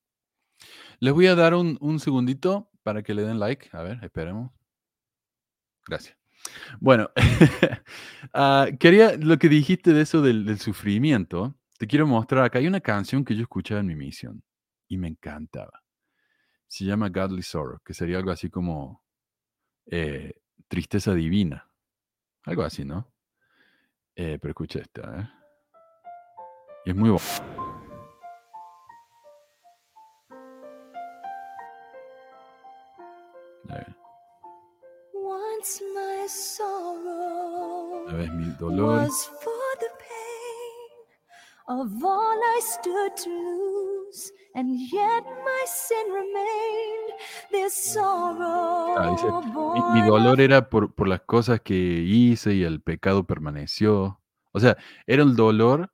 [0.99, 3.69] Les voy a dar un, un segundito para que le den like.
[3.71, 4.51] A ver, esperemos.
[5.87, 6.18] Gracias.
[6.79, 7.09] Bueno,
[8.33, 11.55] ah, quería lo que dijiste de eso del, sufrimiento.
[11.77, 12.59] Te quiero mostrar acá.
[12.59, 14.43] Hay una canción que yo escuchaba en mi misión
[14.87, 15.83] y me encantaba.
[16.67, 19.03] Se llama Godly Sorrow, que sería algo así como
[19.87, 20.33] eh,
[20.67, 21.69] tristeza divina.
[22.43, 23.11] Algo así, ¿no?
[24.15, 25.29] Eh, pero escucha esta, ¿eh?
[26.85, 27.69] Y es muy bueno.
[35.59, 35.81] Once
[38.09, 38.99] a mi dolor.
[39.03, 47.13] was for the pain of all I stood to lose, and yet my sin remained.
[47.51, 49.25] This sorrow Ah, dice,
[49.95, 54.19] mi, mi dolor era por, por las cosas que hice y el pecado permaneció.
[54.51, 54.77] O sea,
[55.07, 55.91] era el dolor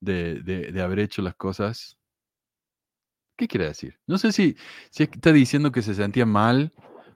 [0.00, 1.96] de, de- de haber hecho las cosas.
[3.36, 3.98] ¿Qué quiere decir?
[4.06, 4.56] No sé si,
[4.90, 6.72] si está diciendo que se sentía mal,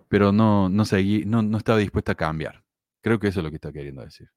[0.08, 2.64] pero no, no, seguí, no, no estaba dispuesta a cambiar.
[3.00, 4.28] Creo que eso es lo que está queriendo decir.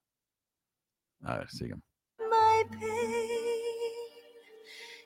[1.22, 1.92] A ver, sigamos.
[2.62, 3.30] my pain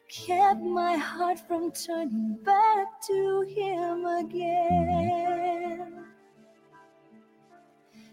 [0.09, 6.03] kept my heart from turning back to him again.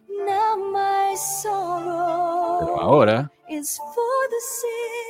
[0.09, 5.02] Now my Pero sorrow ahora, is for the sin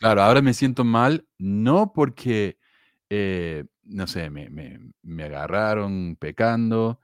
[0.00, 2.58] claro, ahora me siento mal, no porque,
[3.10, 7.00] eh, no sé, me, me- me agarraron pecando.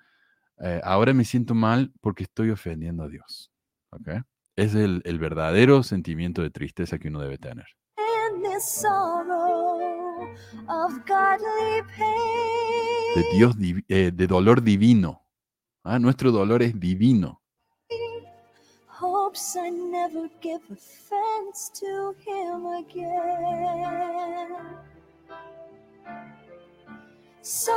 [0.60, 3.50] eh, ahora me siento mal porque estoy ofendiendo a Dios.
[3.90, 4.08] ¿ok?
[4.56, 7.66] Es el, el verdadero sentimiento de tristeza que uno debe tener.
[13.16, 13.56] De Dios,
[13.88, 15.26] eh, de dolor divino.
[15.84, 17.42] Ah, nuestro dolor es divino.
[19.34, 24.54] Hopes I never give offense to him again.
[27.42, 27.74] Sorrow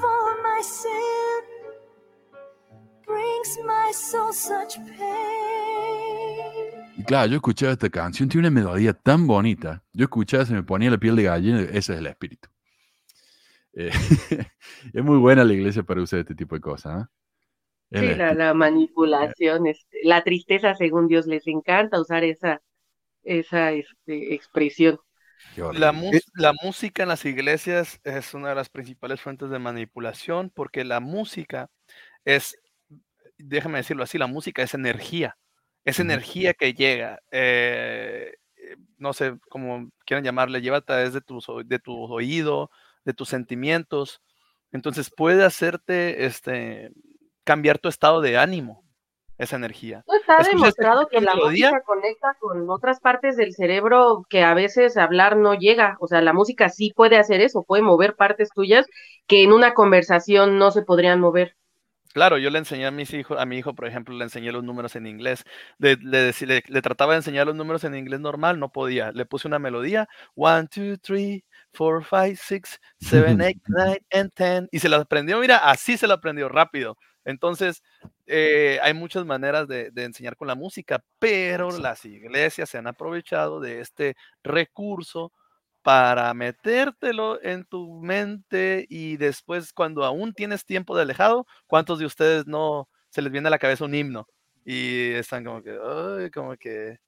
[0.00, 1.42] for my sin
[3.04, 4.94] brings my soul such pain.
[6.96, 9.82] Y claro, yo escuchaba esta canción, tiene una melodía tan bonita.
[9.92, 12.48] Yo escuchaba, se me ponía la piel de gallina, ese es el espíritu.
[13.72, 13.90] Eh,
[14.92, 16.92] es muy buena la iglesia para usar este tipo de cosas.
[17.02, 17.10] ¿ah?
[18.00, 22.60] Sí, la, la manipulación, este, la tristeza, según Dios, les encanta usar esa,
[23.22, 24.98] esa este, expresión.
[25.56, 25.92] La,
[26.34, 31.00] la música en las iglesias es una de las principales fuentes de manipulación porque la
[31.00, 31.68] música
[32.24, 32.56] es,
[33.36, 35.36] déjame decirlo así, la música es energía.
[35.84, 37.20] Es energía que llega.
[37.30, 38.32] eh,
[38.98, 42.70] no sé cómo quieran llamarle, lleva a través de tu, de tu oído,
[43.04, 44.22] de tus sentimientos.
[44.72, 46.90] Entonces puede hacerte este,
[47.44, 48.84] cambiar tu estado de ánimo,
[49.38, 50.04] esa energía.
[50.06, 51.70] No está ¿Escuchaste demostrado que la melodía?
[51.70, 55.96] música conecta con otras partes del cerebro que a veces hablar no llega.
[56.00, 58.86] O sea, la música sí puede hacer eso, puede mover partes tuyas
[59.26, 61.54] que en una conversación no se podrían mover.
[62.12, 64.62] Claro, yo le enseñé a mis hijos, a mi hijo, por ejemplo, le enseñé los
[64.62, 65.42] números en inglés.
[65.78, 69.10] Le, le, deci- le- le trataba de enseñar los números en inglés normal, no podía.
[69.10, 74.68] Le puse una melodía, one, two, three, four, five, six, seven, eight, nine, and ten.
[74.70, 76.96] Y se la aprendió, mira, así se la aprendió rápido.
[77.24, 77.82] Entonces,
[78.26, 82.86] eh, hay muchas maneras de, de enseñar con la música, pero las iglesias se han
[82.86, 85.32] aprovechado de este recurso
[85.84, 92.06] para metértelo en tu mente y después cuando aún tienes tiempo de alejado, ¿cuántos de
[92.06, 94.26] ustedes no se les viene a la cabeza un himno?
[94.64, 97.00] Y están como que, ay, como que,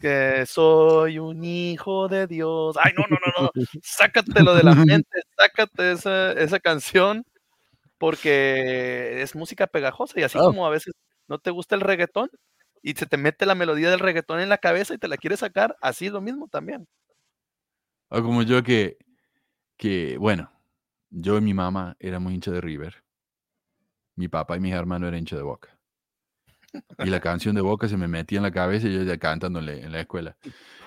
[0.00, 2.76] que soy un hijo de Dios.
[2.78, 3.50] Ay, no, no, no, no,
[3.82, 7.24] sácatelo de la mente, sácate esa, esa canción
[8.00, 10.42] porque es música pegajosa y así Ah.
[10.46, 10.94] como a veces
[11.28, 12.30] no te gusta el reggaetón
[12.82, 15.40] y se te mete la melodía del reggaetón en la cabeza y te la quieres
[15.40, 16.88] sacar, así es lo mismo también.
[18.08, 18.96] O como yo que,
[19.76, 20.50] que, bueno,
[21.10, 23.04] yo y mi mamá éramos hincha de River.
[24.16, 25.78] Mi papá y mis hermanos eran hinchas de Boca.
[27.00, 29.82] Y la canción de Boca se me metía en la cabeza y yo ya cantándole
[29.84, 30.36] en la escuela.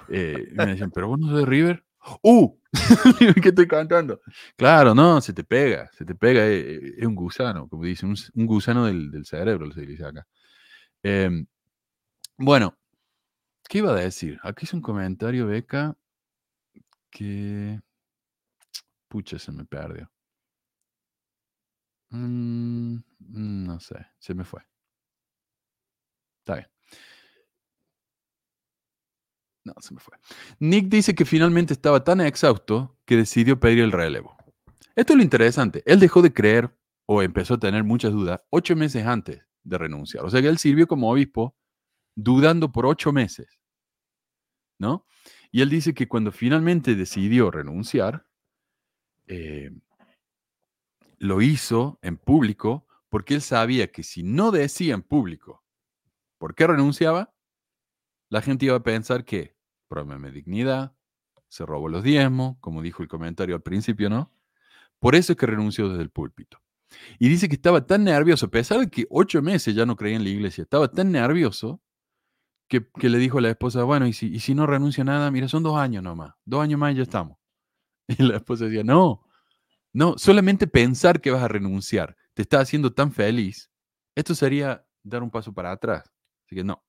[0.09, 1.83] Eh, y me decían, pero vos no sos de River.
[2.21, 2.57] ¡Uh!
[3.41, 4.19] ¿Qué estoy cantando?
[4.57, 8.13] Claro, no, se te pega, se te pega, eh, eh, es un gusano, como dicen,
[8.35, 10.27] un, gusano del, cerebro, se dice acá.
[11.03, 11.45] Em,
[12.37, 12.77] bueno,
[13.69, 14.39] ¿qué iba a decir?
[14.43, 15.95] Aquí hice un comentario, Beca,
[17.09, 17.79] que...
[19.07, 20.09] Pucha, se me perdió.
[22.11, 24.61] Mm, mm, no sé, se me fue.
[26.41, 26.72] Está bien.
[29.65, 30.17] No, se me fue.
[30.59, 34.35] Nick dice que finalmente estaba tan exhausto que decidió pedir el relevo.
[34.95, 35.83] Esto es lo interesante.
[35.85, 36.75] Él dejó de creer
[37.05, 40.25] o empezó a tener muchas dudas ocho meses antes de renunciar.
[40.25, 41.55] O sea que él sirvió como obispo
[42.15, 43.47] dudando por ocho meses.
[44.79, 45.05] ¿No?
[45.51, 48.27] Y él dice que cuando finalmente decidió renunciar,
[49.27, 49.71] eh,
[51.19, 55.63] lo hizo en público porque él sabía que si no decía en público
[56.37, 57.33] por qué renunciaba,
[58.29, 59.52] la gente iba a pensar que
[59.95, 60.95] de dignidad,
[61.47, 64.31] se robó los diezmos, como dijo el comentario al principio, ¿no?
[64.99, 66.59] Por eso es que renunció desde el púlpito.
[67.19, 70.15] Y dice que estaba tan nervioso, a pesar de que ocho meses ya no creía
[70.15, 71.81] en la iglesia, estaba tan nervioso
[72.67, 75.05] que, que le dijo a la esposa, bueno, y si, y si no renuncia a
[75.05, 77.37] nada, mira, son dos años nomás, dos años más y ya estamos.
[78.07, 79.25] Y la esposa decía, no,
[79.93, 83.71] no, solamente pensar que vas a renunciar te está haciendo tan feliz,
[84.15, 86.03] esto sería dar un paso para atrás.
[86.45, 86.83] Así que no,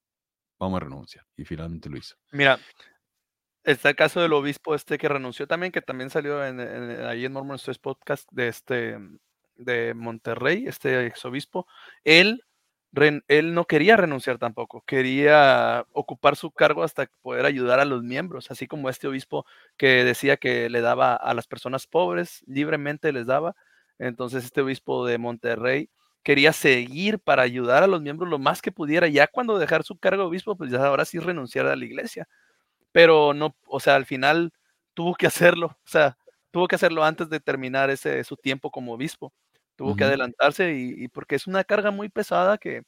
[0.59, 1.26] vamos a renunciar.
[1.36, 2.16] Y finalmente lo hizo.
[2.32, 2.59] Mira,
[3.65, 7.32] está el caso del obispo este que renunció también, que también salió en, ahí en
[7.32, 8.99] Mormon Stories Podcast de este
[9.57, 11.66] de Monterrey, este exobispo.
[12.05, 12.43] Él,
[13.28, 18.51] él no quería renunciar tampoco, quería ocupar su cargo hasta poder ayudar a los miembros,
[18.51, 19.47] así como este obispo
[19.77, 23.55] que decía que le daba a las personas pobres, libremente les daba.
[23.99, 25.89] Entonces este obispo de Monterrey
[26.24, 29.09] quería seguir para ayudar a los miembros lo más que pudiera.
[29.09, 32.28] Ya cuando dejar su cargo de obispo, pues ya ahora sí renunciar a la iglesia.
[32.95, 34.53] Pero no, o sea, al final
[34.95, 35.69] tuvo que hacerlo.
[35.85, 36.16] O sea,
[36.53, 39.35] tuvo que hacerlo antes de terminar ese su tiempo como obispo.
[39.77, 42.85] Tuvo que adelantarse y, y porque es una carga muy pesada que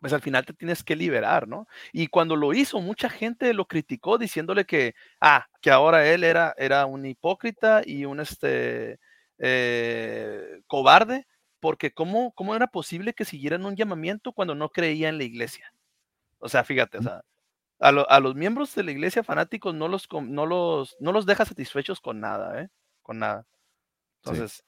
[0.00, 1.66] pues al final te tienes que liberar, ¿no?
[1.92, 6.54] Y cuando lo hizo, mucha gente lo criticó diciéndole que, ah, que ahora él era,
[6.56, 8.98] era un hipócrita y un este,
[9.38, 11.26] eh, cobarde,
[11.60, 15.72] porque ¿cómo, ¿cómo era posible que siguieran un llamamiento cuando no creía en la iglesia?
[16.38, 17.22] O sea, fíjate, o sea,
[17.80, 21.26] a, lo- a los miembros de la iglesia fanáticos no los, no los, no los
[21.26, 22.68] deja satisfechos con nada, ¿eh?
[23.02, 23.46] Con nada.
[24.22, 24.62] Entonces,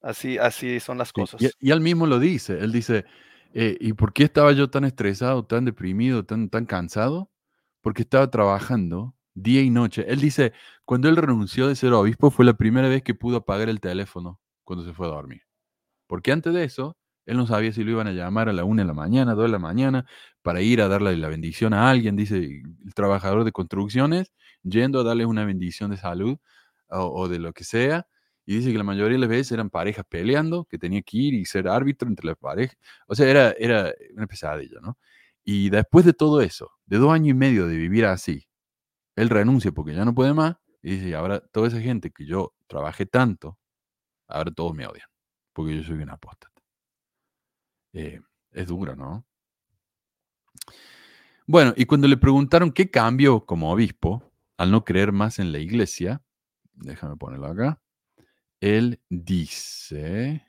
[0.00, 1.42] así, así son las cosas.
[1.42, 2.58] Y, y él mismo lo dice.
[2.58, 3.04] Él dice,
[3.52, 7.30] eh, ¿y por qué estaba yo tan estresado, tan deprimido, tan, tan cansado?
[7.80, 10.04] Porque estaba trabajando día y noche.
[10.08, 10.52] Él dice,
[10.84, 14.40] cuando él renunció de ser obispo fue la primera vez que pudo apagar el teléfono
[14.62, 15.42] cuando se fue a dormir.
[16.06, 16.96] Porque antes de eso,
[17.26, 19.44] él no sabía si lo iban a llamar a la una de la mañana, dos
[19.44, 20.06] de la mañana,
[20.42, 24.32] para ir a darle la bendición a alguien, dice el trabajador de construcciones,
[24.62, 26.38] yendo a darles una bendición de salud
[26.88, 28.06] o, de lo que sea.
[28.46, 31.34] Y dice que la mayoría de las veces eran parejas peleando, que tenía que ir
[31.34, 32.76] y ser árbitro entre las parejas.
[33.06, 34.98] O sea, era, era una pesadilla, ¿no?
[35.44, 38.46] Y después de todo eso, de dos años y medio de vivir así,
[39.16, 42.26] él renuncia porque ya no puede más y dice, "Y ahora toda esa gente que
[42.26, 43.58] yo trabajé tanto,
[44.28, 45.08] ahora todos me odian,
[45.54, 46.53] porque yo soy un apóstata.
[47.94, 48.20] Eh,
[48.52, 49.24] es duro, ¿no?
[51.46, 55.58] Bueno, y cuando le preguntaron qué cambió como obispo al no creer más en la
[55.58, 56.22] iglesia,
[56.74, 57.80] déjame ponerlo acá,
[58.60, 60.44] él dice...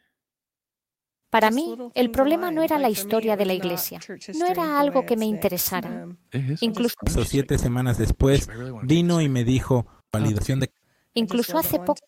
[1.29, 3.99] Para mí, el problema no era la historia de la iglesia,
[4.39, 6.07] no era algo que me interesara.
[6.31, 6.65] ¿Es eso?
[6.65, 6.95] Incluso,
[7.25, 8.47] siete semanas después,
[8.83, 10.71] vino y me dijo, validación de
[11.13, 11.99] incluso hace poco,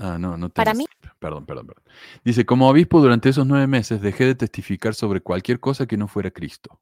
[0.00, 0.86] Ah, no, no Para mí-.
[1.20, 1.84] Perdón, perdón, perdón.
[2.24, 6.08] Dice, como obispo durante esos nueve meses dejé de testificar sobre cualquier cosa que no
[6.08, 6.80] fuera Cristo.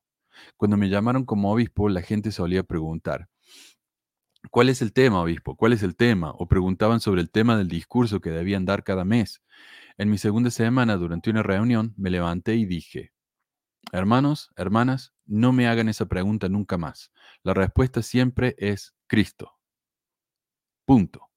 [0.56, 3.28] Cuando me llamaron como obispo, la gente solía preguntar,
[4.50, 5.56] ¿cuál es el tema, obispo?
[5.56, 6.30] ¿Cuál es el tema?
[6.30, 9.42] O preguntaban sobre el tema del discurso que debían dar cada mes.
[9.98, 13.12] En mi segunda semana, durante una reunión, me levanté y dije,
[13.90, 17.10] hermanos, hermanas, no me hagan esa pregunta nunca más.
[17.42, 19.58] La respuesta siempre es Cristo.
[20.86, 21.27] Punto.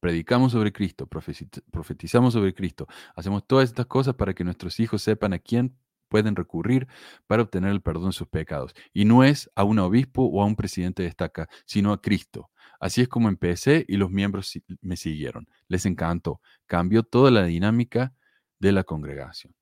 [0.00, 5.02] Predicamos sobre Cristo, profeti- profetizamos sobre Cristo, hacemos todas estas cosas para que nuestros hijos
[5.02, 5.76] sepan a quién
[6.08, 6.88] pueden recurrir
[7.26, 8.74] para obtener el perdón de sus pecados.
[8.92, 12.50] Y no es a un obispo o a un presidente de estaca, sino a Cristo.
[12.80, 15.48] Así es como empecé y los miembros me siguieron.
[15.68, 16.40] Les encantó.
[16.66, 18.14] Cambió toda la dinámica
[18.58, 19.54] de la congregación.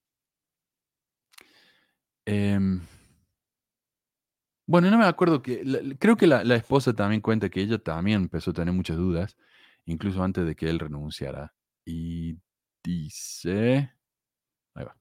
[2.26, 2.80] Em,
[4.66, 8.50] bueno, no me acuerdo que, creo que la esposa también cuenta que ella también empezó
[8.50, 9.36] a tener muchas dudas,
[9.86, 11.54] incluso antes de que él renunciara.
[11.84, 12.36] Y
[12.84, 13.90] dice,
[14.74, 14.96] ahí va.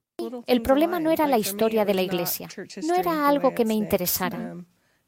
[0.46, 2.48] El problema no era la historia de la iglesia,
[2.86, 4.56] no era algo que me interesara.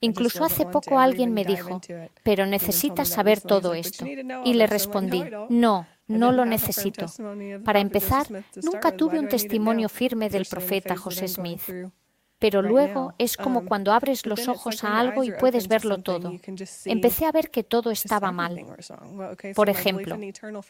[0.00, 1.80] Incluso hace poco alguien me dijo,
[2.22, 4.06] pero necesitas saber todo esto.
[4.44, 7.06] Y le respondí, no, no lo necesito.
[7.64, 8.26] Para empezar,
[8.62, 11.62] nunca tuve un testimonio firme del profeta José Smith.
[12.38, 16.32] Pero luego es como cuando abres los ojos a algo y puedes verlo todo.
[16.84, 18.64] Empecé a ver que todo estaba mal.
[19.54, 20.16] Por ejemplo,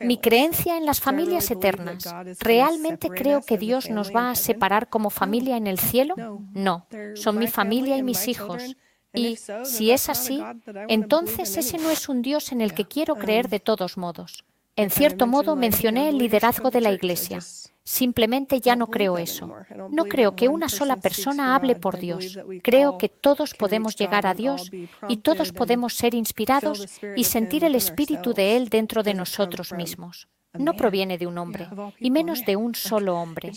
[0.01, 2.05] mi creencia en las familias eternas.
[2.41, 6.15] ¿Realmente creo que Dios nos va a separar como familia en el cielo?
[6.55, 8.77] No, son mi familia y mis hijos.
[9.13, 10.43] Y si es así,
[10.89, 14.45] entonces ese no es un Dios en el que quiero creer de todos modos.
[14.77, 17.41] En cierto modo mencioné el liderazgo de la Iglesia.
[17.89, 19.51] Simplemente ya no creo eso.
[19.91, 22.39] No creo que una sola persona hable por Dios.
[22.63, 24.71] Creo que todos podemos llegar a Dios
[25.09, 26.87] y todos podemos ser inspirados
[27.17, 30.29] y sentir el espíritu de Él dentro de nosotros mismos.
[30.53, 31.67] No proviene de un hombre,
[31.99, 33.53] y menos de un solo hombre.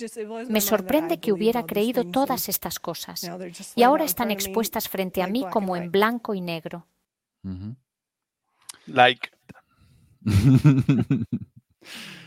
[0.47, 3.29] Me sorprende que hubiera creído todas estas cosas,
[3.75, 6.87] y ahora están expuestas frente a mí como en blanco y negro.
[8.87, 9.29] Like.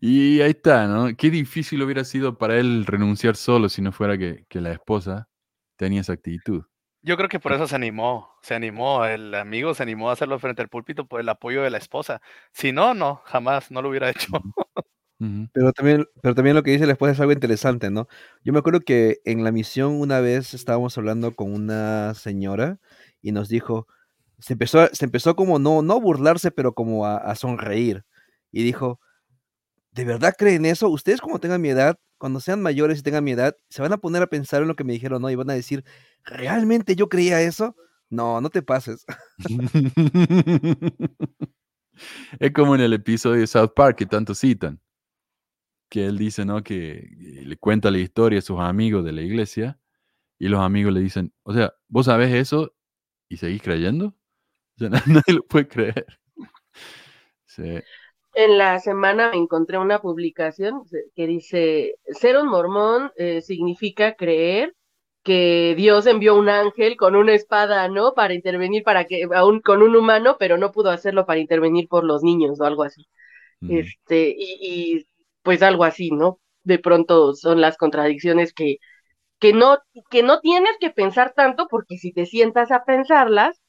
[0.00, 1.16] y ahí está, ¿no?
[1.16, 5.28] Qué difícil hubiera sido para él renunciar solo si no fuera que, que la esposa
[5.76, 6.64] tenía esa actitud.
[7.02, 10.38] Yo creo que por eso se animó, se animó, el amigo se animó a hacerlo
[10.38, 12.22] frente al púlpito por el apoyo de la esposa.
[12.52, 14.28] Si no, no, jamás, no lo hubiera hecho.
[15.52, 18.08] Pero también, pero también lo que dice la esposa es algo interesante, ¿no?
[18.42, 22.78] Yo me acuerdo que en la misión una vez estábamos hablando con una señora
[23.22, 23.86] y nos dijo,
[24.38, 28.04] se empezó, se empezó como no, no a burlarse, pero como a, a sonreír.
[28.50, 29.00] Y dijo,
[29.94, 30.88] ¿de verdad creen eso?
[30.88, 33.98] Ustedes cuando tengan mi edad, cuando sean mayores y tengan mi edad, se van a
[33.98, 35.30] poner a pensar en lo que me dijeron, ¿no?
[35.30, 35.84] Y van a decir,
[36.24, 37.76] ¿realmente yo creía eso?
[38.10, 39.06] No, no te pases.
[42.40, 44.80] es como en el episodio de South Park que tanto citan,
[45.88, 46.62] que él dice, ¿no?
[46.64, 47.08] Que
[47.44, 49.78] le cuenta la historia a sus amigos de la iglesia
[50.38, 52.74] y los amigos le dicen, o sea, ¿vos sabés eso
[53.28, 54.06] y seguís creyendo?
[54.06, 54.14] O
[54.78, 56.06] sea, nadie lo puede creer.
[57.46, 57.62] Sí.
[58.34, 60.82] En la semana me encontré una publicación
[61.14, 64.74] que dice, ser un mormón eh, significa creer
[65.22, 68.12] que Dios envió un ángel con una espada, ¿no?
[68.14, 72.04] Para intervenir para que, aún con un humano, pero no pudo hacerlo para intervenir por
[72.04, 73.06] los niños o algo así.
[73.66, 75.06] Este, y, y
[75.42, 76.40] pues algo así, ¿no?
[76.64, 78.78] De pronto son las contradicciones que,
[79.40, 79.78] que no,
[80.10, 83.60] que no tienes que pensar tanto, porque si te sientas a pensarlas,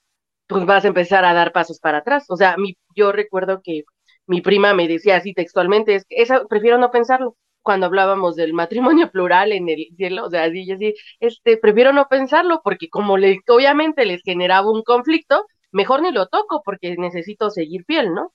[0.47, 2.25] pues vas a empezar a dar pasos para atrás.
[2.29, 3.83] O sea, mi, yo recuerdo que
[4.27, 7.37] mi prima me decía así textualmente, es que esa, prefiero no pensarlo.
[7.61, 11.93] Cuando hablábamos del matrimonio plural en el cielo, o sea, así, yo así, este, prefiero
[11.93, 16.95] no pensarlo porque como les, obviamente les generaba un conflicto, mejor ni lo toco porque
[16.97, 18.33] necesito seguir fiel, ¿no?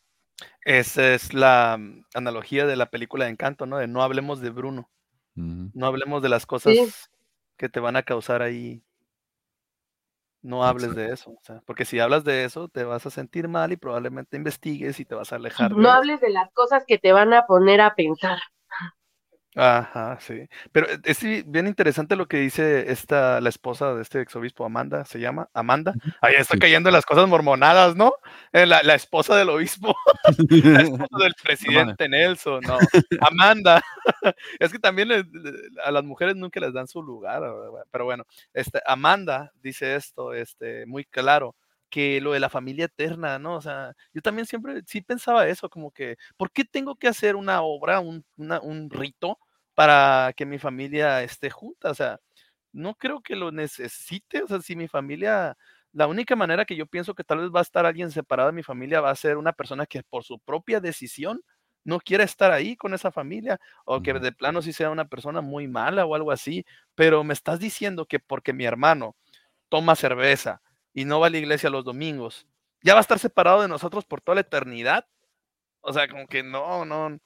[0.64, 3.78] Esa es la mm, analogía de la película de Encanto, ¿no?
[3.78, 4.90] De no hablemos de Bruno,
[5.34, 6.92] no hablemos de las cosas Sí.
[7.56, 8.84] que te van a causar ahí.
[10.42, 13.46] No hables de eso, o sea, porque si hablas de eso te vas a sentir
[13.46, 16.98] mal y probablemente investigues y te vas a alejar No hables de las cosas que
[16.98, 18.38] te van a poner a pensar.
[19.56, 20.46] Ajá, sí.
[20.70, 21.20] Pero eh, es
[21.50, 25.92] bien interesante lo que dice esta, la esposa de este exobispo, Amanda, se llama Amanda.
[26.20, 28.12] Ahí está cayendo en las cosas mormonadas, ¿no?
[28.52, 29.94] Eh, La, la esposa del obispo,
[30.50, 32.78] la esposa del presidente Nelson, no.
[33.20, 33.82] Amanda.
[34.60, 35.24] Es que también le-
[35.84, 37.84] a las mujeres nunca les dan su lugar, ¿verdad?
[37.90, 38.24] pero bueno,
[38.54, 41.54] este, Amanda dice esto, este, muy claro
[41.90, 43.56] que lo de la familia eterna, ¿no?
[43.56, 47.36] O sea, yo también siempre sí pensaba eso, como que, ¿por qué tengo que hacer
[47.36, 49.38] una obra, un, una- un rito
[49.74, 51.90] para que mi familia esté junta?
[51.90, 52.18] O sea,
[52.72, 55.56] no creo que lo necesite, o sea, si mi familia,
[55.92, 58.54] la única manera que yo pienso que tal vez va a estar alguien separado de
[58.56, 61.42] mi familia va a ser una persona que por su propia decisión
[61.84, 65.40] no quiera estar ahí con esa familia, o que de plano sí sea una persona
[65.40, 66.64] muy mala o algo así,
[66.94, 69.16] pero me estás diciendo que porque mi hermano
[69.68, 70.60] toma cerveza
[70.94, 72.46] y no va a la iglesia los domingos,
[72.82, 75.06] ya va a estar separado de nosotros por toda la eternidad.
[75.82, 77.18] O sea, como que no, no.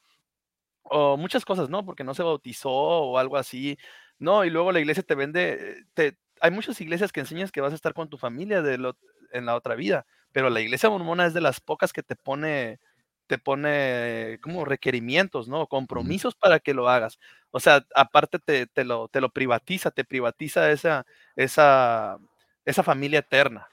[0.84, 1.84] o muchas cosas, ¿no?
[1.84, 3.78] Porque no se bautizó o algo así,
[4.18, 7.72] no, y luego la iglesia te vende, te, hay muchas iglesias que enseñas que vas
[7.72, 8.96] a estar con tu familia de lo,
[9.32, 12.80] en la otra vida, pero la iglesia mormona es de las pocas que te pone,
[13.26, 15.66] te pone como requerimientos, ¿no?
[15.68, 17.18] Compromisos para que lo hagas.
[17.50, 22.18] O sea, aparte te, te, lo, te lo privatiza, te privatiza esa, esa,
[22.64, 23.68] esa familia eterna.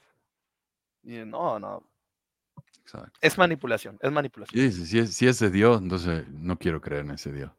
[1.02, 1.82] Y no, no.
[3.20, 4.72] Es manipulación, es manipulación.
[4.72, 7.50] Sí, si, es, si ese es Dios, entonces no quiero creer en ese Dios.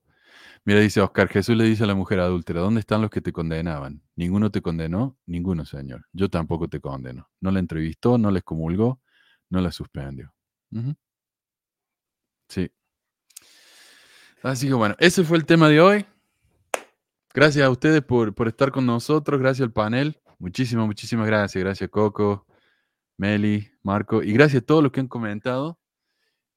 [0.66, 3.34] Mira, dice Oscar, Jesús le dice a la mujer adúltera, ¿dónde están los que te
[3.34, 4.02] condenaban?
[4.16, 6.06] Ninguno te condenó, ninguno, Señor.
[6.14, 7.30] Yo tampoco te condeno.
[7.42, 9.02] No la entrevistó, no la excomulgó,
[9.50, 10.34] no la suspendió.
[12.48, 12.72] Sí.
[14.42, 16.06] Así que bueno, ese fue el tema de hoy.
[17.34, 20.22] Gracias a ustedes por, por estar con nosotros, gracias al panel.
[20.44, 21.64] Muchísimas, muchísimas gracias.
[21.64, 22.46] Gracias Coco,
[23.16, 25.80] Meli, Marco y gracias a todos los que han comentado.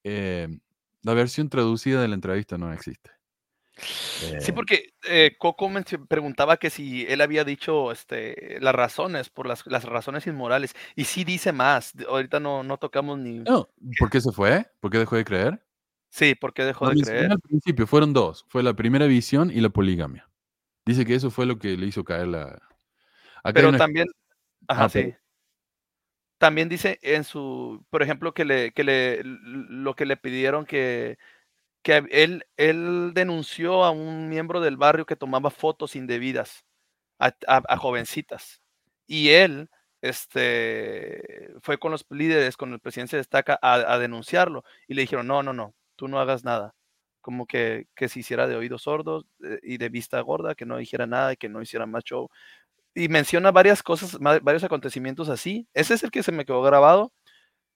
[0.02, 0.48] Eh,
[1.02, 3.12] la versión traducida de la entrevista no existe.
[3.76, 9.46] Sí, porque eh, Coco me preguntaba que si él había dicho este, las razones, por
[9.46, 11.92] las, las razones inmorales, y sí dice más.
[12.08, 13.38] Ahorita no, no tocamos ni.
[13.38, 13.68] No,
[14.00, 14.66] ¿por qué se fue?
[14.80, 15.64] ¿Por qué dejó de creer?
[16.08, 17.30] Sí, ¿por qué dejó de creer?
[17.30, 20.28] Al principio fueron dos: fue la primera visión y la poligamia.
[20.84, 22.60] Dice que eso fue lo que le hizo caer la.
[23.52, 24.06] Pero también.
[24.68, 25.14] Ajá, ah, sí.
[26.38, 31.18] También dice en su, por ejemplo, que le, que le, lo que le pidieron que
[31.86, 36.64] que él, él denunció a un miembro del barrio que tomaba fotos indebidas
[37.20, 38.60] a, jovencitas.
[39.06, 39.70] Y él
[40.00, 44.64] este, fue con los líderes, con el presidente se destaca, a, denunciarlo.
[44.88, 46.74] Y le dijeron, no, no, no, tú no hagas nada.
[47.20, 50.78] Como que, que se hiciera de oídos sordos eh, y de vista gorda, que no
[50.78, 52.28] dijera nada y que no hiciera más show.
[52.96, 55.68] Y menciona varias cosas, varios acontecimientos así.
[55.74, 57.12] Ese es el que se me quedó grabado.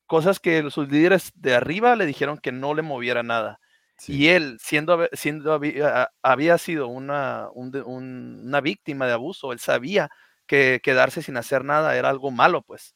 [0.06, 3.60] Cosas que sus líderes de arriba le dijeron que no le moviera nada
[4.08, 5.60] y él, siendo, siendo
[6.22, 10.10] había, sido una, una víctima de abuso, él sabía
[10.46, 12.94] que quedarse sin hacer nada era algo malo, pues.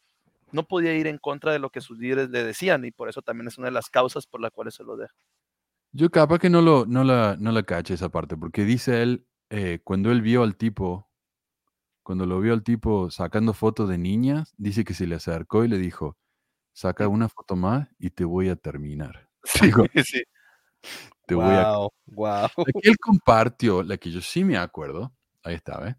[0.52, 3.22] No podía ir en contra de lo que sus líderes le decían y por eso
[3.22, 5.14] también es una de las causas por las cuales se lo deja.
[5.92, 9.26] Yo capaz que no, lo, no, la, no la caché esa parte, porque dice él,
[9.51, 11.09] eh, cuando él vio al tipo,
[12.05, 15.68] cuando lo vio al tipo sacando fotos de niñas, dice que se le acercó y
[15.68, 16.16] le dijo,
[16.72, 19.28] saca una foto más y te voy a terminar.
[19.94, 20.22] Sí, sí.
[21.26, 21.78] Te voy a...
[22.06, 22.51] La
[22.82, 25.12] que él compartió, la que yo sí me acuerdo,
[25.43, 25.97] ahí está, ¿eh?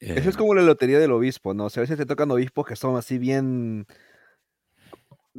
[0.00, 1.66] Eso es como la lotería del obispo, ¿no?
[1.66, 3.86] O sea, a veces te tocan obispos que son así bien,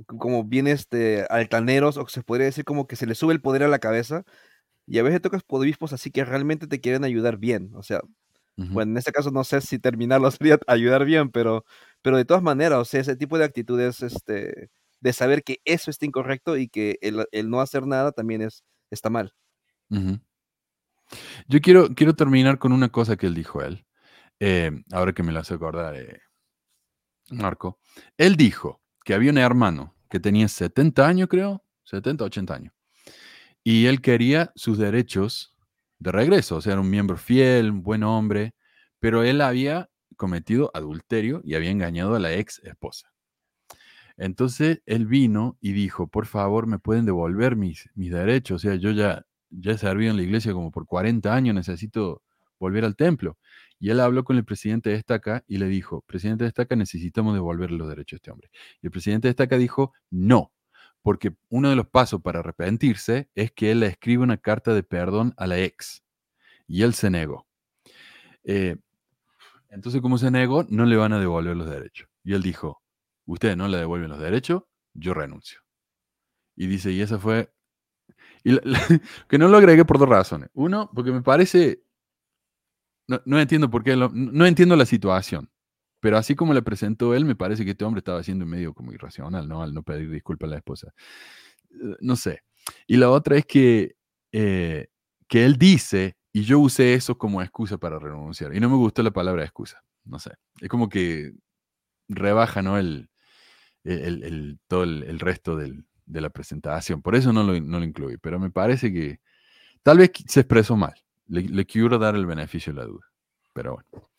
[0.05, 3.63] como bien este, altaneros, o se podría decir como que se les sube el poder
[3.63, 4.23] a la cabeza,
[4.85, 8.01] y a veces tocas obispos así que realmente te quieren ayudar bien, o sea,
[8.55, 11.65] bueno, en este caso no sé si terminarlo sería ayudar bien, pero,
[12.01, 14.69] pero de todas maneras, o sea, ese tipo de actitudes, este,
[14.99, 19.09] de saber que eso está incorrecto y que el, no hacer nada también es, está
[19.09, 19.33] mal.
[21.47, 23.85] Yo quiero, quiero terminar con una cosa que él dijo él,
[24.39, 26.21] eh, ahora que me lo hace acordar eh,
[27.29, 27.79] Marco.
[28.17, 32.73] Él dijo que había un hermano que tenía 70 años, creo, 70, 80 años,
[33.63, 35.50] y él quería sus derechos
[36.01, 38.55] de regreso, o sea, era un miembro fiel, un buen hombre,
[38.99, 43.13] pero él había cometido adulterio y había engañado a la ex esposa.
[44.17, 48.55] Entonces él vino y dijo, por favor, me pueden devolver mis, mis derechos.
[48.55, 52.23] O sea, yo ya, ya he servido en la iglesia como por 40 años, necesito
[52.59, 53.37] volver al templo.
[53.79, 57.35] Y él habló con el presidente de Estaca y le dijo, presidente de Estaca, necesitamos
[57.35, 58.49] devolverle los derechos a este hombre.
[58.81, 60.51] Y el presidente de Estaca dijo, no,
[61.01, 64.83] porque uno de los pasos para arrepentirse es que él le escribe una carta de
[64.83, 66.03] perdón a la ex.
[66.67, 67.47] Y él se negó.
[68.43, 68.77] Eh,
[69.69, 72.07] entonces, como se negó, no le van a devolver los derechos.
[72.23, 72.81] Y él dijo,
[73.25, 74.63] ustedes no le devuelven los derechos,
[74.93, 75.59] yo renuncio.
[76.55, 77.53] Y dice, y esa fue...
[79.27, 80.49] que no lo agregué por dos razones.
[80.53, 81.83] Uno, porque me parece...
[83.25, 85.51] No, entiendo por qué, no entiendo la situación.
[86.01, 88.91] Pero así como le presentó él, me parece que este hombre estaba siendo medio como
[88.91, 89.63] irracional, ¿no?
[89.63, 90.93] Al no pedir disculpas a la esposa.
[91.71, 92.43] Eh, no sé.
[92.87, 93.95] Y la otra es que,
[94.33, 94.87] eh,
[95.27, 98.53] que él dice, y yo usé eso como excusa para renunciar.
[98.53, 99.81] Y no me gustó la palabra excusa.
[100.03, 100.31] No sé.
[100.59, 101.33] Es como que
[102.09, 102.77] rebaja, ¿no?
[102.77, 103.09] El,
[103.83, 107.01] el, todo el, resto de la presentación.
[107.01, 109.19] Por eso no lo, no lo incluí, pero me parece que
[109.83, 110.93] tal vez se expresó mal.
[111.27, 113.05] Le, quiero dar el beneficio de la duda,
[113.53, 114.09] pero bueno.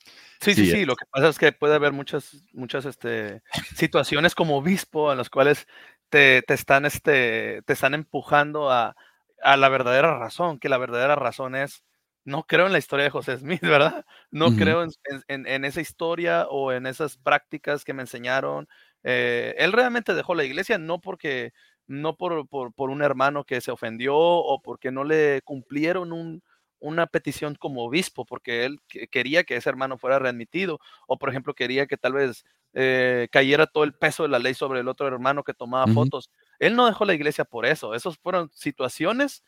[0.42, 3.42] Sí, sí, sí, Lo que pasa es que puede haber muchas, muchas este,
[3.76, 5.68] situaciones como obispo en las cuales
[6.08, 8.96] te, están, este, te están empujando a,
[9.44, 11.84] la verdadera razón, que la verdadera razón es,
[12.24, 14.04] no creo en la historia de José Smith, ¿verdad?
[14.32, 18.68] No creo en, en, esa historia o en esas prácticas que me enseñaron,
[19.04, 21.52] eh, él realmente dejó la iglesia no porque
[21.86, 26.42] no por, por, por un hermano que se ofendió o porque no le cumplieron un,
[26.82, 28.80] una petición como obispo, porque él
[29.10, 32.44] quería que ese hermano fuera readmitido, o por ejemplo quería que tal vez
[32.74, 36.30] eh, cayera todo el peso de la ley sobre el otro hermano que tomaba fotos.
[36.58, 39.42] Él no dejó la iglesia por eso, esas fueron situaciones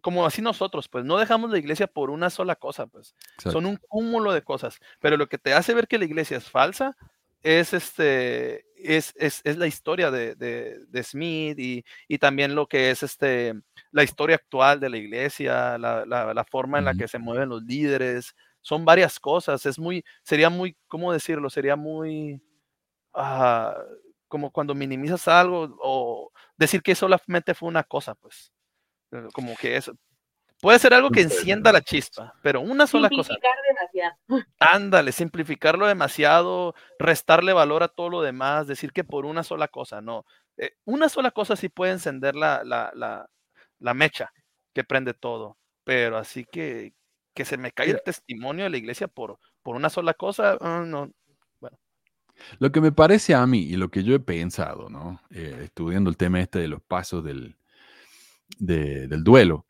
[0.00, 3.76] como así nosotros, pues no dejamos la iglesia por una sola cosa, pues son un
[3.76, 6.96] cúmulo de cosas, pero lo que te hace ver que la iglesia es falsa
[7.42, 12.90] es, este, es, es, es la historia de, de, Smith y, y, también lo que
[12.90, 13.54] es este,
[13.90, 17.48] la historia actual de la iglesia, la, la, la forma en la que se mueven
[17.48, 21.50] los líderes, son varias cosas, es muy, sería muy, ¿cómo decirlo?
[21.50, 22.40] Sería muy,
[23.14, 23.72] uh,
[24.28, 28.52] como cuando minimizas algo o decir que solamente fue una cosa, pues,
[29.12, 29.92] eh, como que eso,
[30.62, 33.34] Puede ser algo que encienda la chispa, pero una sola cosa.
[33.34, 34.16] Simplificar demasiado.
[34.60, 40.00] Ándale, simplificarlo demasiado, restarle valor a todo lo demás, decir que por una sola cosa,
[40.00, 40.24] no.
[40.56, 43.28] Eh, una sola cosa sí puede encender la, la, la,
[43.80, 44.32] la, mecha
[44.72, 46.94] que prende todo, pero así que,
[47.34, 50.84] que se me caiga el testimonio de la iglesia por, por una sola cosa, ah,
[50.86, 51.10] no.
[51.58, 51.76] Bueno.
[52.60, 55.20] Lo que me parece a mí y lo que yo he pensado, ¿no?
[55.30, 57.56] Eh, estudiando el tema este de los pasos del,
[58.60, 59.66] del duelo,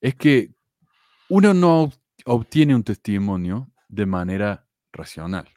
[0.00, 0.54] es que
[1.28, 1.92] uno no
[2.24, 5.48] obtiene un testimonio de manera racional.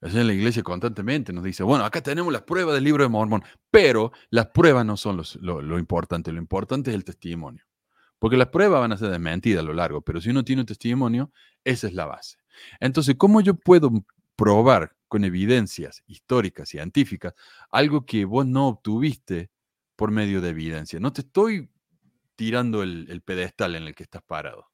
[0.00, 3.42] en la iglesia constantemente nos dice, bueno, acá tenemos las pruebas del libro de Mormón,
[3.70, 7.64] pero las pruebas no son lo, importante, lo importante es el testimonio.
[8.18, 10.66] Porque las pruebas van a ser desmentidas a lo largo, pero si uno tiene un
[10.66, 11.32] testimonio,
[11.64, 12.38] esa es la base.
[12.80, 13.92] Entonces, ¿cómo yo puedo
[14.34, 17.34] probar con evidencias históricas, científicas,
[17.70, 19.50] algo que vos no obtuviste
[19.94, 20.98] por medio de evidencia?
[20.98, 21.68] No te estoy
[22.38, 24.68] tirando el, pedestal en el que estás parado.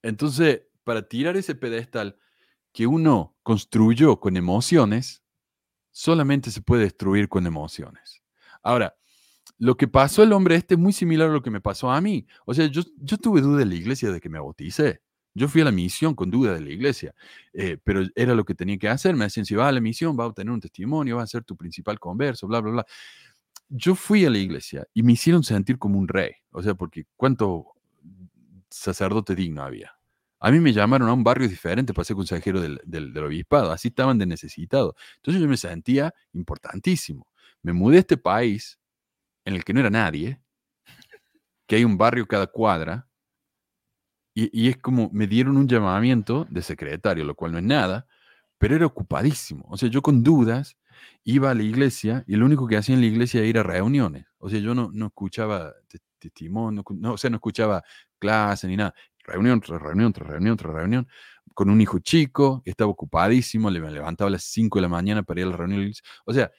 [0.00, 2.18] Entonces, para tirar ese pedestal
[2.72, 5.22] que uno construyó con emociones,
[5.90, 8.22] solamente se puede destruir con emociones.
[8.62, 8.96] Ahora,
[9.58, 12.00] lo que pasó al hombre este es muy similar a lo que me pasó a
[12.00, 12.26] mí.
[12.46, 15.02] O sea, yo, yo tuve duda de la iglesia de que me bauticé.
[15.34, 17.14] Yo fui a la misión con duda de la iglesia,
[17.52, 19.14] eh, pero era lo que tenía que hacer.
[19.16, 21.44] Me decían, si vas a la misión, vas a obtener un testimonio, vas a ser
[21.44, 22.86] tu principal converso, bla, bla, bla
[23.68, 26.32] yo fui a la iglesia y me hicieron sentir como un rey.
[26.50, 27.74] O sea, porque cuánto
[28.70, 29.92] sacerdote digno había.
[30.40, 33.72] A mí me llamaron a un barrio diferente para ser consejero del, obispado.
[33.72, 34.94] Así estaban de necesitado.
[35.16, 37.26] Entonces yo me sentía importantísimo.
[37.62, 38.78] Me mudé a este país
[39.44, 40.40] en el que no era nadie,
[41.66, 43.08] que hay un barrio cada cuadra,
[44.36, 48.06] y, y, es como me dieron un llamamiento de secretario, lo cual no es nada,
[48.58, 49.64] pero era ocupadísimo.
[49.70, 50.76] O sea, yo con dudas
[51.24, 53.62] iba a la iglesia y lo único que hacía en la iglesia era ir a
[53.62, 54.26] reuniones.
[54.38, 55.72] O sea, yo no, no escuchaba
[56.18, 57.82] testimonio, no, o sea, no escuchaba
[58.18, 58.94] clase ni nada.
[59.24, 61.08] Reunión tras reunión, tras reunión, tras reunión,
[61.54, 65.40] con un hijo chico estaba ocupadísimo, le levantaba a las 5 de la mañana para
[65.40, 65.92] ir a la reunión.
[66.26, 66.50] O sea,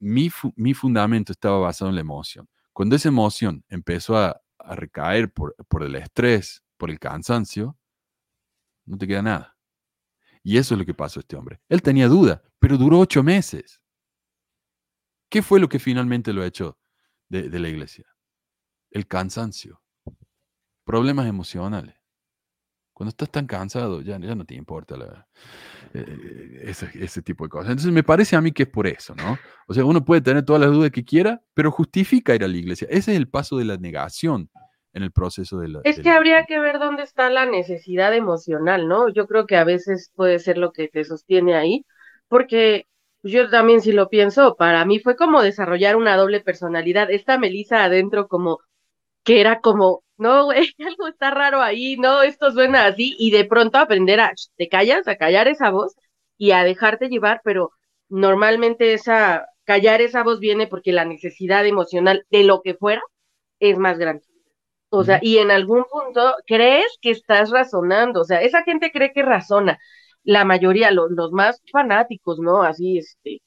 [0.00, 2.48] mi, mi fundamento estaba basado en la emoción.
[2.72, 7.76] Cuando esa emoción empezó a, a recaer por, por el estrés, por el cansancio,
[8.84, 9.55] no te queda nada.
[10.46, 11.60] Y eso es lo que pasó a este hombre.
[11.68, 13.82] Él tenía duda, pero duró ocho meses.
[15.28, 16.78] ¿Qué fue lo que finalmente lo ha hecho
[17.28, 18.06] de, la iglesia?
[18.92, 19.82] El cansancio,
[20.84, 21.96] problemas emocionales.
[22.92, 25.26] Cuando estás tan cansado, ya, no te importa
[25.92, 27.70] eh, ese, ese, tipo de cosas.
[27.70, 29.36] Entonces me parece a mí que es por eso, ¿no?
[29.66, 32.56] O sea, uno puede tener todas las dudas que quiera, pero justifica ir a la
[32.56, 32.86] iglesia.
[32.88, 34.48] Ese es el paso de la negación
[34.96, 35.80] en el proceso de la...
[35.84, 39.10] Es que habría que ver dónde está la necesidad emocional, ¿no?
[39.10, 41.84] Yo creo que a veces puede ser lo que te sostiene ahí,
[42.28, 42.86] porque
[43.22, 47.10] yo también si lo pienso, para mí fue como desarrollar una doble personalidad.
[47.10, 48.60] Esta Melissa adentro como
[49.22, 53.44] que era como, no, güey, algo está raro ahí, no, esto suena así, y de
[53.44, 55.94] pronto aprender a, te callas, a callar esa voz
[56.38, 57.72] y a dejarte llevar, pero
[58.08, 63.02] normalmente esa, callar esa voz viene porque la necesidad emocional de lo que fuera
[63.60, 64.24] es más grande.
[64.90, 69.12] O sea, y en algún punto crees que estás razonando, o sea, esa gente cree
[69.12, 69.78] que razona,
[70.24, 72.62] la mayoría, los, los más fanáticos, ¿no?
[72.62, 73.42] Así, este,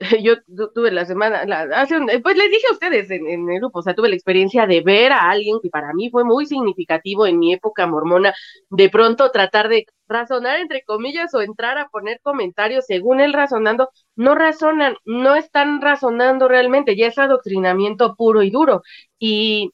[0.22, 0.34] yo
[0.74, 1.42] tuve la semana,
[1.74, 4.66] hace pues les dije a ustedes en, en, el grupo, o sea, tuve la experiencia
[4.66, 8.34] de ver a alguien que para mí fue muy significativo en mi época mormona,
[8.70, 13.88] de pronto tratar de razonar entre comillas o entrar a poner comentarios según él razonando,
[14.16, 18.82] no razonan, no están razonando realmente, ya es adoctrinamiento puro y duro.
[19.18, 19.72] Y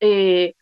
[0.00, 0.54] eh,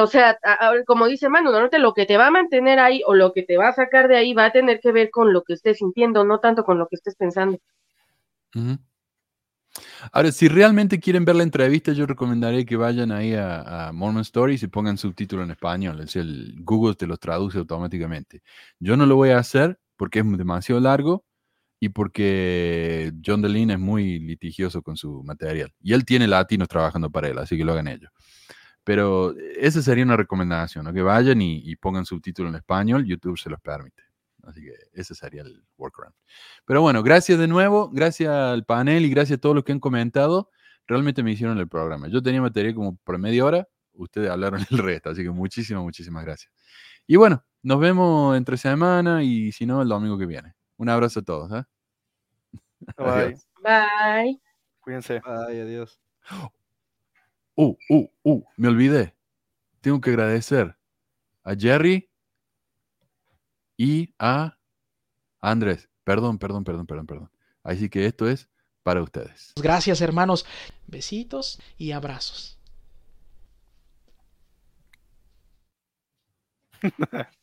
[0.00, 0.38] o sea,
[0.86, 3.68] como dice Manu, lo que te va a mantener ahí o lo que te va
[3.68, 6.40] a sacar de ahí va a tener que ver con lo que estés sintiendo, no
[6.40, 7.58] tanto con lo que estés pensando.
[10.12, 14.62] Ahora, si realmente quieren ver la entrevista, yo recomendaría que vayan ahí a, Mormon Stories
[14.62, 16.00] y pongan subtítulo en español.
[16.00, 18.42] Es el Google te los traduce automáticamente.
[18.78, 21.24] Yo no lo voy a hacer porque es demasiado largo
[21.78, 25.72] y porque John Deline es muy litigioso con su material.
[25.80, 28.10] Y él tiene latinos trabajando para él, así que lo hagan ellos.
[28.84, 30.92] Pero esa sería una recomendación, ¿no?
[30.92, 34.04] que vayan y, y pongan subtítulo en español, YouTube se los permite.
[34.46, 36.14] Así que ese sería el workaround.
[36.64, 39.80] Pero bueno, gracias de nuevo, gracias al panel y gracias a todos los que han
[39.80, 40.50] comentado.
[40.86, 42.08] Realmente me hicieron el programa.
[42.08, 46.24] Yo tenía material como por media hora, ustedes hablaron el resto, así que muchísimas, muchísimas
[46.24, 46.52] gracias.
[47.06, 50.55] Y bueno, nos vemos entre semana y si no, el domingo que viene.
[50.76, 51.52] Un abrazo a todos.
[51.52, 51.64] ¿eh?
[52.96, 53.36] Bye.
[53.62, 54.40] Bye.
[54.80, 55.20] Cuídense.
[55.24, 56.00] Ay, adiós.
[57.58, 59.16] Uh, uh, uh, me olvidé.
[59.80, 60.76] Tengo que agradecer
[61.42, 62.10] a Jerry
[63.78, 64.58] y a
[65.40, 65.88] Andrés.
[66.04, 67.30] Perdón, perdón, perdón, perdón, perdón.
[67.62, 68.50] Así que esto es
[68.82, 69.54] para ustedes.
[69.56, 70.44] Gracias, hermanos.
[70.86, 72.58] Besitos y abrazos.